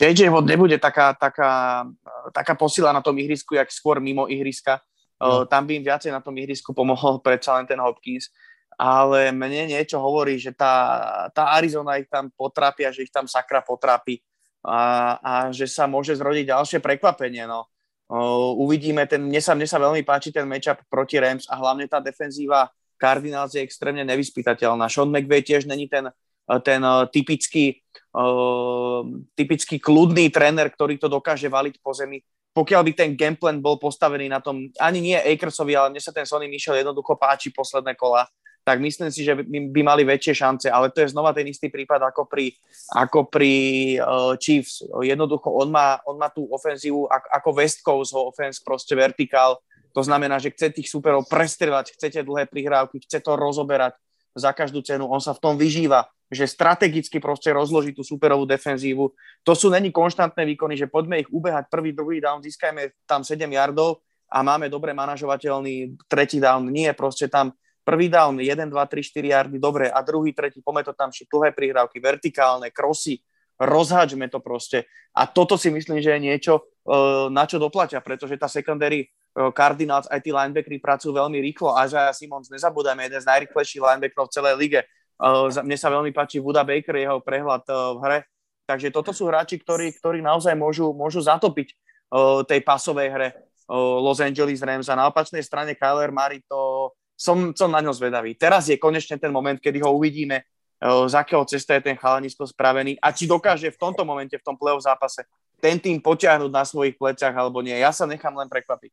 [0.01, 1.85] JJ Watt nebude taká, taká,
[2.33, 4.81] taká posila na tom ihrisku, jak skôr mimo ihriska.
[5.21, 5.45] No.
[5.45, 8.33] Tam by im viacej na tom ihrisku pomohol predsa len ten Hopkins.
[8.81, 13.61] Ale mne niečo hovorí, že tá, tá Arizona ich tam potrapia, že ich tam sakra
[13.61, 14.17] potrapi
[14.65, 17.45] a, a že sa môže zrodiť ďalšie prekvapenie.
[17.45, 17.69] No.
[18.57, 22.01] uvidíme, ten, mne, sa, mne sa veľmi páči ten matchup proti Rams a hlavne tá
[22.01, 24.89] defenzíva Cardinals je extrémne nevyspytateľná.
[24.89, 26.09] Sean McVay tiež není ten,
[26.59, 26.83] ten
[27.13, 27.79] typický
[28.11, 32.19] Ehm, typický kľudný tréner, ktorý to dokáže valiť po zemi.
[32.51, 36.27] Pokiaľ by ten gameplan bol postavený na tom, ani nie Akersovi, ale mne sa ten
[36.27, 38.27] Sonny Michel jednoducho páči posledné kola,
[38.67, 42.03] tak myslím si, že by, mali väčšie šance, ale to je znova ten istý prípad
[42.11, 42.51] ako pri,
[42.91, 43.53] ako pri
[44.03, 44.83] uh, Chiefs.
[45.01, 49.55] Jednoducho on má, on má tú ofenzívu ako, West Coast ho offense, proste vertikál.
[49.95, 53.95] To znamená, že chce tých superov prestrelať, chcete dlhé prihrávky, chce to rozoberať
[54.35, 55.07] za každú cenu.
[55.07, 59.11] On sa v tom vyžíva že strategicky proste rozloží tú superovú defenzívu.
[59.43, 63.43] To sú není konštantné výkony, že poďme ich ubehať prvý, druhý down, získajme tam 7
[63.51, 63.99] yardov
[64.31, 66.71] a máme dobre manažovateľný tretí down.
[66.71, 67.51] Nie, proste tam
[67.83, 71.51] prvý down 1, 2, 3, 4 yardy, dobre, a druhý, tretí, poďme to tam dlhé
[71.51, 73.19] prihrávky, vertikálne, krosy,
[73.59, 74.87] rozhaďme to proste.
[75.11, 76.53] A toto si myslím, že je niečo,
[76.87, 79.07] e, na čo doplatia, pretože tá secondary e,
[79.51, 81.75] Cardinals, aj tí linebackery pracujú veľmi rýchlo.
[81.83, 84.79] Isaiah Simons, nezabúdajme, jeden z najrychlejších linebackerov v celej lige
[85.61, 88.19] mne sa veľmi páči Buda Baker, jeho prehľad eh, v hre.
[88.65, 93.29] Takže toto sú hráči, ktorí, ktorí naozaj môžu, môžu zatopiť eh, tej pasovej hre
[93.71, 98.35] Los Angeles Rams a na opačnej strane Kyler Murray, to som, som na ňo zvedavý.
[98.35, 100.43] Teraz je konečne ten moment, kedy ho uvidíme,
[100.81, 104.59] z akého cesta je ten chalanisko spravený a či dokáže v tomto momente, v tom
[104.59, 105.23] play-off zápase,
[105.61, 107.77] ten tým potiahnuť na svojich pleciach alebo nie.
[107.77, 108.91] Ja sa nechám len prekvapiť.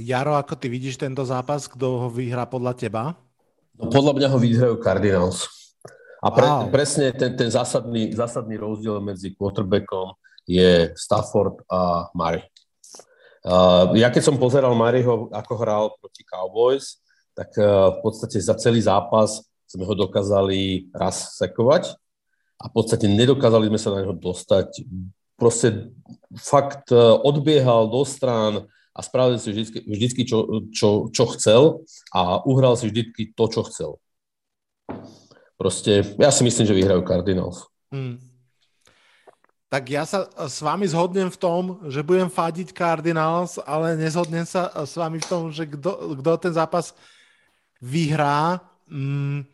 [0.00, 3.18] Jaro, ako ty vidíš tento zápas, kto ho vyhrá podľa teba?
[3.80, 5.48] No, podľa mňa ho vyhrajú Cardinals.
[6.20, 6.68] A pre, wow.
[6.68, 10.12] presne ten, ten zásadný, zásadný rozdiel medzi quarterbackom
[10.44, 12.44] je Stafford a Murray.
[13.40, 17.00] Uh, ja keď som pozeral Murrayho, ako hral proti Cowboys,
[17.32, 21.96] tak uh, v podstate za celý zápas sme ho dokázali raz sekovať
[22.60, 24.84] a v podstate nedokázali sme sa na neho dostať.
[25.40, 25.88] Proste
[26.36, 32.42] fakt uh, odbiehal do strán, a spravil si vždy, vždycky čo, čo, čo chcel a
[32.42, 33.90] uhral si vždycky to, čo chcel.
[35.54, 37.68] Proste, ja si myslím, že vyhrajú Cardinals.
[37.92, 38.18] Hmm.
[39.70, 44.66] Tak ja sa s vami zhodnem v tom, že budem fadiť Cardinals, ale nezhodnem sa
[44.82, 46.90] s vami v tom, že kto ten zápas
[47.78, 48.58] vyhrá.
[48.90, 49.46] Hmm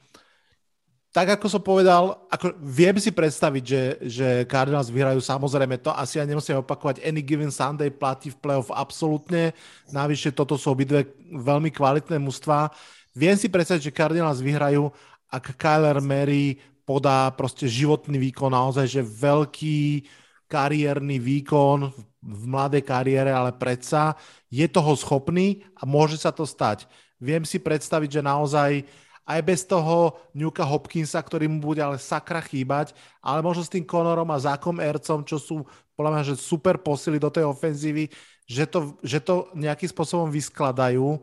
[1.16, 6.20] tak ako som povedal, ako viem si predstaviť, že, že Cardinals vyhrajú samozrejme to, asi
[6.20, 9.56] aj nemusím opakovať, any given Sunday platí v playoff absolútne,
[9.88, 12.68] navyše toto sú obidve veľmi kvalitné mužstva.
[13.16, 14.92] Viem si predstaviť, že Cardinals vyhrajú,
[15.32, 20.04] ak Kyler Mary podá proste životný výkon, naozaj, že veľký
[20.52, 24.20] kariérny výkon v mladej kariére, ale predsa
[24.52, 26.84] je toho schopný a môže sa to stať.
[27.16, 28.84] Viem si predstaviť, že naozaj
[29.26, 33.82] aj bez toho Newka Hopkinsa, ktorý mu bude ale sakra chýbať, ale možno s tým
[33.82, 35.66] Conorom a Zákom Ercom, čo sú
[35.98, 38.06] podľa mňa, že super posily do tej ofenzívy,
[38.46, 41.18] že to, že to nejakým spôsobom vyskladajú,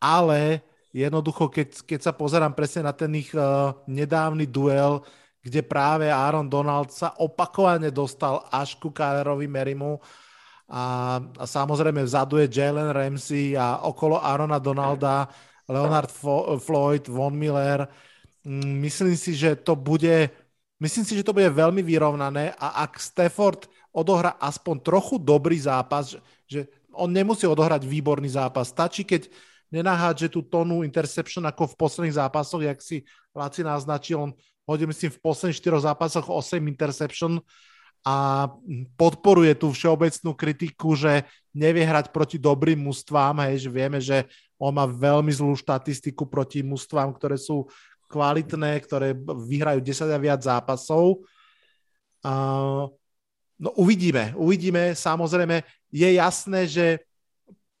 [0.00, 0.64] ale
[0.96, 5.04] jednoducho, keď, keď sa pozerám presne na ten ich uh, nedávny duel,
[5.44, 10.00] kde práve Aaron Donald sa opakovane dostal až ku Kylerovi Merimu
[10.68, 15.28] a, a samozrejme vzadu je Jalen Ramsey a okolo Aarona Donalda
[15.68, 16.10] Leonard
[16.58, 17.86] Floyd, Von Miller.
[18.42, 20.32] Mm, myslím si, že to bude
[20.78, 26.14] myslím si, že to bude veľmi vyrovnané a ak Stafford odohra aspoň trochu dobrý zápas,
[26.46, 29.26] že on nemusí odohrať výborný zápas, stačí, keď
[29.68, 33.04] nenahádže tú tónu interception ako v posledných zápasoch, jak si
[33.36, 34.30] Laci naznačil, on
[34.64, 37.42] hodil myslím v posledných 4 zápasoch 8 interception
[38.06, 38.48] a
[38.96, 44.24] podporuje tú všeobecnú kritiku, že nevie hrať proti dobrým mužstvám, hej, že vieme, že
[44.58, 47.70] on má veľmi zlú štatistiku proti mužstvám, ktoré sú
[48.10, 49.14] kvalitné, ktoré
[49.46, 51.22] vyhrajú 10 a viac zápasov.
[52.26, 52.90] Uh,
[53.54, 54.98] no uvidíme, uvidíme.
[54.98, 55.62] Samozrejme,
[55.94, 56.86] je jasné, že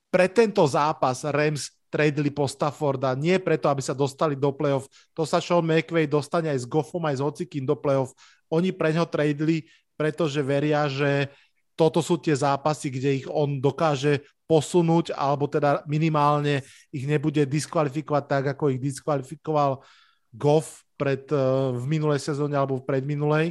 [0.08, 4.86] pre tento zápas Rams tradeli po Stafforda, nie preto, aby sa dostali do playoff.
[5.16, 8.12] To sa Sean McVay dostane aj s Goffom, aj s hocikým do playoff.
[8.52, 9.64] Oni pre ňo tradeli,
[9.96, 11.32] pretože veria, že
[11.72, 18.24] toto sú tie zápasy, kde ich on dokáže posunúť, alebo teda minimálne ich nebude diskvalifikovať
[18.24, 19.84] tak, ako ich diskvalifikoval
[20.32, 23.46] Goff pred, uh, v minulej sezóne alebo v predminulej.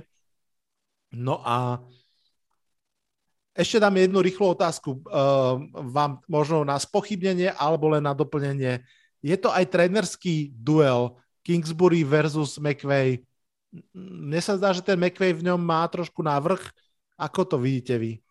[1.14, 1.80] No a
[3.57, 8.86] ešte dám jednu rýchlu otázku uh, vám možno na spochybnenie alebo len na doplnenie.
[9.22, 13.24] Je to aj trenerský duel Kingsbury versus McVay.
[13.98, 16.60] Mne sa zdá, že ten McVay v ňom má trošku návrh.
[17.18, 18.22] Ako to vidíte vy?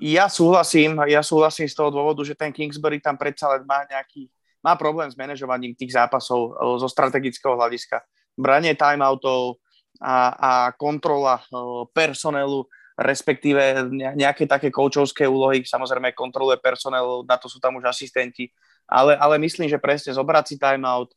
[0.00, 4.28] Ja súhlasím, ja súhlasím z toho dôvodu, že ten Kingsbury tam predsa len má nejaký,
[4.64, 8.00] má problém s manažovaním tých zápasov uh, zo strategického hľadiska.
[8.32, 9.60] Branie timeoutov
[10.00, 17.48] a, a kontrola uh, personelu respektíve nejaké také koučovské úlohy, samozrejme kontroluje personel, na to
[17.48, 18.52] sú tam už asistenti,
[18.84, 21.10] ale, ale myslím, že presne zobrať si timeout,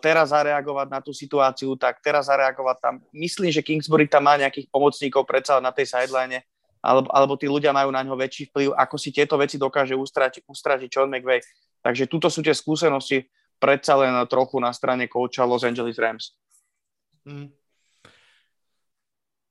[0.00, 2.94] teraz zareagovať na tú situáciu, tak teraz zareagovať tam.
[3.12, 6.40] Myslím, že Kingsbury tam má nejakých pomocníkov predsa na tej sideline,
[6.80, 10.46] alebo, alebo tí ľudia majú na ňo väčší vplyv, ako si tieto veci dokáže ustratiť,
[10.46, 11.40] ustratiť John McVay.
[11.82, 13.26] Takže tuto sú tie skúsenosti
[13.56, 16.36] predsa len trochu na strane kouča Los Angeles Rams.
[17.24, 17.50] Mm.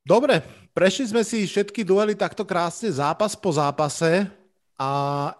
[0.05, 4.29] Dobre, prešli sme si všetky duely takto krásne zápas po zápase
[4.77, 4.89] a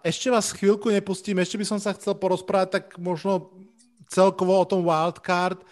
[0.02, 3.54] ešte vás chvíľku nepustím, ešte by som sa chcel porozprávať tak možno
[4.10, 5.62] celkovo o tom wildcard.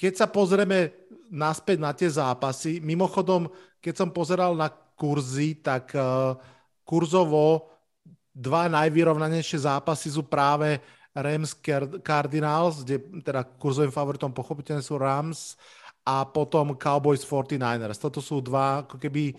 [0.00, 0.96] Keď sa pozrieme
[1.28, 3.52] naspäť na tie zápasy, mimochodom,
[3.84, 6.36] keď som pozeral na kurzy, tak uh,
[6.84, 7.72] kurzovo
[8.36, 10.76] dva najvyrovnanejšie zápasy sú práve
[11.16, 11.56] Rams
[12.04, 15.58] Cardinals, kde teda kurzovým favoritom pochopiteľne sú Rams
[16.06, 17.98] a potom Cowboys 49ers.
[17.98, 19.34] Toto sú dva ako keby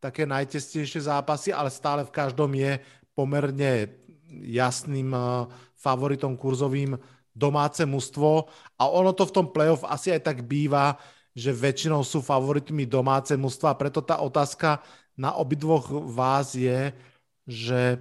[0.00, 2.80] také najtestnejšie zápasy, ale stále v každom je
[3.12, 4.00] pomerne
[4.32, 5.24] jasným eh,
[5.76, 6.96] favoritom kurzovým
[7.30, 8.48] domáce mužstvo
[8.80, 10.98] a ono to v tom playoff asi aj tak býva,
[11.34, 14.82] že väčšinou sú favoritmi domáce mužstva preto tá otázka
[15.14, 16.90] na obidvoch vás je,
[17.44, 18.00] že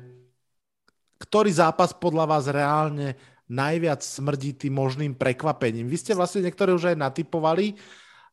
[1.20, 3.20] ktorý zápas podľa vás reálne
[3.50, 5.90] najviac smrdí tým možným prekvapením.
[5.90, 7.76] Vy ste vlastne niektoré už aj natypovali,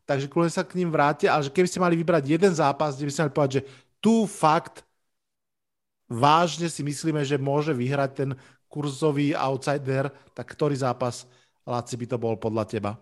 [0.05, 3.09] takže kľudne sa k ním vráte, ale že keby ste mali vybrať jeden zápas, kde
[3.09, 3.66] by ste mali povedať, že
[3.98, 4.86] tu fakt
[6.06, 8.31] vážne si myslíme, že môže vyhrať ten
[8.70, 11.27] kurzový outsider, tak ktorý zápas,
[11.66, 12.94] Laci, by to bol podľa teba?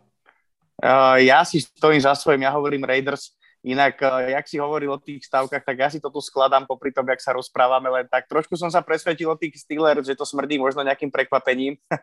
[0.74, 3.30] Uh, ja si stojím za svojím, ja hovorím Raiders,
[3.64, 6.92] Inak, uh, jak si hovoril o tých stavkách, tak ja si to tu skladám popri
[6.92, 8.28] tom, jak sa rozprávame len tak.
[8.28, 11.96] Trošku som sa presvetil o tých Steelers, že to smrdí možno nejakým prekvapením, uh,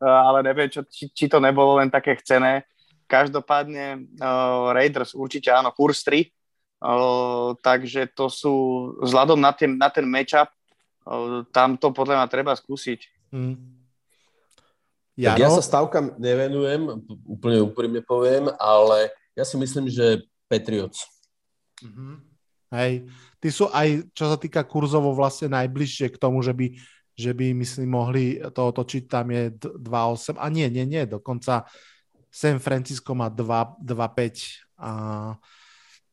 [0.30, 2.64] ale neviem, čo, či, či to nebolo len také chcené.
[3.10, 8.54] Každopádne uh, Raiders určite áno, kurz 3, uh, takže to sú
[9.04, 10.48] vzhľadom na ten, na ten matchup,
[11.04, 13.00] uh, tam to podľa mňa treba skúsiť.
[15.12, 15.22] Hmm.
[15.22, 16.88] Ja, ja sa stavkám nevenujem,
[17.28, 21.04] úplne úprimne poviem, ale ja si myslím, že Patriots.
[21.84, 22.14] Mm-hmm.
[22.72, 22.92] Hej,
[23.36, 26.72] tí sú aj, čo sa týka kurzovo, vlastne najbližšie k tomu, že by,
[27.12, 31.68] že by myslím, mohli to otočiť, tam je 2-8, a nie, nie, nie, dokonca
[32.32, 34.90] San Francisco má 2-5 a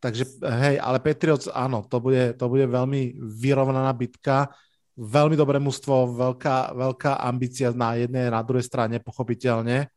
[0.03, 4.51] takže hej, ale Patriots áno, to bude, to bude veľmi vyrovnaná bitka,
[4.99, 9.87] veľmi dobré mužstvo, veľká, veľká ambícia na jednej a na druhej strane, pochopiteľne.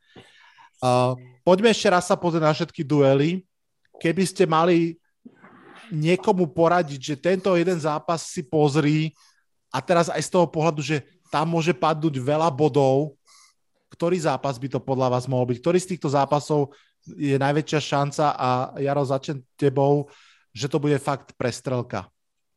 [0.78, 3.42] Uh, poďme ešte raz sa pozrieť na všetky duely
[4.02, 4.98] keby ste mali
[5.94, 9.14] niekomu poradiť, že tento jeden zápas si pozrí
[9.70, 13.14] a teraz aj z toho pohľadu, že tam môže padnúť veľa bodov,
[13.94, 15.62] ktorý zápas by to podľa vás mohol byť?
[15.62, 16.74] Ktorý z týchto zápasov
[17.06, 18.48] je najväčšia šanca a
[18.82, 20.10] Jaro, začnem tebou,
[20.50, 22.10] že to bude fakt prestrelka?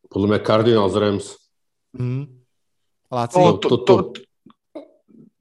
[0.09, 1.44] Podľa mňa Cardinals Rams.
[1.95, 2.27] Mm.
[3.09, 3.35] Láci?
[3.39, 3.95] To, to, to,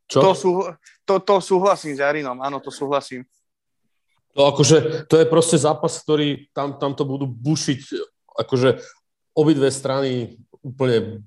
[0.07, 0.19] čo?
[0.21, 0.51] To, sú,
[1.03, 3.27] to, to súhlasím s Jarinom, áno, to súhlasím.
[4.35, 7.81] No akože to je proste zápas, ktorý tam, tam to budú bušiť
[8.35, 8.83] akože
[9.35, 11.23] obidve strany úplne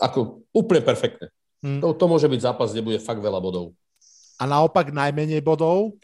[0.00, 1.28] ako úplne perfektne.
[1.60, 1.80] Hmm.
[1.80, 3.76] To, to môže byť zápas, kde bude fakt veľa bodov.
[4.36, 5.96] A naopak najmenej bodov?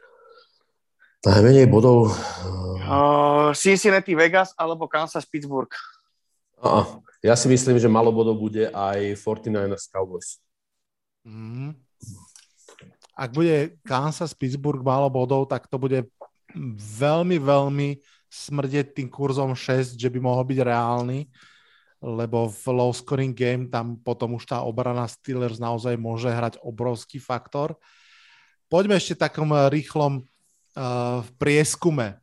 [1.23, 2.13] Najmenej bodov...
[2.83, 5.73] Uh, Cincinnati Vegas alebo Kansas Pittsburgh.
[6.63, 10.39] Uh, ja si myslím, že malo bodov bude aj 49ers Cowboys.
[11.27, 11.75] Mm
[13.13, 16.09] ak bude Kansas Pittsburgh málo bodov, tak to bude
[16.99, 18.01] veľmi, veľmi
[18.33, 21.29] smrdeť tým kurzom 6, že by mohol byť reálny.
[22.03, 27.23] lebo v low scoring game tam potom už tá obrana Steelers naozaj môže hrať obrovský
[27.23, 27.79] faktor.
[28.67, 32.19] Poďme ešte takom rýchlom uh, prieskume.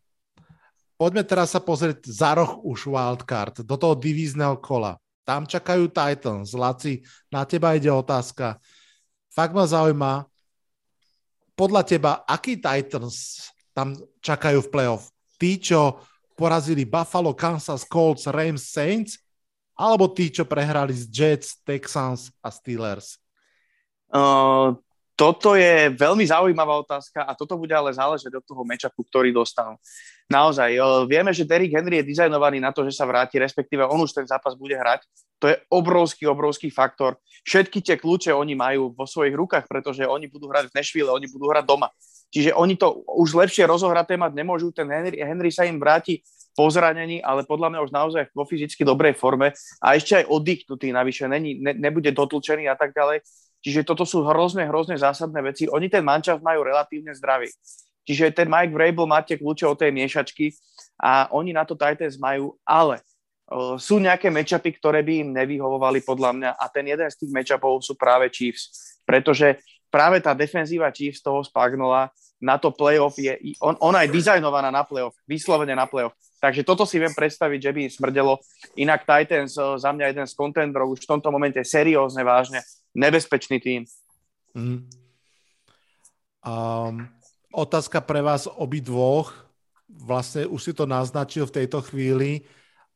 [0.99, 4.99] Poďme teraz sa pozrieť za roh už wildcard, do toho divízneho kola.
[5.23, 6.51] Tam čakajú Titans.
[6.51, 6.99] Laci,
[7.31, 8.59] na teba ide otázka.
[9.31, 10.27] Fakt ma zaujíma,
[11.55, 15.07] podľa teba, aký Titans tam čakajú v playoff?
[15.39, 16.03] Tí, čo
[16.39, 19.19] porazili Buffalo, Kansas, Colts, Rams, Saints
[19.75, 23.19] alebo tí, čo prehrali z Jets, Texans a Steelers?
[24.11, 24.75] Uh,
[25.19, 29.75] toto je veľmi zaujímavá otázka a toto bude ale záležať od toho matchupu, ktorý dostanú.
[30.31, 30.79] Naozaj,
[31.11, 34.23] vieme, že Derrick Henry je dizajnovaný na to, že sa vráti, respektíve on už ten
[34.23, 35.03] zápas bude hrať.
[35.43, 37.19] To je obrovský, obrovský faktor.
[37.43, 41.27] Všetky tie kľúče oni majú vo svojich rukách, pretože oni budú hrať v Nashville, oni
[41.27, 41.91] budú hrať doma.
[42.31, 44.71] Čiže oni to už lepšie rozohraté mať nemôžu.
[44.71, 46.23] Ten Henry, Henry sa im vráti
[46.53, 49.51] po zranení, ale podľa mňa už naozaj vo fyzicky dobrej forme
[49.83, 53.23] a ešte aj oddychnutý navyše, není, ne, nebude dotlčený a tak ďalej.
[53.59, 55.67] Čiže toto sú hrozne, hrozne zásadné veci.
[55.67, 57.51] Oni ten mančav majú relatívne zdravý.
[58.07, 60.55] Čiže ten Mike Vrabel máte kľúče od tej miešačky
[60.97, 63.03] a oni na to Titans majú, ale
[63.51, 67.31] uh, sú nejaké matchupy, ktoré by im nevyhovovali podľa mňa a ten jeden z tých
[67.35, 69.61] matchupov sú práve Chiefs, pretože
[69.93, 72.09] práve tá defenzíva Chiefs toho spagnola
[72.39, 76.15] na to playoff je, on, ona je dizajnovaná na playoff, vyslovene na playoff.
[76.39, 78.33] Takže toto si viem predstaviť, že by im smrdelo.
[78.79, 82.63] Inak Titans eh, za mňa jeden z kontendrov už v tomto momente seriózne, vážne,
[82.95, 83.83] nebezpečný tým.
[84.55, 84.87] Mm.
[86.39, 87.05] Um,
[87.51, 89.35] otázka pre vás obidvoch.
[89.89, 92.47] Vlastne už si to naznačil v tejto chvíli,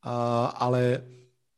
[0.02, 1.04] uh, ale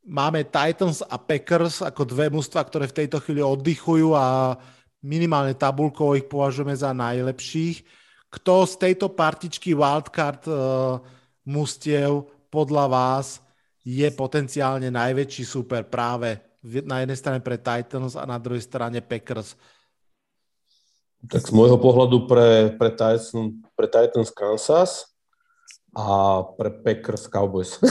[0.03, 4.59] máme Titans a Packers ako dve mužstva, ktoré v tejto chvíli oddychujú a
[5.07, 7.87] minimálne tabulkovo ich považujeme za najlepších.
[8.27, 10.99] Kto z tejto partičky wildcard uh,
[11.47, 13.41] mustiev podľa vás
[13.87, 16.43] je potenciálne najväčší super práve
[16.83, 19.55] na jednej strane pre Titans a na druhej strane Packers?
[21.31, 23.31] Tak z môjho pohľadu pre, pre, Titans,
[23.79, 24.91] pre Titans Kansas
[25.95, 27.79] a pre Packers Cowboys.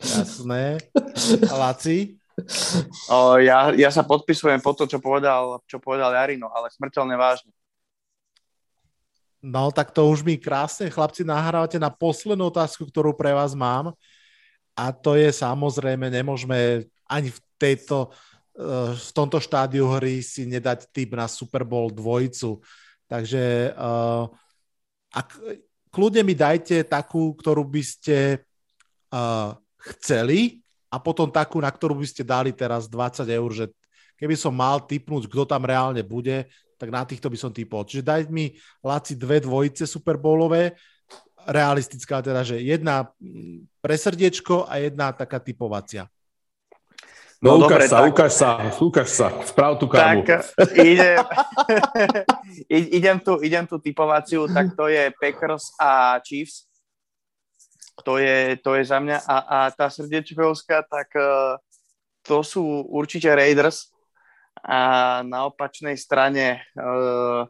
[0.00, 0.80] Jasné.
[1.52, 2.16] A Laci?
[3.08, 7.52] O, ja, ja sa podpisujem po to, čo povedal, čo povedal Jarino, ale smrteľne vážne.
[9.46, 13.94] No, tak to už mi krásne, chlapci, nahrávate na poslednú otázku, ktorú pre vás mám.
[14.74, 18.10] A to je samozrejme, nemôžeme ani v tejto,
[18.58, 22.58] eh, v tomto štádiu hry si nedať typ na Super Bowl dvojicu.
[23.06, 24.26] Takže uh,
[25.14, 25.38] ak,
[25.94, 28.42] kľudne mi dajte takú, ktorú by ste
[29.14, 29.54] uh,
[29.94, 30.58] chceli
[30.90, 33.70] a potom takú, na ktorú by ste dali teraz 20 eur, že
[34.18, 37.84] keby som mal typnúť, kto tam reálne bude, tak na týchto by som typol.
[37.88, 38.52] Čiže daj mi,
[38.84, 40.76] Laci, dve dvojice Superbowlové,
[41.46, 43.08] realistická teda, že jedna
[43.80, 46.10] pre srdiečko a jedna taká typovacia.
[47.36, 48.08] No, no ukáž dobre, sa, tak...
[48.10, 48.50] ukáž sa,
[48.80, 50.24] ukáž sa, správ tú kámu.
[50.24, 51.20] Tak idem,
[52.98, 56.64] idem, tu, idem tu typovaciu, tak to je Packers a Chiefs.
[58.04, 59.24] To je, to je za mňa.
[59.28, 61.60] A, a tá srdiečkovská, tak uh,
[62.24, 63.92] to sú určite Raiders
[64.66, 64.78] a
[65.22, 67.46] na opačnej strane uh,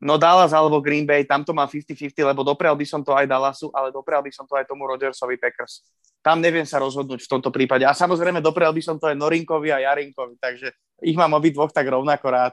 [0.00, 3.26] no Dallas alebo Green Bay, tam to má 50-50, lebo doprial by som to aj
[3.26, 5.82] Dallasu, ale doprial by som to aj tomu Rodgersovi Packers.
[6.20, 7.86] Tam neviem sa rozhodnúť v tomto prípade.
[7.86, 10.70] A samozrejme doprial by som to aj Norinkovi a Jarinkovi, takže
[11.02, 12.52] ich mám obi dvoch tak rovnako rád.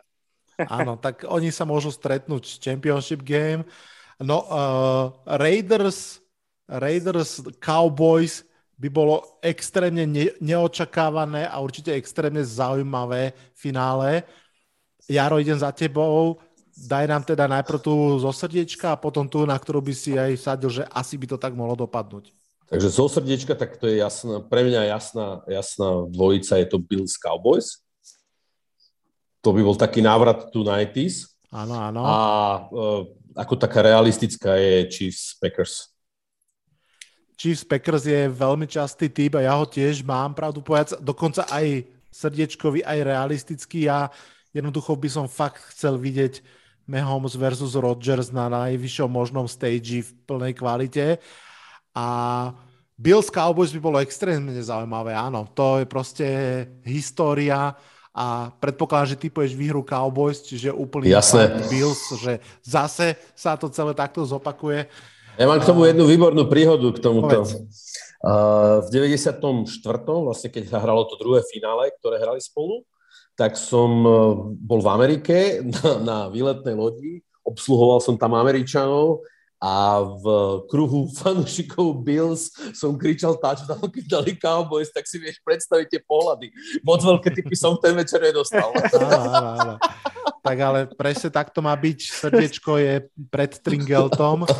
[0.69, 3.65] Áno, tak oni sa môžu stretnúť v Championship Game.
[4.21, 5.05] No, uh,
[5.41, 6.21] Raiders,
[6.69, 8.45] Raiders, Cowboys,
[8.77, 14.25] by bolo extrémne ne- neočakávané a určite extrémne zaujímavé finále.
[15.05, 16.41] Jaro, idem za tebou.
[16.73, 20.33] Daj nám teda najprv tú zo srdiečka a potom tú, na ktorú by si aj
[20.41, 22.33] sadil, že asi by to tak mohlo dopadnúť.
[22.65, 27.21] Takže zo srdiečka, tak to je jasná, pre mňa jasná, jasná dvojica, je to Bills
[27.21, 27.85] Cowboys.
[29.45, 31.37] To by bol taký návrat tu 90s.
[31.53, 32.01] Áno, áno.
[32.01, 32.17] A
[32.73, 33.05] uh,
[33.37, 35.92] ako taká realistická je Chiefs Packers.
[37.43, 41.83] Chiefs Packers je veľmi častý typ a ja ho tiež mám, pravdu povedať, dokonca aj
[42.07, 43.91] srdiečkový, aj realistický.
[43.91, 44.07] Ja
[44.55, 46.39] jednoducho by som fakt chcel vidieť
[46.87, 51.19] Mahomes versus Rodgers na najvyššom možnom stage v plnej kvalite.
[51.91, 52.07] A
[52.95, 55.43] Bills Cowboys by bolo extrémne zaujímavé, áno.
[55.51, 56.27] To je proste
[56.87, 57.75] história
[58.15, 61.11] a predpokladám, že ty poješ výhru Cowboys, čiže úplný.
[61.67, 64.87] Bills, že zase sa to celé takto zopakuje.
[65.33, 67.41] Ja mám k tomu jednu výbornú príhodu k tomuto.
[68.83, 69.41] V 94.
[70.05, 72.85] vlastne keď sa hralo to druhé finále, ktoré hrali spolu,
[73.33, 75.37] tak som uh, bol v Amerike
[75.81, 79.25] na, na výletnej lodi, obsluhoval som tam Američanov
[79.63, 80.25] a v
[80.67, 86.51] kruhu fanúšikov Bills som kričal touchdown, keď dali Cowboys, tak si vieš predstaviť tie pohľady.
[86.83, 88.75] Moc veľké typy som ten večer nedostal.
[88.75, 89.07] Áno,
[89.39, 89.75] áno, áno.
[90.43, 91.99] Tak ale presne takto má byť.
[92.03, 94.43] Srdiečko je pred Tringeltom.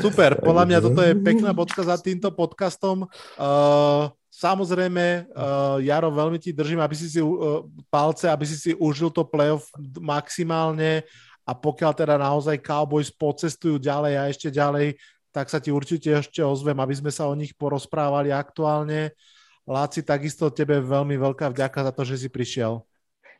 [0.00, 3.04] Super, podľa mňa toto je pekná bodka za týmto podcastom.
[3.36, 4.08] Uh,
[4.38, 9.10] Samozrejme, uh, Jaro, veľmi ti držím, aby si si uh, palce, aby si si užil
[9.10, 9.66] to playoff
[9.98, 11.02] maximálne
[11.48, 15.00] a pokiaľ teda naozaj Cowboys pocestujú ďalej a ešte ďalej,
[15.32, 19.16] tak sa ti určite ešte ozvem, aby sme sa o nich porozprávali aktuálne.
[19.64, 22.84] Láci, takisto tebe veľmi veľká vďaka za to, že si prišiel.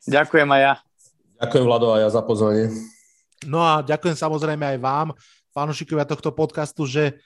[0.08, 0.74] Ďakujem aj ja.
[1.44, 2.72] Ďakujem Vlado a ja za pozvanie.
[3.44, 5.08] No a ďakujem samozrejme aj vám,
[5.52, 7.20] fanúšikovia tohto podcastu, že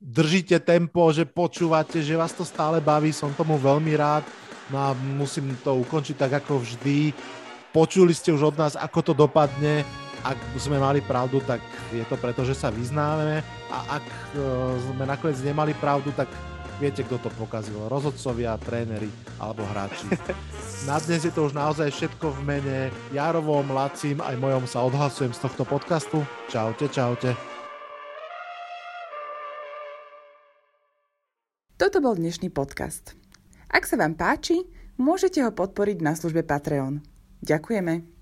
[0.00, 4.24] držíte tempo, že počúvate, že vás to stále baví, som tomu veľmi rád.
[4.72, 7.12] No a musím to ukončiť tak ako vždy.
[7.76, 9.84] Počuli ste už od nás, ako to dopadne
[10.24, 11.60] ak sme mali pravdu, tak
[11.92, 16.32] je to preto, že sa vyznáme a ak uh, sme nakoniec nemali pravdu, tak
[16.80, 17.86] viete, kto to pokazil.
[17.92, 20.08] Rozhodcovia, tréneri alebo hráči.
[20.88, 22.78] Na dnes je to už naozaj všetko v mene
[23.12, 26.24] Jarovom, Lacím aj mojom sa odhlasujem z tohto podcastu.
[26.48, 27.36] Čaute, čaute.
[31.74, 33.12] Toto bol dnešný podcast.
[33.68, 34.64] Ak sa vám páči,
[34.96, 37.02] môžete ho podporiť na službe Patreon.
[37.42, 38.13] Ďakujeme.